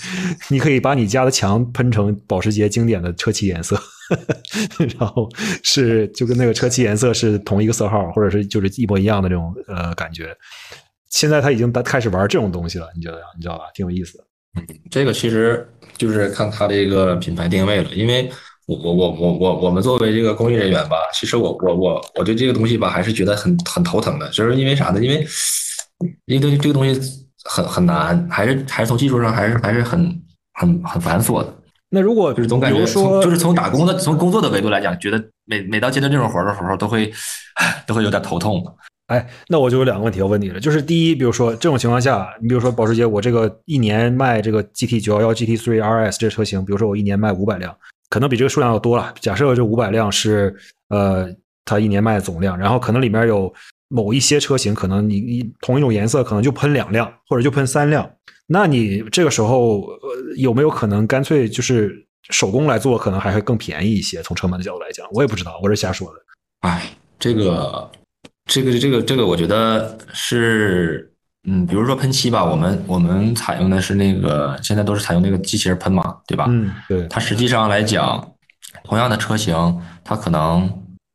[0.48, 3.76] 你可以把你家的墙喷成保时捷经典的车漆颜色，
[4.98, 5.28] 然后
[5.62, 10.34] 是就跟那个车漆颜色是同一个色号，或者是就是一模一样的这种呃感觉。
[11.10, 13.20] 现在他已经开始玩这种东西了，你觉得？
[13.36, 13.64] 你知道吧？
[13.74, 14.24] 挺有意思的。
[14.56, 18.30] 嗯，这个其实就是看他这个品牌定位了，因为
[18.66, 25.04] 我我我我我我们作为这个工艺人员吧，其实我我我我对这个东西吧还是觉得很很头疼的，就是因为啥呢？
[25.04, 25.26] 因为
[26.26, 27.23] 因为这个东西。
[27.44, 30.00] 很很难，还是还是从技术上还是还是很
[30.54, 31.54] 很很繁琐的。
[31.90, 37.12] 那如果就是总感觉从就是从打工的从工作的维度来讲，觉得每每到接到这种活的时候，都会
[37.86, 38.64] 都会有点头痛。
[39.06, 47.76] 哎，那我就有两个问题要问你了，就是第一，比如说这种情况下，你比如说保时捷，我这个一年卖这个 GT 九幺幺 GT Three RS 这车型，比如说我一年卖五百辆，
[48.08, 49.14] 可能比这个数量要多了。
[49.20, 50.56] 假设这五百辆是
[50.88, 51.28] 呃
[51.64, 53.52] 它一年卖的总量，然后可能里面有。
[53.94, 58.10] 某一些车型可能你你同一种颜色可能就喷两辆或者就喷三辆，
[58.48, 64.20] 那你这个时候呃有没有可能干脆就是手工来做，可能还会更便宜一些？
[64.24, 66.14] 从成本的角度来讲，我也不知道，我是瞎说的。
[66.62, 66.90] 哎，
[67.20, 67.88] 这个
[68.46, 71.12] 这个这个这个，我觉得是
[71.46, 76.46] 嗯，比如说喷漆吧，我们我们采用的是那个现在都是采用那个机器人喷嘛，对吧？
[76.48, 77.06] 嗯，对。
[77.08, 78.28] 它实际上来讲，
[78.82, 79.54] 同样的车型，
[80.02, 80.68] 它可能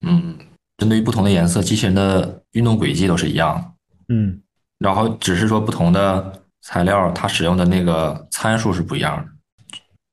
[0.08, 0.38] 嗯。
[0.80, 3.74] 针对于不同的颜色，机器人的运动轨迹都是一样，
[4.08, 4.42] 嗯，
[4.80, 9.26] 然后只是说不同的材料，它使用的那个参数是不一样的。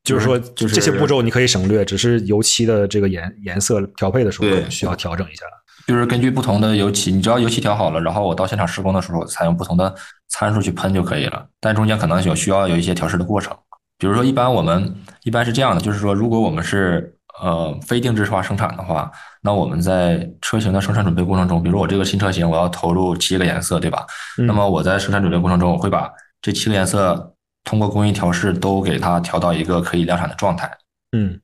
[0.04, 5.44] 就是说，就是这些步骤你可以省略，只是油漆的这个颜颜色调配的时候需要调整一下。
[5.86, 9.94] 就是根据不同的油漆，你只要油漆调好了，然后我到现场施工的时候，采用不同的
[10.28, 11.46] 参数去喷就可以了。
[11.60, 13.56] 但中间可能有需要有一些调试的过程。
[13.98, 14.94] 比如说，一般我们
[15.24, 19.10] 一般是这样的，就是说，如果我们是呃非定制化生产的话。
[19.42, 24.04] 那我们在车型的生产准备过程中，比如我这个新车型，我要投入七个颜色，对吧？
[24.38, 26.10] 那么我在生产准备过程中，我会把
[26.42, 27.34] 这七个颜色
[27.64, 30.70] 通过工艺调试都给它调到一个可以量产的状态。
[31.12, 31.40] 嗯，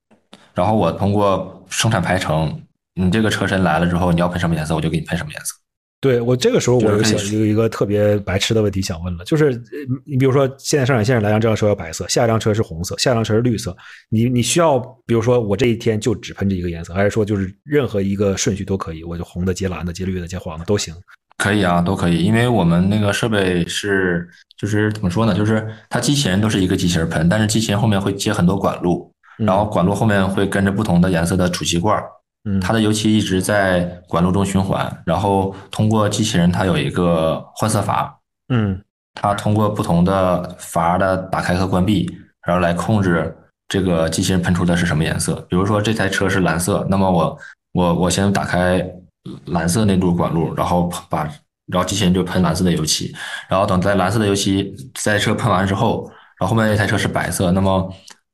[0.54, 2.60] 然后我通过生产排程，
[2.94, 5.54] 你这个车身来了之后，你要喷什么颜色，我就给你喷什么颜色。
[6.02, 9.52] 对我这个时候，我有想有一个特别白痴的问题想问了，就是
[10.04, 13.74] 你比如说现在生产线上来辆这辆车要白色，下一辆车是红色，下一辆车是绿色，
[14.10, 20.92] 你你需要比如说我这一天就只喷这一个颜色，还是说就是任何一个顺序都可以，我就红的接蓝的接绿的接黄的都行？
[21.38, 29.08] 可以啊，都可以，因为我们那个设备是就是怎么说呢，就是它机器人都是一个机器人喷，但是机器人后面会接很多管路，
[29.38, 31.96] 然后管路后面会跟着不同的颜色的储气罐。
[31.98, 32.21] 嗯，
[32.60, 38.82] 它的油漆一直在管路中循环，然后通过机器人，它有一个换色阀，嗯，
[39.14, 42.10] 它通过不同的阀的打开和关闭，
[42.44, 43.32] 然后来控制
[43.68, 45.36] 这个机器人喷出的是什么颜色。
[45.48, 47.38] 比如说这台车是蓝色，那么我
[47.74, 48.84] 我我先打开
[49.46, 51.22] 蓝色那路管路，然后把
[51.66, 53.14] 然后机器人就喷蓝色的油漆，
[53.48, 56.10] 然后等在蓝色的油漆在车喷完之后，
[56.40, 57.88] 然后后面那台车是白色，那么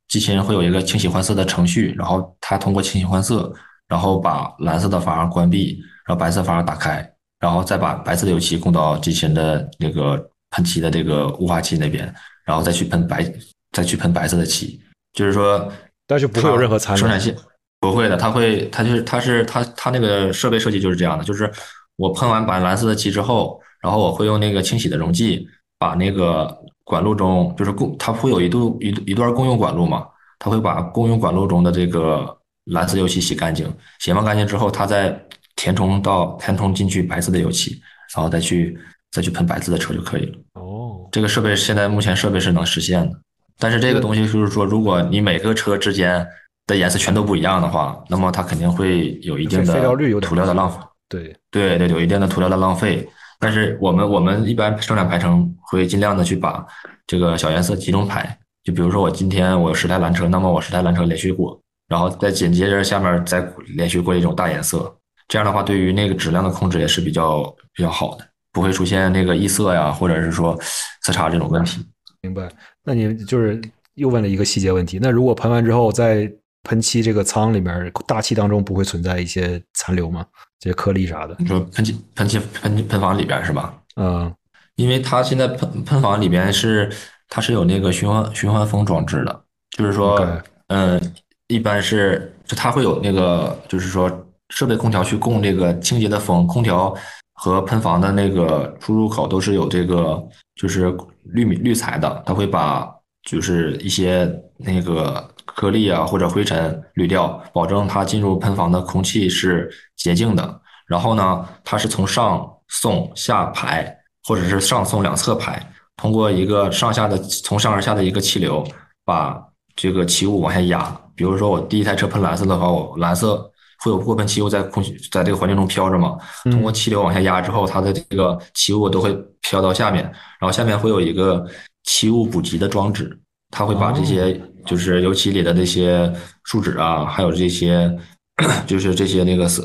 [0.08, 3.52] 机器人会有一个清洗换色的程序，然后它通过清洗换色。
[3.88, 7.10] 然后把蓝色的阀关闭，然后白色阀打开，
[7.40, 10.16] 然后再把白色的油漆供到机器人的那个
[10.50, 12.12] 喷漆的这个雾化器那边，
[12.44, 13.24] 然后再去喷白，
[13.72, 14.80] 再去喷白色的漆。
[15.14, 15.66] 就是说，
[16.06, 17.00] 但是不会有任何残留。
[17.00, 17.34] 生产线
[17.80, 21.50] 不会的，它会，它就是它是它它那个设备设计就是这样的，就是
[21.96, 25.48] 我喷完把蓝色的漆之后，然后我会用那个清洗的溶剂
[25.78, 30.06] 把那个管路中就是共它会有一度一一段共用管路嘛，
[30.38, 32.37] 它会把共用管路中的这个
[32.68, 35.18] 蓝色油漆洗干净，洗完干净之后，它再
[35.56, 37.80] 填充到填充进去白色的油漆，
[38.14, 38.78] 然后再去
[39.10, 40.38] 再去喷白色的车就可以了。
[40.54, 43.18] 哦，这个设备现在目前设备是能实现的，
[43.58, 46.26] 但是这个东西就是说，如果你每个车之间
[46.66, 50.78] 的颜色全都不一样的话，那么它肯定会有一定的废料率有涂料的浪费。
[51.08, 53.08] 对，对对，有一定的涂料的浪费。
[53.40, 56.66] 但是我们我们一般生产排程会尽量的去把
[57.06, 58.36] 这个小颜色集中排。
[58.64, 61.58] 就比如说我今天我有十台蓝车，那么我十台蓝车连续过，
[61.88, 63.40] 然后再紧接着下面再
[63.74, 64.94] 连续过一种大颜色。
[65.26, 67.42] 这样的话，对于那个质量的控制也是比较
[67.74, 70.58] 比较好的，不会出现那个异色呀，或者是说
[71.02, 71.84] 色差这种问题。
[72.22, 72.48] 明白。
[72.84, 73.60] 那你就是
[73.94, 74.98] 又问了一个细节问题。
[75.00, 76.30] 那如果喷完之后，在
[76.64, 80.24] 喷漆这个仓里面大气当中不会存在一些残留吗？
[80.58, 81.36] 这些颗粒啥的？
[81.38, 83.74] 你说喷漆喷漆喷喷房里边是吧？
[83.96, 84.34] 嗯，
[84.76, 86.90] 因为它现在喷喷房里边是
[87.28, 89.44] 它是有那个循环循环风装置的，
[89.76, 90.18] 就是说
[90.66, 91.00] 嗯，
[91.48, 94.10] 一般是就它会有那个就是说
[94.50, 96.94] 设备空调去供这个清洁的风，空调
[97.34, 100.22] 和喷房的那个出入口都是有这个
[100.54, 100.94] 就是
[101.24, 102.88] 滤米滤材的，它会把
[103.28, 110.60] 就是一些那个颗粒啊或者灰尘滤掉，保证它进入喷房的空气是洁净的。
[110.86, 113.94] 然后呢，它是从上送下排，
[114.24, 115.60] 或者是上送两侧排，
[115.96, 118.66] 通过一个上下的从上而下的一个气流，
[119.04, 119.38] 把
[119.80, 121.00] 这个气雾往下压。
[121.14, 123.50] 比如说我第一台车喷蓝色的话，我蓝色
[123.82, 130.02] 会有过喷气雾在空气在这个环境中飘着嘛，嗯通过气流往下压之后，它的这个气雾都会飘到下面，
[130.38, 131.46] 然后下面会有一个
[131.84, 133.18] 气雾补给的装置，
[133.50, 136.12] 它会把这些就是油漆里的这些
[136.44, 137.90] 树脂啊，还有这些
[138.66, 139.64] 就是这些那个色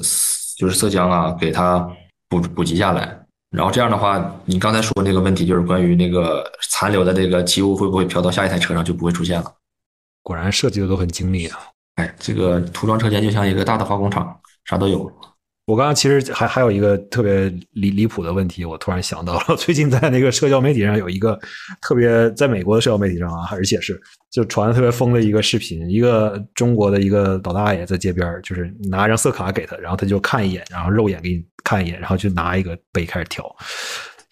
[0.57, 1.87] 就是色浆啊，给它
[2.29, 3.19] 补补给下来。
[3.55, 9.53] 然后这样的话，你刚才说那个问题就是关于那个残留的这个气雾会不会飘到下一台车上就不会出现了。
[10.23, 11.59] 果然设计的都很精密啊。
[11.95, 14.35] 哎，这个涂装车间就像一个大的化工厂，
[14.65, 15.11] 啥都有。
[15.65, 21.39] 我刚刚其实还还有一个特别离离谱的问题，我突然想到了， 最近在那个社交媒体上有一个
[21.81, 23.97] 特别在美国的社交媒体上啊，而且是
[24.29, 33.45] 就传的特别疯的一个视频，一个中国的一个老大爷在街边，就是拿一张色卡给他，然后他就看一眼，然后肉眼给你看一眼，然后就拿一个杯开始调，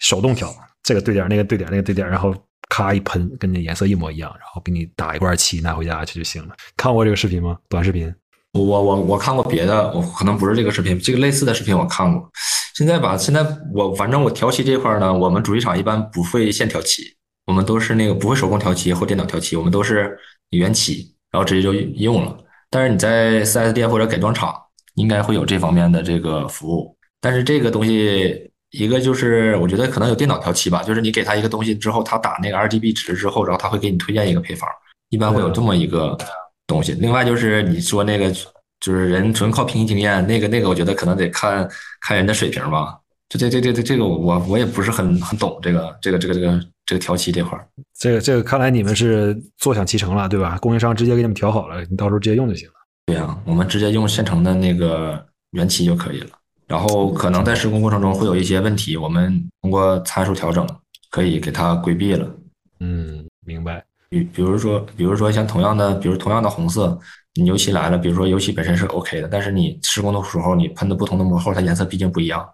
[0.00, 2.34] 手动调，这个对点，那个对点，那个对点，然后
[2.72, 6.54] 咔一喷，跟那颜色一模一样，然后给你打一罐漆拿回家去就行了。
[6.74, 7.58] 看过这个视频吗？
[7.68, 8.10] 短视频？
[8.54, 12.26] 我我我看过别的，我可能不是这个视频，这个类似的视频我看过。
[12.74, 17.02] 现在吧，现在我反正我调漆这块呢，我们主机厂一般不会现调漆，
[17.44, 20.18] 我们都是那个不会手工调漆或电脑调漆，我们都是
[20.48, 22.34] 原漆，然后直接就用了。
[22.70, 24.54] 但是你在 4S 店或者改装厂，
[24.94, 26.96] 应该会有这方面的这个服务。
[27.20, 34.68] 但是这个东西，一个就是我觉得可能有电脑调漆吧，就是你给他一个东西之后，他打那个 RGB 值之后，然后他会给你推荐一个配方，
[35.10, 36.16] 一般会有这么一个
[36.66, 36.92] 东西。
[36.92, 38.32] 另外就是你说那个，
[38.80, 41.68] 就是人纯靠凭经验，那个那个，我觉得可能得看
[42.00, 42.98] 看人的水平吧。
[43.28, 47.66] 这这这这这这个我我也不是很很懂这个这个这个这个这个调漆这块儿。
[47.98, 50.58] 这个这个看来你们是坐享其成了，对吧？
[50.60, 52.74] 供应商直接给你们调好了，你到时候直接用就行了。
[53.06, 56.30] 对呀、我们直接用现成的那个原漆就可以了。
[56.66, 60.66] 然后可能在施工过程中会有一些问题，我们通过参数调整
[61.10, 62.28] 可以给它规避了。
[62.80, 63.84] 嗯，明白。
[64.08, 66.98] 比比如说，比如说像同样的，比如同样的红色，
[67.34, 72.46] 你油漆来了，比如说油漆本身是 OK 的，但是你施工的时候你喷的不同的膜后，它颜色毕竟不一样。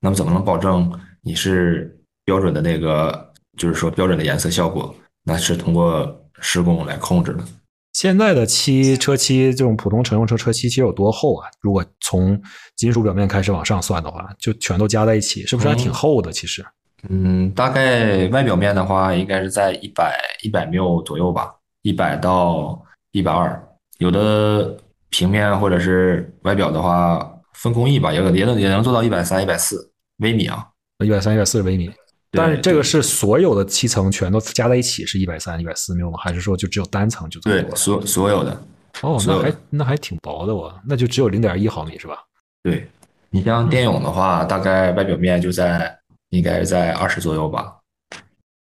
[0.00, 0.90] 那么怎么能保证
[1.22, 4.94] 你是标准的那个，就是说标准的颜色效果？
[5.24, 7.44] 那是通过施工来控制的。
[7.92, 11.48] 现在的漆车漆这种普通乘用车车漆其实有多厚啊？
[11.60, 12.40] 如果从
[12.76, 16.30] 金属表面开始往上算的话，就全都加在一起，是不是还挺厚的？
[16.30, 16.64] 其实，
[17.08, 21.52] 嗯，大概外表面的话，应该是在一百一百缪左右吧，
[21.82, 22.80] 一百到
[23.10, 23.60] 一百二。
[23.98, 24.76] 有的
[25.10, 30.64] 平面或者是外表的话，分工艺吧，也也能也能做到一百三、一百四微米啊。
[31.04, 31.90] 一百三、一百四十微米。
[32.32, 36.18] 但是这个是所有的七层全都加在一起是一百三、一百四缪吗？
[36.22, 37.76] 还是说就只有单层就这么对多？
[37.76, 38.62] 所所有的，
[39.02, 42.16] 哦，那还那还挺薄的哦，那就只有零点一毫米是吧？
[42.62, 42.86] 对
[43.30, 45.98] 你像电泳的话，大概外表面就在
[46.28, 47.74] 应该是在二十左右吧。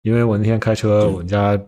[0.03, 1.59] 因为我那天开车，我们家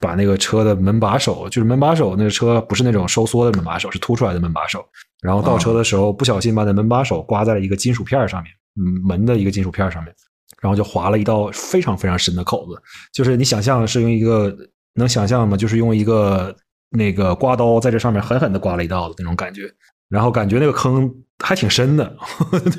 [0.00, 4.84] 把那个车的门把手，就是门把手那个车不是那种收缩的门把手，是凸出来的门把手。
[5.22, 10.14] 然后倒车的时候不小心把那门把手刮在了一个金属片儿上面，嗯，门的一个金属片儿上面，
[10.62, 12.80] 然后就划了一道非常非常深的口子。
[13.12, 14.56] 就是你想象是用一个
[14.94, 15.56] 能想象吗？
[15.56, 16.54] 就是用一个
[16.90, 19.62] 那个刮刀在这上面狠狠的刮了一道的那种感觉，
[20.08, 21.12] 然后感觉那个坑
[21.42, 22.16] 还挺深的，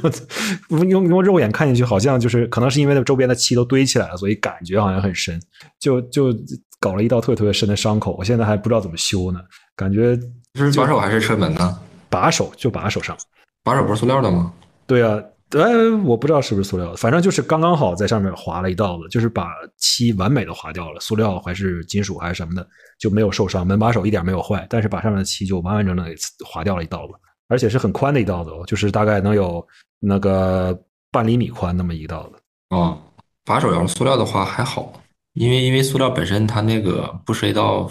[0.70, 5.40] 用用肉眼看进去好像就是可能是因为那周边的漆都堆起来了，所以感觉好像很深，
[5.80, 6.34] 就就
[6.80, 9.40] 搞了一道特别特别深的伤口，我现在还不知道怎么修呢，
[9.76, 10.18] 感觉
[10.54, 11.80] 这是把手还是车门呢？
[12.10, 13.18] 把手就把手上，
[13.64, 14.54] 把手不是塑料的吗？
[14.86, 15.20] 对啊，
[15.54, 22.68] 呃，我不知道是不是塑料的，反正就是刚刚好在上面划了一道子，就是把漆完美的划掉了，塑料还是金属还是什么的
[22.98, 27.14] 就没有受伤，门把手一点没有坏，但是把上面的漆就完完整整给划掉了一道子，
[27.50, 29.64] 而且是很宽的一道子哦，就是大概能有
[30.00, 30.76] 那个
[31.12, 32.42] 半厘米宽那么一道子。
[32.70, 33.00] 哦，
[33.46, 34.92] 把手要是塑料的话还好，
[35.34, 37.88] 因为因为塑料本身它那个不涉及到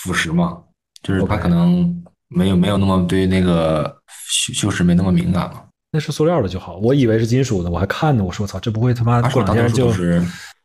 [0.00, 0.62] 腐蚀嘛，
[1.02, 3.94] 就是它可能没有没有那么对那个
[4.30, 5.63] 修修饰没那么敏感嘛。
[5.94, 10.20] 那是塑料的就好，我以为是金属的，我还看呢，我说操，这不会他妈过两天就是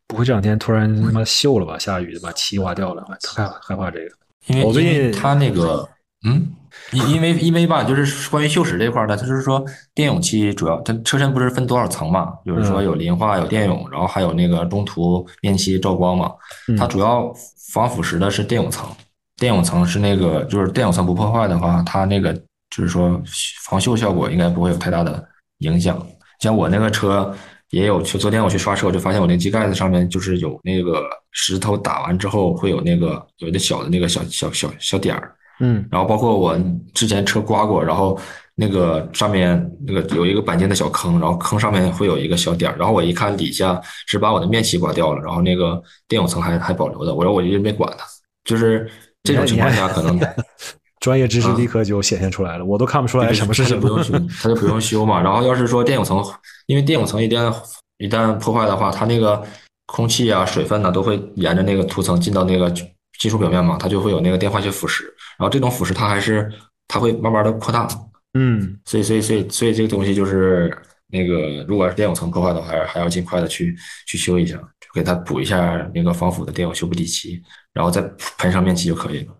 [0.08, 1.78] 不会这两天突然他妈锈了吧？
[1.78, 4.10] 下雨把漆划掉了，我太害怕这个。
[4.48, 5.88] 因为我最近因为它那个
[6.26, 6.50] 嗯，
[6.90, 16.32] 因因为因为吧，就是关于锈蚀这块儿的，它就是说电泳漆主要它车身不是分多少层嘛，就是说嗯有磷化有电泳，然后还有那个中途面漆照光嘛，
[16.76, 17.32] 它嗯主要
[17.72, 18.88] 防腐蚀的是电泳层，
[19.36, 22.36] 电泳层是那个就是电泳层不破坏的话，它那个
[22.70, 23.20] 就是说
[23.64, 25.22] 防锈效果应该不会有太大的
[25.58, 26.04] 影响。
[26.40, 27.34] 像我那个车
[27.70, 35.86] 也有，去昨天我去刷车，我就发现我那机盖子上面就是有那个石头打完之后会有那个有一个小的那个小小小小点儿，嗯。
[35.90, 36.58] 然后包括我
[36.94, 38.18] 之前车刮过，然后
[38.54, 48.04] 那个上面那个有一个钣金的小坑，然后坑上面会有一个小点儿，然后我一看底下是把我的面漆刮掉了，然后那个电泳层还还保留的，我说我一直没管它，
[48.44, 48.90] 就是
[49.22, 50.18] 这种情况下可能
[51.00, 55.20] 专业知识啊立刻就显现出来了，我都看不出来什么是什它就不用修么。，它就不用修嘛。
[55.20, 56.22] 然后要是说电泳层，
[56.66, 57.52] 因为电泳层一旦
[57.96, 59.42] 一旦破坏的话，它那个
[59.86, 62.70] 空气啊、水分呢、都会沿着那个涂层进到那个
[63.18, 65.04] 金属表面嘛，它就会有那个电化学腐蚀。
[65.38, 66.52] 然后这种腐蚀它还是
[66.86, 67.88] 它会慢慢的扩大，
[68.34, 70.70] 嗯，所以所以所以所以这个东西就是
[71.08, 73.74] 那个，如果是电泳层破坏的话，还还要尽快的去
[74.06, 77.40] 去修一下，就给它补一下那个防腐的电泳修补底漆，
[77.72, 78.02] 然后再
[78.36, 79.32] 喷上面漆就可以了。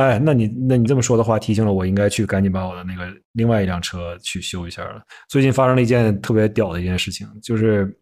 [0.00, 5.02] 哎，那你那你这么说的话，提醒了我应该去赶紧把我的那个另外一辆车去修一下了。
[5.28, 7.94] 最近发生了一件特别屌的一件事情，就是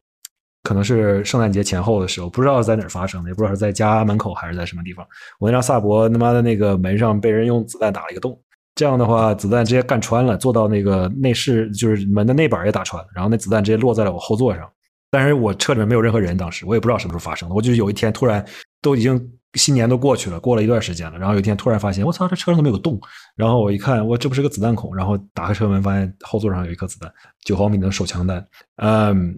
[0.62, 5.04] 可能是圣诞节前后的时候，不知道是在哪儿发生的，也不知道是在家门口还是在什么地方。
[5.40, 8.40] 我那辆萨博他妈的那个门上被人用子弹打了一个洞，
[8.76, 14.70] 这样的话子弹直接干穿了，坐到那个内饰就是门的内板也打穿了，然后那子弹直接落在了我后座上。
[15.10, 17.54] 但是我车里面没有任何人，当时我也不知道什么时候发生的。
[17.56, 18.44] 我就有一天突然
[18.80, 19.18] 都已经
[19.54, 23.00] 新年都过去了，过了一段时间了，然后有一天突然发现，我操，这车上怎么有个洞？
[23.34, 27.10] 然后我一看，我这不是个子弹孔，然后打开车门，发现后座上有一颗子弹，
[27.44, 28.46] 九毫米的手枪弹。
[28.76, 29.36] 嗯，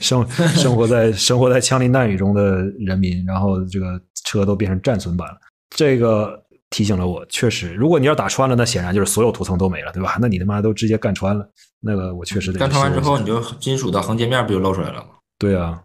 [0.00, 5.34] 生生活在生活在枪林弹雨中的人民，然后这个车都变成战损版了。
[5.70, 6.40] 这个
[6.70, 10.16] 提醒了我，确实，如果你要打穿了，那显然就是所有涂层都没了，对吧？
[10.20, 11.46] 那你他妈都直接干穿了，
[11.80, 15.08] 那个我确实得干穿完之后，你就金属的横截面不就露出来了吗？
[15.38, 15.82] 对啊，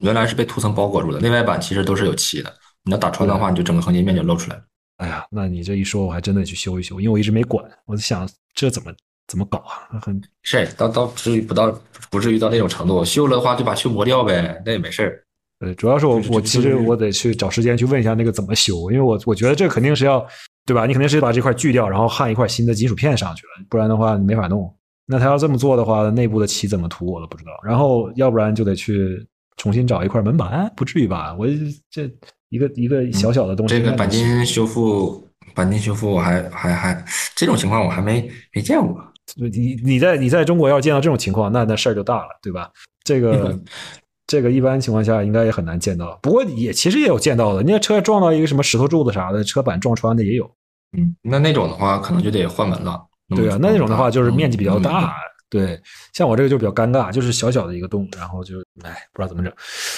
[0.00, 2.52] 原来是被涂层包裹住的，内外板其实都是有漆的。
[2.84, 4.62] 你要打穿的话，你就整个横截面就露出来了。
[4.96, 8.92] 哎呀，那你这一说，我还真得去修一修，因为我一直没管，我在想这怎么
[9.28, 10.00] 怎么搞啊？
[10.00, 11.70] 很是，到到至于不到
[12.10, 15.24] 不至于到那种程度，修了的话就把去磨掉呗，那也没事儿。
[15.60, 20.26] 呃，主要是我我其实我得去找时间去问一下那个怎么修，因为我我觉得这肯定是要
[20.64, 20.86] 对吧？
[20.86, 24.74] 你肯定是把这块锯掉，然后焊一块新的金属片上去了，不然的话你没法弄。
[25.06, 27.50] 那他要这么做的话，内部的漆怎么涂我都不知道。
[27.62, 29.26] 然后要不然就得去
[29.60, 31.36] 重新找一块门板，不至于吧？
[31.38, 31.46] 我
[31.90, 32.10] 这
[32.48, 35.22] 一个一个小小的东西，这个钣金修复，
[35.54, 37.04] 钣金修复我还还还
[37.36, 38.98] 这种情况我还没没见过。
[39.36, 42.70] 你你在你在中国要是见到这种情况，那那事儿就大了，对吧？
[43.04, 43.60] 这个
[44.26, 47.62] 这个一般情况下应该也很难见到，不过也其实也有见到的。
[47.62, 50.50] 你看车撞到一个什么石头柱子啥的，车板撞穿的也有。
[50.96, 52.98] 嗯，那那种的话可能就得换门了。
[53.36, 55.14] 对啊，那那种的话就是面积比较嗯大。
[55.50, 55.78] 对，
[56.14, 59.52] 像我这个就比较尴尬，就是小小的一个洞，然后就哎不知道怎么整。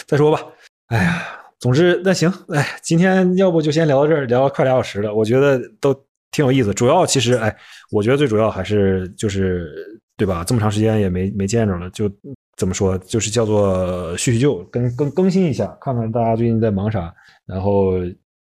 [0.06, 0.42] 再说吧，
[0.86, 1.22] 哎呀，
[1.58, 5.94] 总之那行，哎，今天要不就先聊到这儿，聊了快俩小时了，我觉得都
[6.30, 6.72] 挺有意思。
[6.72, 7.54] 主要其实哎，
[7.90, 9.70] 我觉得最主要还是就是
[10.16, 10.42] 对吧？
[10.42, 12.10] 这么长时间也没没见着了，就
[12.56, 17.14] 怎么说，就是叫做叙叙旧，更更更新一下，看看大家最近在忙啥，
[17.44, 17.98] 然后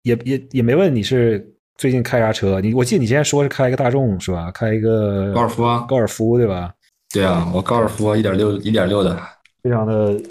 [0.01, 1.51] 也也也没问你是。
[1.77, 2.61] 最近开啥车？
[2.61, 4.49] 你我记得你之前说是开一个大众是吧？
[4.49, 6.73] 开一个高尔夫啊，高尔夫对吧？
[7.15, 9.17] 对啊，我高尔夫一点六一点六的，
[9.63, 10.21] 非常的，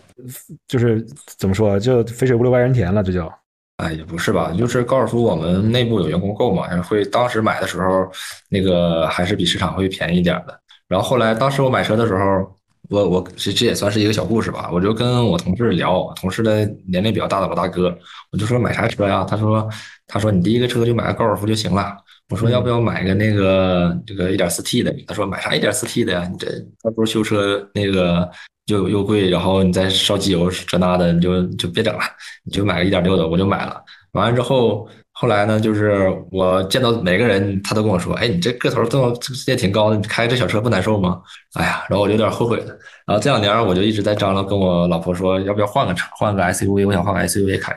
[0.68, 1.02] 就是
[1.38, 3.32] 怎么说，就肥水不流外人田了，这叫。
[3.78, 8.06] 哎，也不是吧，就是高尔夫我们内部有员工购嘛，会当时买的时候
[8.50, 10.60] 那个还是比市场会便宜一点的。
[10.86, 12.54] 然后后来当时我买车的时候，
[12.90, 14.68] 我我这这也算是一个小故事吧。
[14.70, 17.96] 我就跟我同事聊，同事的年龄比较大的老大哥，
[18.30, 19.24] 我就说买啥车呀？
[19.26, 19.66] 他说
[20.06, 21.96] 他说你第一个车就买个高尔夫就行了。
[22.34, 24.92] 我说要不要买个那个这个一点四 T 的？
[25.06, 26.28] 他说买啥一点四 T 的呀？
[26.28, 26.48] 你这
[26.82, 28.28] 还不如修车那个
[28.66, 32.00] 又又贵，然后你再烧机油这那的，你就就别整了，
[32.44, 33.80] 你就买个一点六的，我就买了。
[34.12, 34.88] 完了之后。
[35.16, 39.16] 后来呢，就是我见到每个人，他都跟我说：“哎，你这个头这么
[39.46, 41.22] 也挺高的，你开这小车不难受吗？”
[41.54, 42.76] 哎呀，然后我就有点后悔了。
[43.06, 46.84] 然后这两年我就一直在张罗，跟我老婆说，要不要换个车，换个 SUV？
[46.84, 47.72] 我想换个 SUV 开。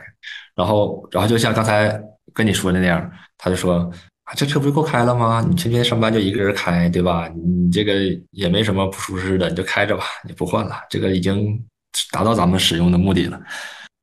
[0.56, 1.96] 然后，然后就像刚才
[2.34, 3.08] 跟你说的那样，
[3.38, 3.88] 他就说
[4.28, 5.42] ：“啊，这车不就够开了吗？
[5.48, 7.28] 你天天上班就一个人开，对吧？
[7.34, 7.94] 你这个
[8.30, 11.58] 也没什么不舒适的，你就开着吧，你不换了，这个已经
[12.12, 13.40] 达到咱们使用的目的了。”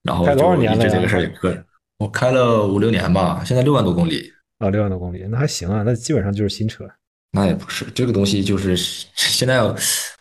[0.02, 1.56] 然后就一直这个事儿也搁。
[2.00, 6.84] 我开了五六年吧，现在六万多公里啊，六万多公里，那还行啊，那基本上就是新车。
[7.32, 8.76] 那也不是，这个东西就是
[9.16, 9.62] 现在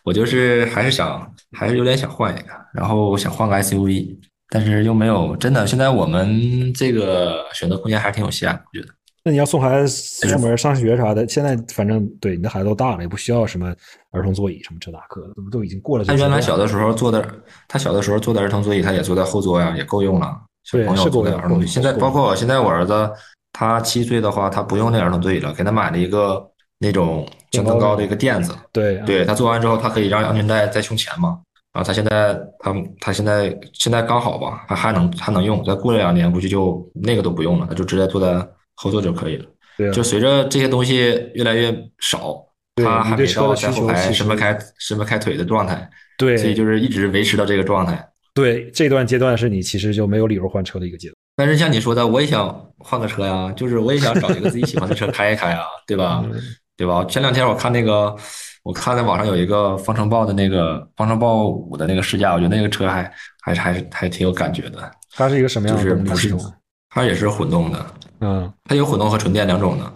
[0.02, 4.16] 我就是还是想，还是有点想换一个，然后想换个 SUV，
[4.48, 5.66] 但是又没有真的。
[5.66, 8.93] 现在我们这个选择空间还是挺有限，我觉得。
[9.26, 13.74] 那你要送孩子出门上学啥的，现在反正对你的孩子都大了，也不需要什么
[14.10, 16.04] 儿童座椅什么这那个的，都都已经过了。
[16.04, 17.26] 他原来小的时候坐的，
[17.66, 20.38] 他小的时候坐的儿童座椅，他也坐在后座呀，也够用了。
[20.64, 23.10] 小朋友坐的儿童座椅，现在包括我现在我儿子，
[23.50, 26.46] 他七岁的话，他不用那儿童座椅了，给他买了一个
[26.78, 28.54] 那种性能高的一个垫子。
[28.72, 31.40] 对，对他做完之后，他可以让安全带在胸前嘛。
[31.72, 35.64] 然后他现在他他现在现在刚好吧，他还能还能用。
[35.64, 39.44] 再过了两年，估计就那个都不用了，他就直接坐在后座就可以了。
[39.76, 42.36] 对，就随着这些东西越来越少，
[42.76, 45.88] 它还没到在后排伸不开伸不开腿的状态。
[46.16, 48.08] 对，所以就是一直维持到这个状态。
[48.34, 51.14] 对，这段阶段是你其实就没有理由换车的一个阶段。
[51.36, 56.24] 但是像你说的，我也想换个车呀，就是我也想找一个自己喜欢的车开一开啊，对吧？
[56.76, 57.04] 对吧？
[57.04, 58.14] 前两天我看那个，
[58.62, 64.90] 我看在网上有一个方程豹的那个方程豹五的那个试驾，我觉得那个车还还是还是还挺有感觉的。
[65.12, 66.40] 它是一个什么样的动力系统？
[66.90, 67.86] 它也是混动的，
[68.20, 69.92] 嗯，它有混动和纯电两种的。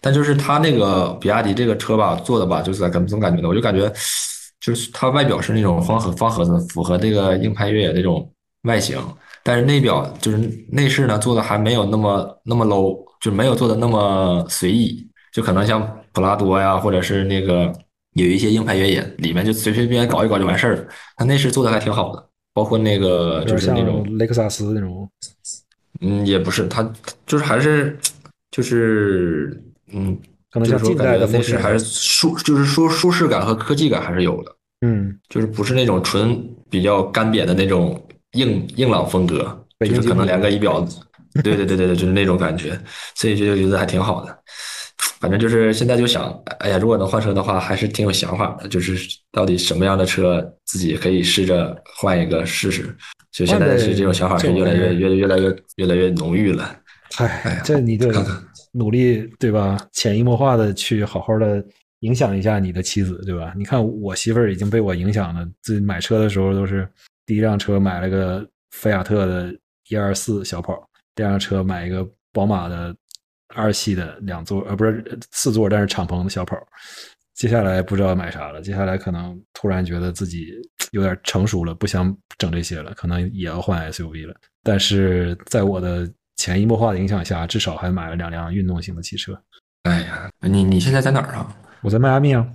[0.00, 3.92] 但就是它那个比亚迪这个车吧，做的吧，就是怎么怎么感觉的，我就感觉。
[4.64, 8.32] 就是它外表是那种方盒方盒子，符合这个硬派越野那种
[8.62, 8.96] 外形，
[9.42, 10.38] 但是内表就是
[10.70, 17.72] 内饰呢做的还没有那么那么 low，就没有做的那么随意，就可能像普拉多呀，或者是那个
[18.12, 20.86] 有一些硬派越野里面就随随便便搞一搞就完事儿了。
[21.16, 22.24] 它内饰做的还挺好的，
[22.54, 25.10] 包括那个就是那种雷克萨斯那种，
[26.02, 26.82] 嗯，也不是，它
[27.26, 27.98] 就是还是
[28.50, 29.58] 就是
[29.92, 30.18] 嗯。
[30.50, 34.54] 可能像近代的内饰还是舒，就是舒舒适感和科技感还是有的。
[34.86, 37.98] 嗯，就是不是那种纯比较干瘪的那种
[38.32, 40.86] 硬硬朗风格，就是可能连个仪表，
[41.42, 42.78] 对对对对对，就是那种感觉，
[43.14, 44.38] 所以就觉得还挺好的。
[45.20, 48.68] 反正就是现在就想，哎呀，如果能换车的话，还是挺有想法的。
[48.68, 48.94] 就是
[49.30, 52.94] 到底什么样的车自己可以试着换一个试试。
[53.32, 56.76] 就现在是这种想法是越来越越越来越越来越浓郁了。
[57.16, 58.10] 哎，这你就
[58.72, 59.78] 努力对吧？
[59.92, 61.64] 潜移默化的去好好的
[62.00, 63.52] 影响一下你的妻子，对吧？
[63.56, 66.88] 你看我媳妇儿已经被我影响了，自己买车的时候都是
[67.26, 69.54] 第一辆车买了个菲亚特的
[69.88, 72.94] 一二四小跑，第二辆车买一个宝马的
[73.54, 76.56] 二系的两座，呃，不是四座，但是敞篷的小跑。
[77.42, 80.52] 接下来不知道买啥了，接下来可能突然觉得自己
[80.92, 84.34] 有点成熟了，不想整这些了，可能也要换 SUV 了。
[84.62, 89.36] 但是在我的潜移默化的影响下，至少还买了两辆运动型的汽车。
[89.82, 91.52] 哎呀，你你现在在哪儿啊？
[91.80, 92.46] 我在迈阿密啊。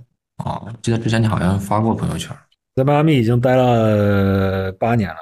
[0.42, 2.34] 哦，记得之前你好像发过朋友圈。
[2.74, 5.16] 在迈阿密已经待了八年了。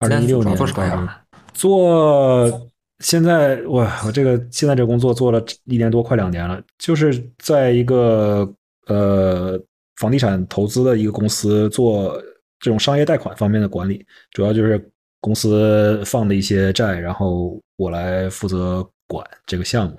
[0.00, 1.22] 二零一六年做啥呀？
[1.54, 6.60] 做现在我我这个现在这工作做了一年多，快两年了。
[6.76, 8.52] 就是在一个
[8.88, 9.58] 呃
[9.96, 12.20] 房地产投资的一个公司做
[12.58, 14.90] 这种商业贷款方面的管理，主要就是。
[15.20, 19.98] 公司放的一些债，然后我来负责管这个项目。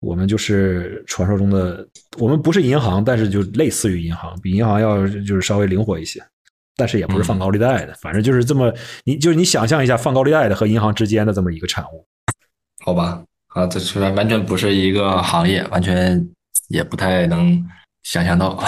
[0.00, 1.86] 我们就是传说中的，
[2.18, 6.20] 我们不是银行，但是就类似于银行，比银行要就是稍微灵活一些，
[6.76, 8.74] 但是也不是放高利贷的，反正就是这么，
[9.04, 12.04] 你就是你想象一下放高利贷的和银行之间的这么一个产物，
[12.84, 13.22] 好吧？
[13.50, 16.28] 啊，这虽然完全不是一个行业，完全
[16.66, 17.64] 也不太能。
[18.02, 18.58] 想象到，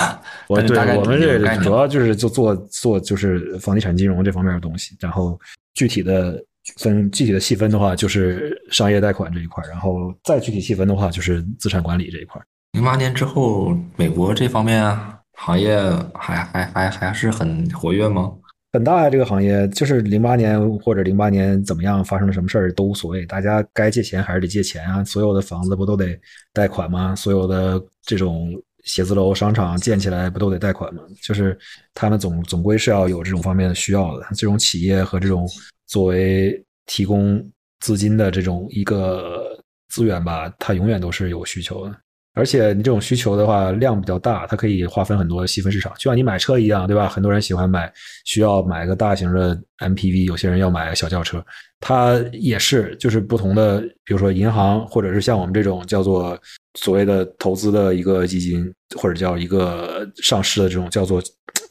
[0.49, 5.39] 我对我们这主要就是就做做就是房地产金融这方面的东西，然后
[5.75, 6.41] 具体的
[6.79, 12.41] 分具体的细分的话，就是商业贷款这一块，然后再具体细分的话，就是资产管理这一块。
[12.73, 14.97] 零八年之后，美国这方面
[15.33, 15.77] 行业
[16.15, 18.33] 还还还还是很活跃吗？
[18.73, 26.17] 很大呀，这个行业就是零八年或者零八年怎么样发生了什么事儿都无所谓，大家该借钱还是得借钱啊，所有的房子不都得
[26.53, 27.17] 贷款吗？
[27.17, 28.53] 所有的这种。
[28.85, 31.03] 写字楼、商场建起来不都得贷款吗？
[31.23, 31.59] 就是
[31.93, 34.27] 他们总总归是要有这种方面的需要的。
[34.37, 35.49] 这种企业和这种
[35.87, 37.43] 作为提供
[37.81, 39.45] 资金的这种一个
[39.89, 41.97] 资源吧，它永远都是有需求的。
[42.37, 47.09] 而且你这种需求的话，量比较大，它可以划分很多细分市场，就像你买车一样，对吧？
[47.09, 47.93] 很多人喜欢买，
[48.25, 51.41] 需要买个大型的 MPV，有些人要买小轿车，
[51.79, 56.37] 它也是，就是不同的，比如说银行，或者是像我们这种叫做
[56.75, 61.23] 所谓的投资的一个基金，或者叫一个上市的这种叫做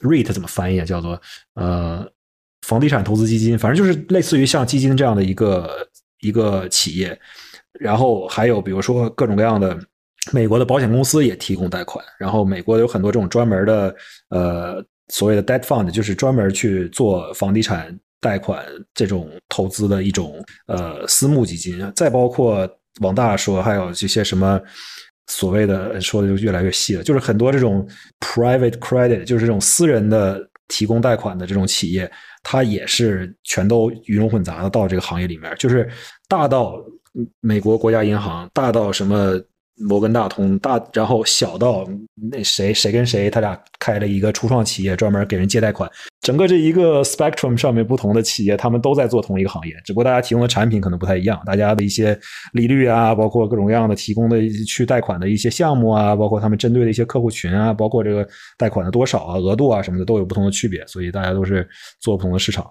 [0.01, 0.85] REIT，怎么翻译啊？
[0.85, 1.21] 叫做
[1.55, 2.05] 呃
[2.61, 5.69] 房地产投资基金，反正就是类似于像基金这样的一个
[6.21, 7.19] 一个企业，
[7.79, 9.79] 然后还有比如说各种各样的。
[10.31, 13.93] 美国的保险公司也提供贷款，然后美国有很多这种专门的
[14.29, 21.91] 呃所谓的 debt fund，就是专门去做房地产贷款这种投资的一种呃私募基金。
[21.93, 22.65] 再包括
[23.01, 24.61] 往大说，还有这些什么
[25.27, 27.87] 所谓的说的就越来越细了，就是很多这种
[28.19, 32.11] private credit，就是这种私人的提供贷款的这种企业，
[32.43, 35.89] 它也是全都鱼龙混杂的到这个行业里面，就是
[36.27, 36.75] 大到
[37.39, 39.39] 美国国家银行，大到什么。
[39.75, 41.87] 摩根大通大，然后小到
[42.31, 45.89] 那谁谁跟谁，他俩开了一个初创企业，专门给人借贷款。
[46.21, 51.41] 整个这一个 spectrum 上面不同的企业，他们都在做同一个行业，只不过大家提供的产品可能不太一样。
[51.45, 52.17] 大家的一些
[52.53, 58.27] 利率啊，包括各种各样的提供的去贷款的一些项目啊，包括他们针对的一些客户群啊，包括这个
[58.57, 60.85] 贷款的多少啊、额度啊什么的，都有不同的区别。
[60.85, 61.67] 所以大家都是
[61.99, 62.63] 做不同的市场。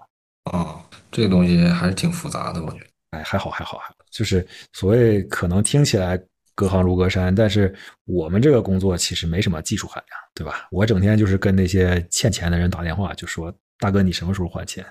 [0.51, 0.79] 啊，
[1.11, 2.85] 这个东西还是挺复杂的，我觉得。
[3.11, 6.17] 哎，还好还好还好，就是所谓可能听起来。
[6.55, 7.73] 隔行如隔山，但是
[8.05, 10.67] 我们这个工作其实没什么技术含量，对吧？
[10.71, 14.85] 我整天就是跟那些欠钱的人打电话，就说：“大哥，你什么时候还钱？”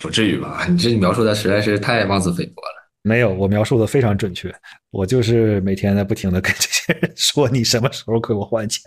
[0.00, 0.66] 不至于吧？
[0.68, 2.90] 你这描述的实在是太妄自菲薄了。
[3.02, 4.54] 没有，我描述的非常准确。
[4.90, 8.82] 我就是每天在不停的跟这些人说：“你什么时候给我还钱？”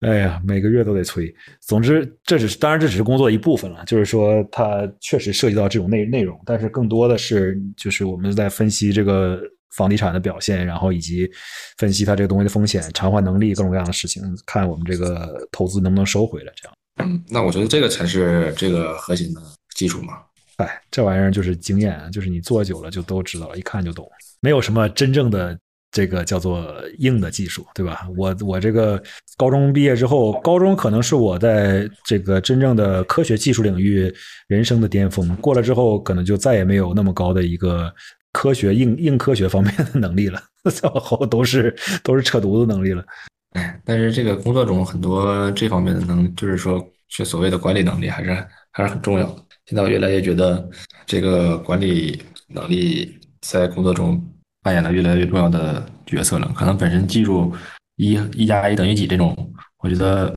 [0.00, 1.34] 哎呀，每个月都得催。
[1.60, 9.40] 总之，这只是当然这只是工作的一部分了，就是说它确实涉及到这种内内容，但是更多的是就是我们在分析这个。
[9.76, 11.30] 房地产的表现，然后以及
[11.78, 16.52] 分析它这个东西的风险、偿还能力各种各样的事情，看我们这个投资能不能收回来。
[16.54, 19.40] 这样，嗯，那我觉得这个才是这个核心的
[19.74, 20.14] 基础嘛。
[20.58, 24.06] 哎，这玩意儿就是经验，就是你做久了就都知道了，一看就懂。
[24.40, 25.58] 没有什么真正的
[25.90, 28.06] 这个叫做硬的技术，对吧？
[28.16, 29.02] 我我这个
[29.38, 34.14] 高中毕业之后，高中可能是我在这个真正的科学技术领域
[34.48, 37.90] 人生的巅峰，过了之后，可能就再也没有那么高的一个。
[38.32, 43.04] 科学硬硬科学方面的能力了，再往后都是都是扯犊子能力了。
[43.52, 48.30] 哎，但是这个工作中很多这方面的能，就是说，学所谓的管理能力还是
[48.70, 49.44] 还是很重要的。
[49.66, 50.66] 现在我越来越觉得，
[51.04, 54.18] 这个管理能力在工作中
[54.62, 56.50] 扮演了越来越重要的角色了。
[56.56, 57.54] 可能本身记住
[57.96, 59.36] 一一加一等于几这种，
[59.80, 60.34] 我觉得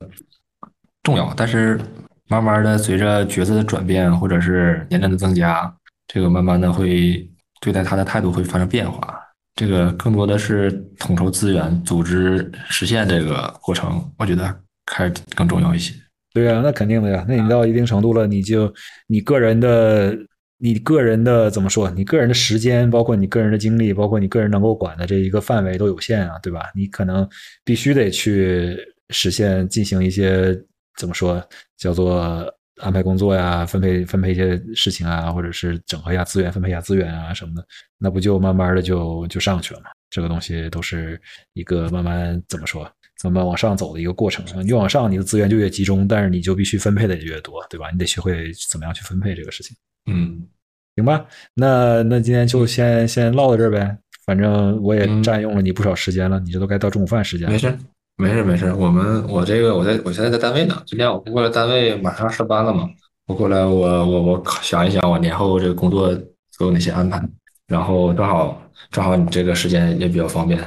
[1.03, 1.79] 重要，但是
[2.27, 5.73] 慢慢的随着角色的转变或者是年龄的增加，
[6.05, 7.25] 这个慢慢的会。
[7.65, 9.19] 对待他的态度会发生变化，
[9.55, 14.55] 这个更多的是统筹资源、组织实现这个过程，我觉得
[14.85, 15.91] 还是更重要一些。
[16.31, 17.25] 对呀，那肯定的呀。
[17.27, 18.71] 那你到一定程度了，你就
[19.07, 20.15] 你个人的、
[20.59, 21.89] 你个人的怎么说？
[21.89, 26.69] 你个人的时间，包括你个人的精力，包括你个人能够管的这一个范围都有限啊，对吧？
[26.75, 27.27] 你可能
[27.63, 28.77] 必须得去
[29.09, 30.55] 实现进行一些
[30.99, 31.43] 怎么说，
[31.79, 32.45] 叫做。
[32.81, 37.65] 安排工作呀，分配分配一些事情啊，或者是整合一下资源，分配一下资源啊什么的，
[37.97, 39.87] 那不就慢慢的就就上去了嘛？
[40.09, 41.19] 这个东西都是
[41.53, 42.89] 一个慢慢怎么说，
[43.19, 44.45] 怎么往上走的一个过程。
[44.61, 47.89] 你越往上，你的资源就越集中，但是你就必须分配的也越多，对吧？
[47.91, 49.75] 你得学会怎么样去分配这个事情。
[50.11, 50.45] 嗯，
[50.95, 57.53] 行吧，那那今天就先先唠到这儿呗，反正我也占用了你不少时间了，你这都该到中午饭时间了。
[57.53, 57.77] 没事。
[58.17, 60.81] 没事没事，我们我这个我在我现在在单位呢。
[60.85, 62.89] 今天我过来单位马上上班了嘛，
[63.27, 66.13] 我过来我我我想一想我年后这个工作
[66.57, 67.21] 都有哪些安排，
[67.67, 70.57] 然后正好正好你这个时间也比较方便，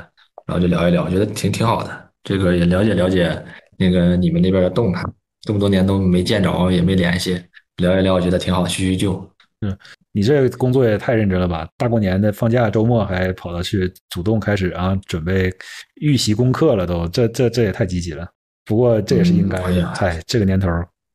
[0.45, 2.11] 然后就聊一聊，我觉得挺挺好的。
[2.23, 3.43] 这个也了解了解
[3.79, 5.03] 那个你们那边的动态，
[5.41, 7.43] 这么多年都没见着也没联系，
[7.79, 9.27] 聊一聊我觉得挺好，叙叙旧。
[9.63, 9.75] 嗯。
[10.13, 11.69] 你这工作也太认真了吧！
[11.77, 15.53] 大过年的放假周末还跑到去主动开始啊，准备
[15.97, 18.27] 预习功课了都，这这这也太积极了。
[18.65, 20.69] 不过这也是应该的，嗨，这个年头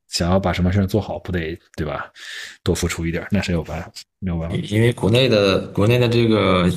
[0.09, 2.05] 想要把什么事做好，不得对吧？
[2.63, 3.91] 多付出一点，那谁有办法？
[4.19, 4.55] 没有办法。
[4.55, 6.69] 因为国内的国内的这个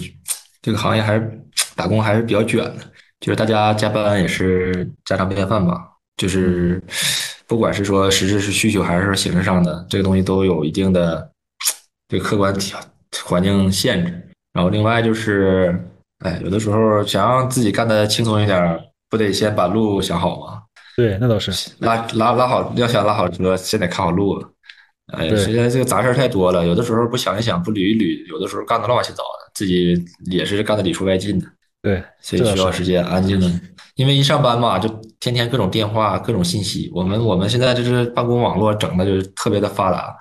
[0.63, 1.41] 这个行业还是
[1.77, 2.79] 打工还是比较卷的，
[3.21, 5.81] 就是大家加班也是家常便饭吧。
[6.17, 6.83] 就是
[7.47, 11.31] 不管是说实质是需求还是说形式上的，这个东西都有一定的。
[12.09, 12.79] 这个客观条
[13.25, 15.79] 环境限制，然后另外就是，
[16.25, 18.79] 哎，有的时候想让自己干的轻松一点，
[19.09, 20.63] 不得先把路想好吗？
[20.97, 21.53] 对，那倒是。
[21.81, 24.43] 拉拉拉好，要想拉好车，先得看好路。
[25.13, 31.47] 哎，对现在这个杂事儿太多了，有的时候不想一想，不捋一捋，有的时候干的乱七八糟的，自己也是干的里出外进的，
[31.83, 33.49] 对，所以需要时间安静的。
[33.95, 34.89] 因为一上班嘛，就
[35.21, 36.91] 天天各种电话、各种信息。
[36.95, 40.17] 我们我们现在就是办公网络整的就是特别的发达，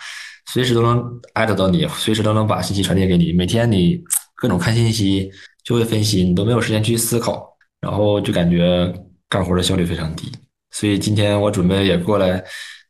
[0.47, 1.03] 随时都能
[1.33, 3.33] 艾特到你，随时都能把信息传递给你。
[3.33, 4.01] 每天你
[4.35, 5.29] 各种看信息
[5.63, 7.47] 就会分心，你都没有时间去思考，
[7.81, 8.93] 然后就感觉
[9.27, 10.31] 干活的效率非常低。
[10.71, 12.43] 所以今天我准备也过来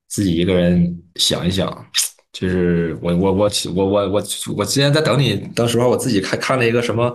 [0.07, 1.85] 自己一个人想一想，
[2.33, 4.23] 就是我我我我我我
[4.57, 7.13] 我之前在等你到时候，我自己看看了一个什么，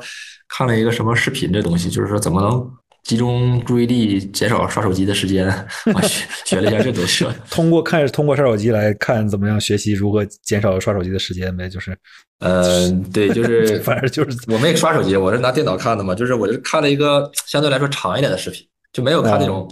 [0.48, 2.70] 看了一个什么视频，这东西就是说怎么能
[3.04, 5.46] 集中注意力，减少刷手机的时间。
[5.94, 11.96] 我学学了一下这东西，通过看通过刷手机来看怎么样学习如何减少刷手机的时间呗，就是
[12.40, 19.68] 嗯，对，就是 反正就是我没刷手机，我是拿电脑看的嘛，就是我是看了一个相对来说长一点的视频，就没有看那种。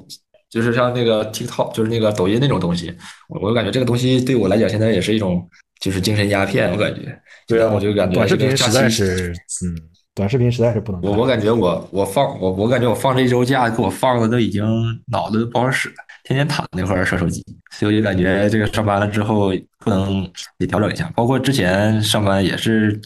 [0.51, 2.91] 就是像那个 TikTok，就是那个抖音那种东西，
[3.29, 5.47] 我我感觉这个东西对我来讲，现在也是一种
[5.79, 7.15] 就是精神鸦片，我感觉。
[7.47, 9.77] 对啊，我就感觉短视频实在是，嗯，
[10.19, 11.01] 短视频实在是不能。
[11.01, 14.67] 我我感觉我我放我我感觉我放这一周假，给我放的都已经
[15.07, 17.41] 脑子都不好使了，天天躺那块儿刷手机，
[17.71, 20.29] 所以我就感觉这个上班了之后不能
[20.59, 21.09] 得调整一下。
[21.15, 23.01] 包括之前上班也是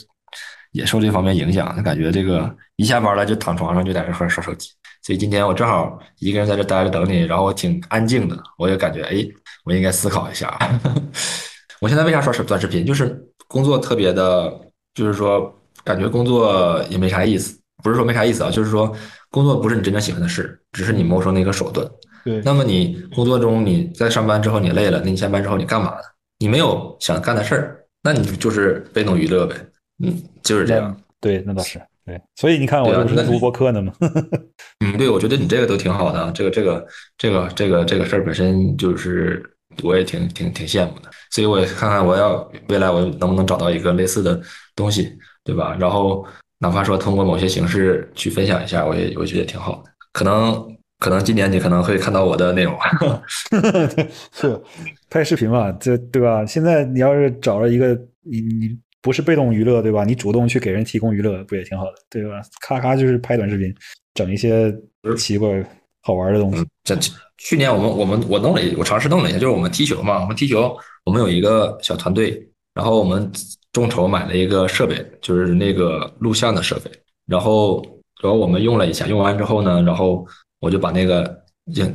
[0.72, 4.70] 也受这方面影响，感觉这个一下班了就躺床上就在这块儿刷手机。
[5.02, 9.22] 所以今天我正好一个人在这待着等你，然后挺安静的，我也感觉哎，
[9.64, 10.58] 我应该思考一下。
[11.78, 12.86] 我现在为啥刷短视频？
[12.86, 14.50] 就是工作特别的，
[14.94, 15.52] 就是说
[15.84, 17.58] 感觉工作也没啥意思。
[17.82, 18.94] 不是说没啥意思啊，就是说
[19.28, 21.84] 工作不是你真正喜欢的事，只是你谋生的一个手段。
[22.24, 26.02] 对，那么你工作中你在上班之后你累了，那你下班之后你干嘛呢？
[26.38, 29.56] 你没有想干的事儿，那你就是被动娱乐呗。
[30.04, 30.96] 嗯，就是这样。
[31.20, 32.20] 对，那倒是对。
[32.36, 33.92] 所以你看，我对啊那这不是录播课呢吗？
[34.84, 36.86] 嗯，对，我觉得你这个都挺好的啊，这个这个
[37.18, 39.42] 这个这个这个事儿本身就是
[39.82, 44.40] 我也挺挺挺羡慕的，所以我也看看我要未来我能不能找到一个类似的
[44.76, 45.12] 东西，
[45.44, 45.76] 对吧？
[45.80, 46.24] 然后
[46.58, 49.90] 哪怕说通过某些形式去分享一下，我也我觉得也挺好的。
[50.12, 52.78] 可能可能今年你可能会看到我的内容，
[54.32, 54.60] 是
[55.10, 56.44] 拍视频嘛，这对吧？
[56.46, 60.04] 现在你要是找了一个你你不是被动娱乐对吧？
[60.04, 62.40] 你主动去给人提供娱乐，不也挺好的对吧？
[62.60, 63.74] 咔咔就是拍短视频，
[64.14, 64.72] 整一些
[65.16, 65.64] 奇怪
[66.02, 66.64] 好玩的东西。
[66.84, 66.94] 这
[67.44, 72.40] 去年我们我们我弄了一，我尝试弄了一下，就是我们踢球嘛，我们踢球，我们有一个小团队，
[72.72, 73.30] 然后我们
[73.72, 76.90] 众筹买了一个设备，就是那个录像的设备，
[77.26, 77.84] 然后
[78.22, 80.24] 然后我们用了一下，用完之后呢，然后
[80.60, 81.36] 我就把那个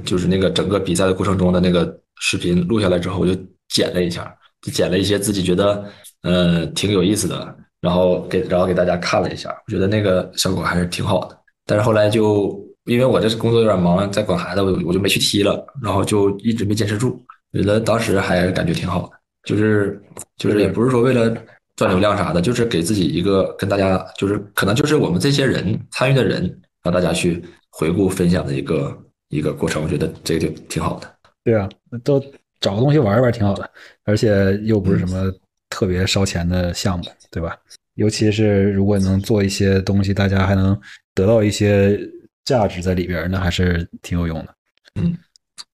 [0.04, 3.34] 就是那个整个比赛的过程中的那个视频录下来之后，我就
[3.70, 4.30] 剪了一下，
[4.62, 5.86] 就剪了一些自己觉得
[6.24, 12.67] 呃挺有意思的，然后给然后给大家看了一下，我觉得那个效果还是挺好的，但是后来就。
[12.88, 17.22] 因为我这工作有点忙，在管孩子，我我就没去踢了，然后就一直没坚持住。
[17.54, 19.10] 觉得当时还感觉挺好的，
[19.44, 20.02] 就是
[20.38, 21.36] 就是也不是说为了
[21.76, 26.44] 赚流量啥的，就是给自己一个跟大家，就是可能就是我们这些人参与的人，
[26.84, 28.98] 让大家去回顾分享的一个
[29.30, 29.84] 一个过程。
[29.84, 31.12] 我觉得这个就挺好的。
[31.44, 31.68] 对啊，
[32.04, 32.24] 都
[32.60, 33.70] 找个东西玩一玩挺好的，
[34.06, 35.32] 而且又不是什么
[35.70, 37.58] 特别烧钱的项目，对吧？
[37.96, 40.80] 尤其是如果能做一些东西，大家还能
[41.16, 42.00] 得到一些。
[42.48, 44.56] 价值在里边，那还是挺有用的。
[44.96, 45.14] 嗯，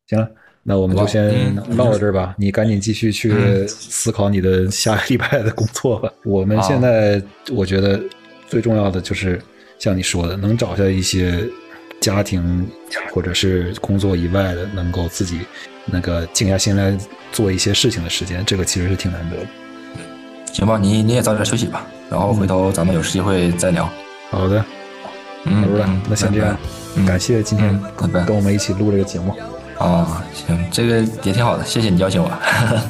[0.07, 0.27] 行了，
[0.63, 2.33] 那我们就先唠到这儿吧。
[2.35, 6.11] 你赶紧继续去思考你的下个礼拜的工作吧。
[6.25, 7.21] 我们现在
[7.51, 8.01] 我觉得
[8.47, 9.39] 最重要的就是
[9.77, 11.47] 像你说的，能找下一些
[12.01, 12.67] 家庭
[13.11, 15.41] 或者是工作以外的，能够自己
[15.85, 16.97] 那个静下心来
[17.31, 19.47] 做一些事情的时间，这个其实是挺难得的。
[20.51, 23.87] 行吧，你你也早点休息吧，然后回头咱们有机会再聊。
[24.31, 24.65] 好的。
[25.45, 26.57] 嗯，那先这样，
[27.05, 27.79] 感谢今天
[28.25, 29.35] 跟我们一起录这个节目。
[29.79, 32.31] 啊，行，这个也挺好的，谢谢你邀请我。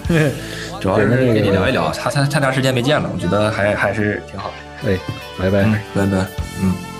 [0.79, 4.49] 主要是跟你聊一聊，太太太长时间没见了，我觉得还还是挺好
[4.83, 4.91] 的。
[4.91, 4.99] 哎，
[5.39, 5.63] 拜拜，
[5.95, 6.25] 拜拜，
[6.61, 6.92] 嗯。